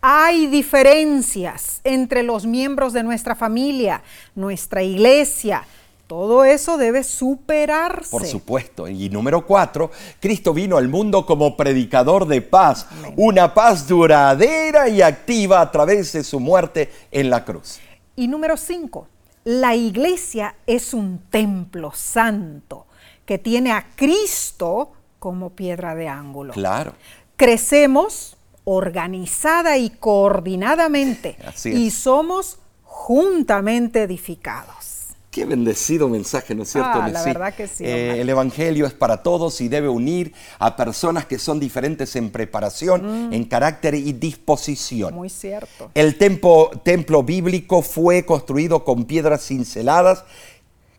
Hay 0.03 0.47
diferencias 0.47 1.81
entre 1.85 2.23
los 2.23 2.47
miembros 2.47 2.93
de 2.93 3.03
nuestra 3.03 3.35
familia, 3.35 4.03
nuestra 4.35 4.83
iglesia. 4.83 5.65
Todo 6.11 6.45
eso 6.45 6.77
debe 6.77 7.05
superarse. 7.05 8.11
Por 8.11 8.27
supuesto. 8.27 8.89
Y 8.89 9.09
número 9.11 9.47
cuatro, 9.47 9.93
Cristo 10.19 10.53
vino 10.53 10.77
al 10.77 10.89
mundo 10.89 11.25
como 11.25 11.57
predicador 11.57 12.27
de 12.27 12.43
paz, 12.43 12.89
una 13.15 13.55
paz 13.55 13.87
duradera 13.87 14.89
y 14.89 15.03
activa 15.03 15.61
a 15.61 15.71
través 15.71 16.11
de 16.11 16.25
su 16.25 16.41
muerte 16.41 16.91
en 17.13 17.31
la 17.31 17.45
cruz. 17.45 17.79
Y 18.17 18.27
número 18.27 18.57
cinco, 18.57 19.07
la 19.45 19.77
iglesia 19.77 20.57
es 20.67 20.95
un 20.95 21.21
templo 21.31 21.93
santo 21.95 22.89
que 23.25 23.39
tiene 23.39 23.71
a 23.71 23.91
Cristo 23.95 24.91
como 25.21 25.51
piedra 25.51 25.95
de 25.95 26.09
ángulo. 26.09 26.55
Claro. 26.55 26.93
Crecemos 27.37 28.37
organizada 28.65 29.79
y 29.79 29.91
coordinadamente 29.91 31.37
Así 31.47 31.71
y 31.71 31.93
somos 31.93 32.59
juntamente 32.83 34.03
edificados. 34.03 34.90
Qué 35.31 35.45
bendecido 35.45 36.09
mensaje, 36.09 36.57
¿no 36.57 36.65
es 36.65 36.73
cierto? 36.73 36.91
Ah, 36.93 37.09
la 37.09 37.23
verdad 37.23 37.55
que 37.55 37.69
sí, 37.69 37.85
Eh, 37.85 38.21
el 38.21 38.29
Evangelio 38.29 38.85
es 38.85 38.93
para 38.93 39.23
todos 39.23 39.61
y 39.61 39.69
debe 39.69 39.89
unir 39.89 40.33
a 40.59 40.75
personas 40.75 41.25
que 41.27 41.39
son 41.39 41.61
diferentes 41.61 42.17
en 42.17 42.31
preparación, 42.31 43.33
en 43.33 43.45
carácter 43.45 43.95
y 43.95 44.13
disposición. 44.13 45.15
Mm. 45.15 45.17
Muy 45.17 45.31
cierto. 45.31 45.93
El 45.95 46.19
templo, 46.19 46.73
templo 46.83 47.23
bíblico 47.23 47.81
fue 47.83 48.27
construido 48.27 48.83
con 48.83 49.05
piedras 49.05 49.47
cinceladas 49.47 50.25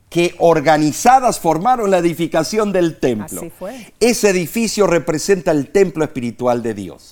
que 0.09 0.35
organizadas 0.39 1.39
formaron 1.39 1.89
la 1.89 1.97
edificación 1.97 2.73
del 2.73 2.99
templo. 2.99 3.41
Así 3.41 3.49
fue. 3.49 3.93
Ese 3.99 4.29
edificio 4.29 4.85
representa 4.85 5.51
el 5.51 5.71
templo 5.71 6.03
espiritual 6.03 6.61
de 6.61 6.73
Dios. 6.73 7.11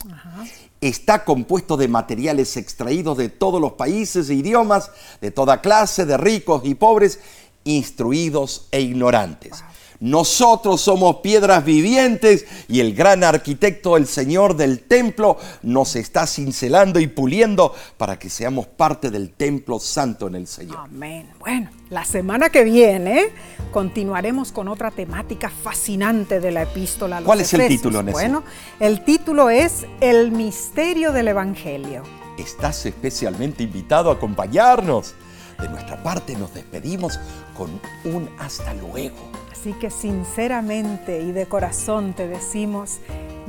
Está 0.81 1.25
compuesto 1.25 1.75
de 1.75 1.87
materiales 1.87 2.55
extraídos 2.55 3.17
de 3.17 3.29
todos 3.29 3.59
los 3.59 3.73
países 3.73 4.29
e 4.29 4.35
idiomas, 4.35 4.91
de 5.19 5.31
toda 5.31 5.61
clase, 5.61 6.05
de 6.05 6.17
ricos 6.17 6.61
y 6.63 6.75
pobres, 6.75 7.19
instruidos 7.65 8.67
e 8.71 8.81
ignorantes. 8.81 9.63
Nosotros 10.01 10.79
somos 10.79 11.17
piedras 11.17 11.65
vivientes 11.65 12.45
y 12.69 12.79
el 12.79 12.95
gran 12.95 13.25
arquitecto, 13.25 13.97
el 13.97 14.07
Señor 14.07 14.55
del 14.55 14.79
templo, 14.79 15.37
nos 15.61 15.97
está 15.97 16.25
cincelando 16.25 17.01
y 17.01 17.07
puliendo 17.07 17.75
para 17.97 18.17
que 18.17 18.29
seamos 18.29 18.65
parte 18.65 19.11
del 19.11 19.31
templo 19.31 19.77
santo 19.77 20.27
en 20.27 20.35
el 20.35 20.47
Señor. 20.47 20.77
Amén. 20.77 21.29
Bueno, 21.39 21.69
la 21.89 22.05
semana 22.05 22.49
que 22.49 22.63
viene 22.63 23.33
continuaremos 23.71 24.53
con 24.53 24.69
otra 24.69 24.89
temática 24.89 25.49
fascinante 25.49 26.39
de 26.39 26.51
la 26.51 26.63
epístola. 26.63 27.17
a 27.17 27.19
los 27.19 27.25
¿Cuál 27.25 27.41
es 27.41 27.53
el 27.53 27.67
título, 27.67 28.01
Nessie? 28.01 28.13
Bueno, 28.13 28.43
el 28.79 29.03
título 29.03 29.49
es 29.49 29.85
El 29.99 30.31
misterio 30.31 31.11
del 31.11 31.27
Evangelio. 31.27 32.03
Estás 32.37 32.85
especialmente 32.85 33.63
invitado 33.63 34.11
a 34.11 34.13
acompañarnos. 34.13 35.13
De 35.59 35.67
nuestra 35.67 36.01
parte 36.01 36.37
nos 36.37 36.53
despedimos 36.53 37.19
con 37.57 37.69
un 38.05 38.29
hasta 38.39 38.73
luego. 38.75 39.38
Así 39.59 39.73
que 39.73 39.89
sinceramente 39.89 41.19
y 41.21 41.33
de 41.33 41.45
corazón 41.45 42.13
te 42.13 42.29
decimos, 42.29 43.01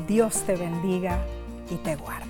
Dios 0.09 0.43
te 0.45 0.57
bendiga 0.57 1.25
y 1.71 1.77
te 1.77 1.95
guarde. 1.95 2.30